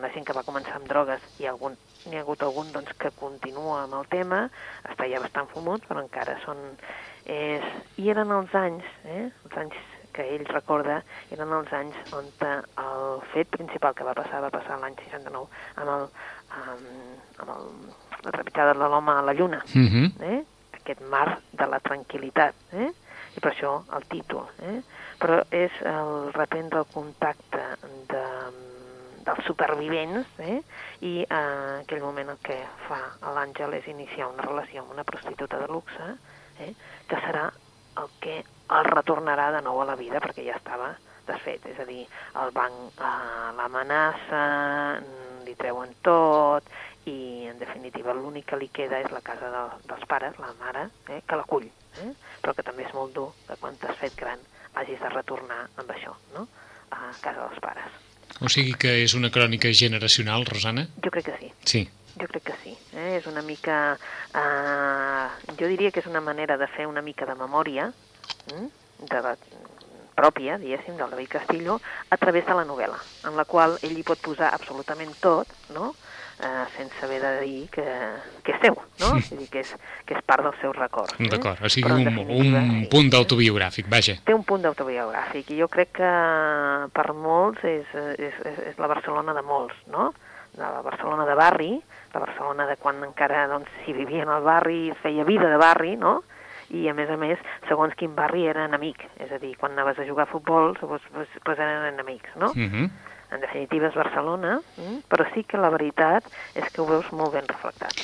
la 0.00 0.10
gent 0.14 0.24
que 0.24 0.32
va 0.32 0.46
començar 0.46 0.76
amb 0.76 0.88
drogues, 0.88 1.20
ha, 1.20 1.50
algun, 1.50 1.76
hi 2.06 2.16
ha 2.16 2.20
hagut 2.20 2.42
algun, 2.42 2.72
doncs, 2.72 2.92
que 2.98 3.10
continua 3.10 3.82
amb 3.82 3.94
el 3.94 4.06
tema, 4.06 4.48
està 4.88 5.08
ja 5.10 5.20
bastant 5.20 5.48
fumut, 5.48 5.86
però 5.88 6.04
encara 6.04 6.38
són... 6.44 6.58
És... 7.24 7.62
I 7.98 8.10
eren 8.10 8.30
els 8.30 8.54
anys, 8.54 8.86
eh? 9.04 9.30
els 9.44 9.56
anys 9.56 9.74
que 10.12 10.26
ell 10.34 10.46
recorda 10.46 11.02
eren 11.30 11.52
els 11.58 11.72
anys 11.72 12.14
on 12.16 12.30
el 12.46 13.20
fet 13.32 13.50
principal 13.50 13.94
que 13.94 14.04
va 14.04 14.14
passar 14.14 14.42
va 14.44 14.50
passar 14.54 14.78
l'any 14.80 14.96
69 15.04 15.46
amb 15.76 15.94
el, 15.96 16.08
amb, 16.62 16.88
amb 17.44 17.54
el, 17.56 17.68
la 18.24 18.30
trepitjada 18.30 18.74
de 18.74 18.88
l'home 18.88 19.12
a 19.12 19.22
la 19.22 19.34
lluna, 19.34 19.62
uh 19.64 19.78
mhm. 19.78 20.04
-huh. 20.06 20.24
eh? 20.32 20.44
aquest 20.82 21.00
mar 21.10 21.38
de 21.52 21.66
la 21.66 21.78
tranquil·litat, 21.80 22.54
eh? 22.72 22.90
i 23.36 23.40
per 23.40 23.52
això 23.52 23.82
el 23.96 24.04
títol. 24.10 24.46
Eh? 24.60 24.82
Però 25.18 25.42
és 25.50 25.72
el 25.86 26.32
reprendre 26.32 26.78
el 26.80 26.86
contacte 26.92 27.62
de, 28.10 28.24
dels 29.24 29.44
supervivents 29.46 30.26
eh? 30.38 30.60
i 31.00 31.12
en 31.22 31.82
aquell 31.82 32.02
moment 32.02 32.34
el 32.34 32.40
que 32.42 32.58
fa 32.88 33.00
l'Àngel 33.36 33.78
és 33.78 33.86
iniciar 33.92 34.28
una 34.32 34.42
relació 34.48 34.82
amb 34.82 34.94
una 34.96 35.04
prostituta 35.04 35.60
de 35.62 35.68
luxe 35.70 36.08
eh? 36.58 36.72
que 37.08 37.20
serà 37.26 37.50
el 38.00 38.12
que 38.20 38.42
el 38.42 38.88
retornarà 38.88 39.50
de 39.56 39.62
nou 39.64 39.82
a 39.82 39.88
la 39.88 39.96
vida 39.98 40.20
perquè 40.24 40.46
ja 40.46 40.58
estava 40.58 40.94
desfet, 41.26 41.66
és 41.70 41.78
a 41.78 41.86
dir, 41.86 42.02
el 42.42 42.54
banc 42.54 42.98
eh, 42.98 43.50
l'amenaça, 43.58 44.42
li 45.46 45.54
treuen 45.58 45.92
tot 46.02 46.66
i 47.10 47.48
en 47.50 47.58
definitiva 47.58 48.14
l'únic 48.14 48.48
que 48.50 48.58
li 48.58 48.68
queda 48.74 49.00
és 49.02 49.10
la 49.14 49.22
casa 49.24 49.50
de, 49.52 49.62
dels 49.90 50.06
pares, 50.10 50.38
la 50.42 50.52
mare, 50.60 50.88
eh, 51.08 51.20
que 51.26 51.38
l'acull, 51.38 51.68
eh? 52.02 52.12
però 52.42 52.54
que 52.54 52.66
també 52.66 52.86
és 52.86 52.94
molt 52.96 53.14
dur 53.16 53.30
que 53.46 53.58
quan 53.60 53.78
t'has 53.78 53.98
fet 53.98 54.16
gran 54.18 54.42
hagis 54.78 55.02
de 55.02 55.10
retornar 55.12 55.66
amb 55.82 55.90
això, 55.94 56.14
no? 56.36 56.46
a 56.92 57.10
casa 57.20 57.48
dels 57.48 57.60
pares. 57.64 57.98
O 58.42 58.48
sigui 58.50 58.74
que 58.80 58.94
és 59.04 59.14
una 59.14 59.30
crònica 59.30 59.70
generacional, 59.76 60.46
Rosana? 60.48 60.86
Jo 61.04 61.12
crec 61.12 61.28
que 61.28 61.36
sí. 61.38 61.52
Sí. 61.72 61.82
Jo 62.18 62.28
crec 62.28 62.44
que 62.50 62.56
sí. 62.62 62.76
Eh? 62.92 63.18
És 63.18 63.26
una 63.30 63.42
mica... 63.42 63.98
Eh, 64.34 65.54
jo 65.58 65.68
diria 65.68 65.90
que 65.90 66.00
és 66.04 66.10
una 66.10 66.20
manera 66.24 66.58
de 66.60 66.68
fer 66.70 66.86
una 66.86 67.02
mica 67.02 67.28
de 67.28 67.36
memòria 67.38 67.90
eh? 68.52 68.66
de 69.02 69.22
la, 69.24 69.36
pròpia, 70.14 70.58
diguéssim, 70.58 70.96
del 70.96 71.10
David 71.10 71.28
Castillo, 71.28 71.80
a 72.10 72.16
través 72.16 72.46
de 72.46 72.54
la 72.54 72.64
novel·la, 72.68 72.98
en 73.28 73.36
la 73.36 73.44
qual 73.48 73.78
ell 73.82 73.96
hi 73.96 74.06
pot 74.06 74.20
posar 74.22 74.52
absolutament 74.52 75.14
tot, 75.20 75.50
no?, 75.74 75.92
eh, 76.42 76.64
sense 76.76 77.04
haver 77.04 77.20
de 77.22 77.32
dir 77.40 77.68
que, 77.70 77.84
que 78.42 78.54
és 78.54 78.60
seu, 78.64 78.76
no? 79.00 79.12
Mm. 79.14 79.22
Vull 79.30 79.42
dir 79.44 79.48
que 79.52 79.62
és, 79.62 79.72
que 80.08 80.16
és 80.18 80.24
part 80.26 80.44
dels 80.46 80.58
seus 80.62 80.76
records. 80.76 81.14
Eh? 81.18 81.30
D'acord, 81.32 81.62
o 81.62 81.70
sigui, 81.72 81.92
un, 81.92 82.18
un 82.24 82.58
sí. 82.58 82.88
punt 82.92 83.12
d'autobiogràfic, 83.14 83.88
vaja. 83.92 84.18
Té 84.26 84.36
un 84.36 84.44
punt 84.48 84.64
d'autobiogràfic 84.66 85.54
i 85.54 85.60
jo 85.62 85.70
crec 85.72 85.94
que 86.00 86.12
per 86.96 87.08
molts 87.14 87.64
és, 87.68 87.88
és, 88.18 88.42
és, 88.52 88.60
és 88.72 88.82
la 88.82 88.90
Barcelona 88.90 89.36
de 89.38 89.46
molts, 89.46 89.78
no? 89.92 90.10
De 90.52 90.66
la 90.66 90.82
Barcelona 90.84 91.24
de 91.24 91.36
barri, 91.38 91.72
la 92.14 92.24
Barcelona 92.26 92.66
de 92.68 92.76
quan 92.76 93.02
encara 93.04 93.46
doncs, 93.48 93.70
s'hi 93.84 93.94
vivia 93.96 94.26
en 94.26 94.34
el 94.34 94.44
barri, 94.44 94.92
feia 95.02 95.24
vida 95.24 95.50
de 95.50 95.60
barri, 95.60 95.96
no? 95.96 96.20
i 96.72 96.88
a 96.88 96.94
més 96.96 97.10
a 97.12 97.18
més, 97.20 97.40
segons 97.68 97.94
quin 97.98 98.14
barri 98.16 98.46
era 98.48 98.64
enemic, 98.64 99.04
és 99.20 99.32
a 99.32 99.38
dir, 99.42 99.52
quan 99.60 99.74
anaves 99.76 100.00
a 100.00 100.06
jugar 100.08 100.24
a 100.24 100.30
futbol, 100.30 100.72
doncs, 100.80 101.04
doncs, 101.12 101.34
doncs 101.44 101.58
eren 101.58 101.88
enemics, 101.92 102.36
no? 102.40 102.52
Uh 102.54 102.58
mhm. 102.58 102.84
-huh. 102.84 102.90
En 103.32 103.40
definitiva 103.40 103.88
és 103.88 103.94
Barcelona, 103.94 104.60
mm? 104.76 105.08
però 105.08 105.24
sí 105.32 105.42
que 105.48 105.56
la 105.56 105.70
veritat 105.70 106.22
és 106.54 106.68
que 106.70 106.82
ho 106.82 106.86
veus 106.86 107.10
molt 107.12 107.32
ben 107.32 107.48
reflectat. 107.48 107.94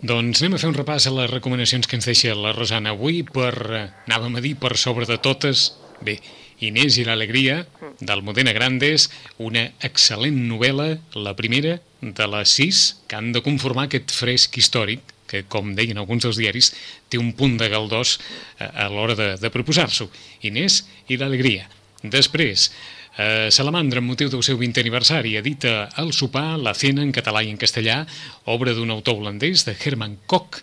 Doncs 0.00 0.40
anem 0.40 0.54
a 0.54 0.58
fer 0.58 0.68
un 0.68 0.76
repàs 0.76 1.08
a 1.08 1.10
les 1.10 1.30
recomanacions 1.30 1.88
que 1.88 1.96
ens 1.96 2.06
deixa 2.06 2.32
la 2.34 2.52
Rosana 2.52 2.90
avui 2.90 3.24
per, 3.24 3.54
eh, 3.72 3.90
anàvem 4.06 4.36
a 4.36 4.40
dir, 4.40 4.56
per 4.56 4.76
sobre 4.76 5.04
de 5.04 5.18
totes, 5.18 5.76
bé, 6.00 6.20
Inés 6.60 6.96
i 6.98 7.04
l'alegria, 7.04 7.66
mm. 7.66 8.06
del 8.06 8.22
Modena 8.22 8.52
Grandes, 8.52 9.10
una 9.38 9.72
excel·lent 9.80 10.38
novel·la, 10.46 10.98
la 11.14 11.34
primera 11.34 11.80
de 12.02 12.26
les 12.26 12.50
sis, 12.50 12.82
que 13.06 13.16
han 13.16 13.30
de 13.32 13.42
conformar 13.46 13.86
aquest 13.86 14.10
fresc 14.10 14.58
històric 14.58 15.14
que, 15.30 15.44
com 15.48 15.72
deien 15.78 16.00
alguns 16.02 16.26
dels 16.26 16.40
diaris, 16.40 16.72
té 17.08 17.20
un 17.20 17.30
punt 17.38 17.54
de 17.60 17.70
galdós 17.72 18.18
a, 18.58 18.68
a 18.84 18.88
l'hora 18.92 19.16
de, 19.16 19.28
de 19.40 19.52
proposar-s'ho. 19.54 20.10
Inés 20.48 20.82
i 21.08 21.16
l'alegria. 21.16 21.68
Després, 22.02 22.68
eh, 23.16 23.48
Salamandra, 23.54 24.02
amb 24.02 24.12
motiu 24.12 24.28
del 24.32 24.42
seu 24.44 24.58
20 24.60 24.82
aniversari, 24.82 25.36
edita 25.38 25.86
El 26.02 26.12
sopar, 26.12 26.58
la 26.58 26.74
cena 26.74 27.06
en 27.06 27.14
català 27.14 27.44
i 27.46 27.52
en 27.54 27.60
castellà, 27.60 28.02
obra 28.50 28.74
d'un 28.74 28.90
autor 28.90 29.22
holandès, 29.22 29.64
de 29.68 29.76
Herman 29.78 30.18
Koch, 30.26 30.60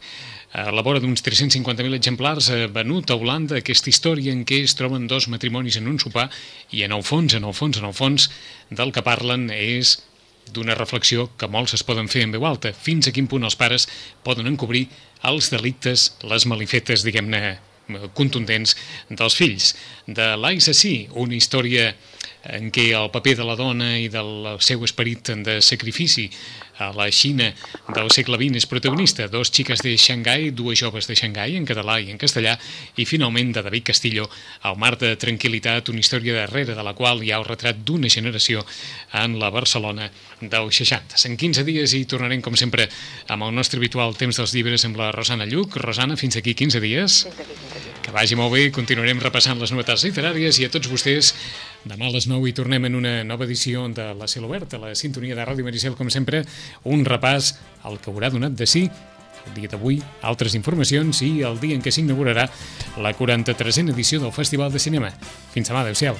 a 0.49 0.71
la 0.73 0.81
vora 0.81 0.97
d'uns 0.97 1.21
350.000 1.21 1.93
exemplars 1.93 2.49
eh, 2.49 2.65
venut 2.73 3.11
a 3.11 3.17
Holanda, 3.17 3.59
aquesta 3.59 3.91
història 3.91 4.33
en 4.33 4.41
què 4.49 4.63
es 4.65 4.73
troben 4.73 5.05
dos 5.07 5.27
matrimonis 5.29 5.77
en 5.77 5.87
un 5.87 5.99
sopar 6.01 6.25
i 6.73 6.81
en 6.87 6.95
el 6.95 7.05
fons, 7.05 7.35
en 7.37 7.45
el 7.45 7.53
fons, 7.53 7.77
en 7.77 7.85
el 7.85 7.93
fons 7.93 8.31
del 8.73 8.89
que 8.91 9.05
parlen 9.05 9.51
és 9.53 9.99
d'una 10.53 10.77
reflexió 10.77 11.29
que 11.37 11.49
molts 11.51 11.75
es 11.77 11.85
poden 11.85 12.09
fer 12.11 12.25
en 12.25 12.35
veu 12.35 12.45
alta. 12.47 12.73
Fins 12.73 13.07
a 13.07 13.13
quin 13.15 13.27
punt 13.29 13.47
els 13.47 13.57
pares 13.59 13.87
poden 14.25 14.49
encobrir 14.49 14.87
els 15.29 15.49
delictes, 15.53 16.13
les 16.23 16.45
malifetes, 16.49 17.03
diguem-ne, 17.07 17.57
contundents 18.17 18.75
dels 19.09 19.35
fills. 19.35 19.73
De 20.05 20.35
l'Aissací, 20.37 21.09
una 21.17 21.35
història 21.37 21.93
en 22.43 22.71
què 22.71 22.89
el 22.95 23.11
paper 23.11 23.35
de 23.39 23.45
la 23.47 23.57
dona 23.59 23.91
i 23.99 24.07
del 24.11 24.55
seu 24.63 24.83
esperit 24.87 25.33
de 25.43 25.59
sacrifici 25.61 26.29
a 26.79 26.93
la 26.95 27.09
Xina 27.11 27.49
del 27.91 28.07
segle 28.15 28.39
XX 28.39 28.61
és 28.61 28.67
protagonista. 28.71 29.27
Dos 29.27 29.51
xiques 29.51 29.83
de 29.83 29.95
Xangai, 29.99 30.49
dues 30.55 30.79
joves 30.79 31.09
de 31.09 31.17
Xangai, 31.19 31.57
en 31.59 31.67
català 31.67 31.99
i 31.99 32.09
en 32.13 32.17
castellà, 32.21 32.55
i 32.95 33.05
finalment 33.05 33.51
de 33.55 33.63
David 33.65 33.89
Castillo, 33.91 34.29
al 34.63 34.79
mar 34.79 34.95
de 34.97 35.11
tranquil·litat, 35.19 35.91
una 35.91 35.99
història 35.99 36.37
darrere 36.39 36.77
de 36.77 36.85
la 36.85 36.95
qual 36.95 37.23
hi 37.23 37.33
ha 37.33 37.41
el 37.41 37.47
retrat 37.47 37.83
d'una 37.83 38.09
generació 38.09 38.63
en 39.19 39.37
la 39.41 39.51
Barcelona 39.51 40.09
dels 40.39 40.79
60. 40.79 41.19
En 41.27 41.35
15 41.37 41.67
dies 41.67 41.93
i 41.99 42.05
tornarem, 42.07 42.41
com 42.41 42.55
sempre, 42.55 42.87
amb 43.27 43.43
el 43.43 43.55
nostre 43.55 43.81
habitual 43.81 44.15
temps 44.15 44.39
dels 44.39 44.55
llibres 44.55 44.87
amb 44.87 44.99
la 44.99 45.11
Rosana 45.11 45.49
Lluc. 45.49 45.75
Rosana, 45.83 46.15
fins 46.15 46.39
aquí 46.39 46.55
15 46.55 46.79
dies. 46.79 47.23
Fins 47.27 47.43
aquí, 47.43 47.59
fins 47.59 47.75
aquí. 47.75 47.95
Que 48.05 48.15
vagi 48.15 48.39
molt 48.39 48.55
bé, 48.55 48.69
continuarem 48.71 49.19
repassant 49.19 49.59
les 49.59 49.73
novetats 49.75 50.07
literàries 50.07 50.61
i 50.61 50.65
a 50.65 50.71
tots 50.71 50.87
vostès 50.87 51.33
demà 51.85 52.09
a 52.09 52.13
les 52.13 52.27
9 52.27 52.49
i 52.49 52.55
tornem 52.55 52.89
en 52.89 52.97
una 52.99 53.13
nova 53.23 53.45
edició 53.47 53.85
de 53.93 54.09
la 54.17 54.27
Cel 54.27 54.47
Obert, 54.47 54.73
a 54.73 54.81
la 54.81 54.95
sintonia 54.95 55.37
de 55.37 55.45
Ràdio 55.45 55.67
Maricel, 55.67 55.95
com 55.95 56.11
sempre, 56.11 56.43
un 56.83 57.05
repàs 57.07 57.53
al 57.87 57.99
que 58.01 58.11
haurà 58.11 58.31
donat 58.33 58.57
de 58.57 58.67
sí 58.67 58.89
el 59.47 59.55
dia 59.55 59.71
d'avui, 59.71 60.01
altres 60.21 60.55
informacions 60.59 61.23
i 61.25 61.31
el 61.47 61.59
dia 61.61 61.77
en 61.77 61.83
què 61.83 61.93
s'inaugurarà 61.95 62.49
la 63.01 63.15
43a 63.17 63.89
edició 63.95 64.21
del 64.21 64.35
Festival 64.35 64.71
de 64.73 64.83
Cinema. 64.83 65.13
Fins 65.55 65.71
demà, 65.71 65.85
adeu-siau. 65.85 66.19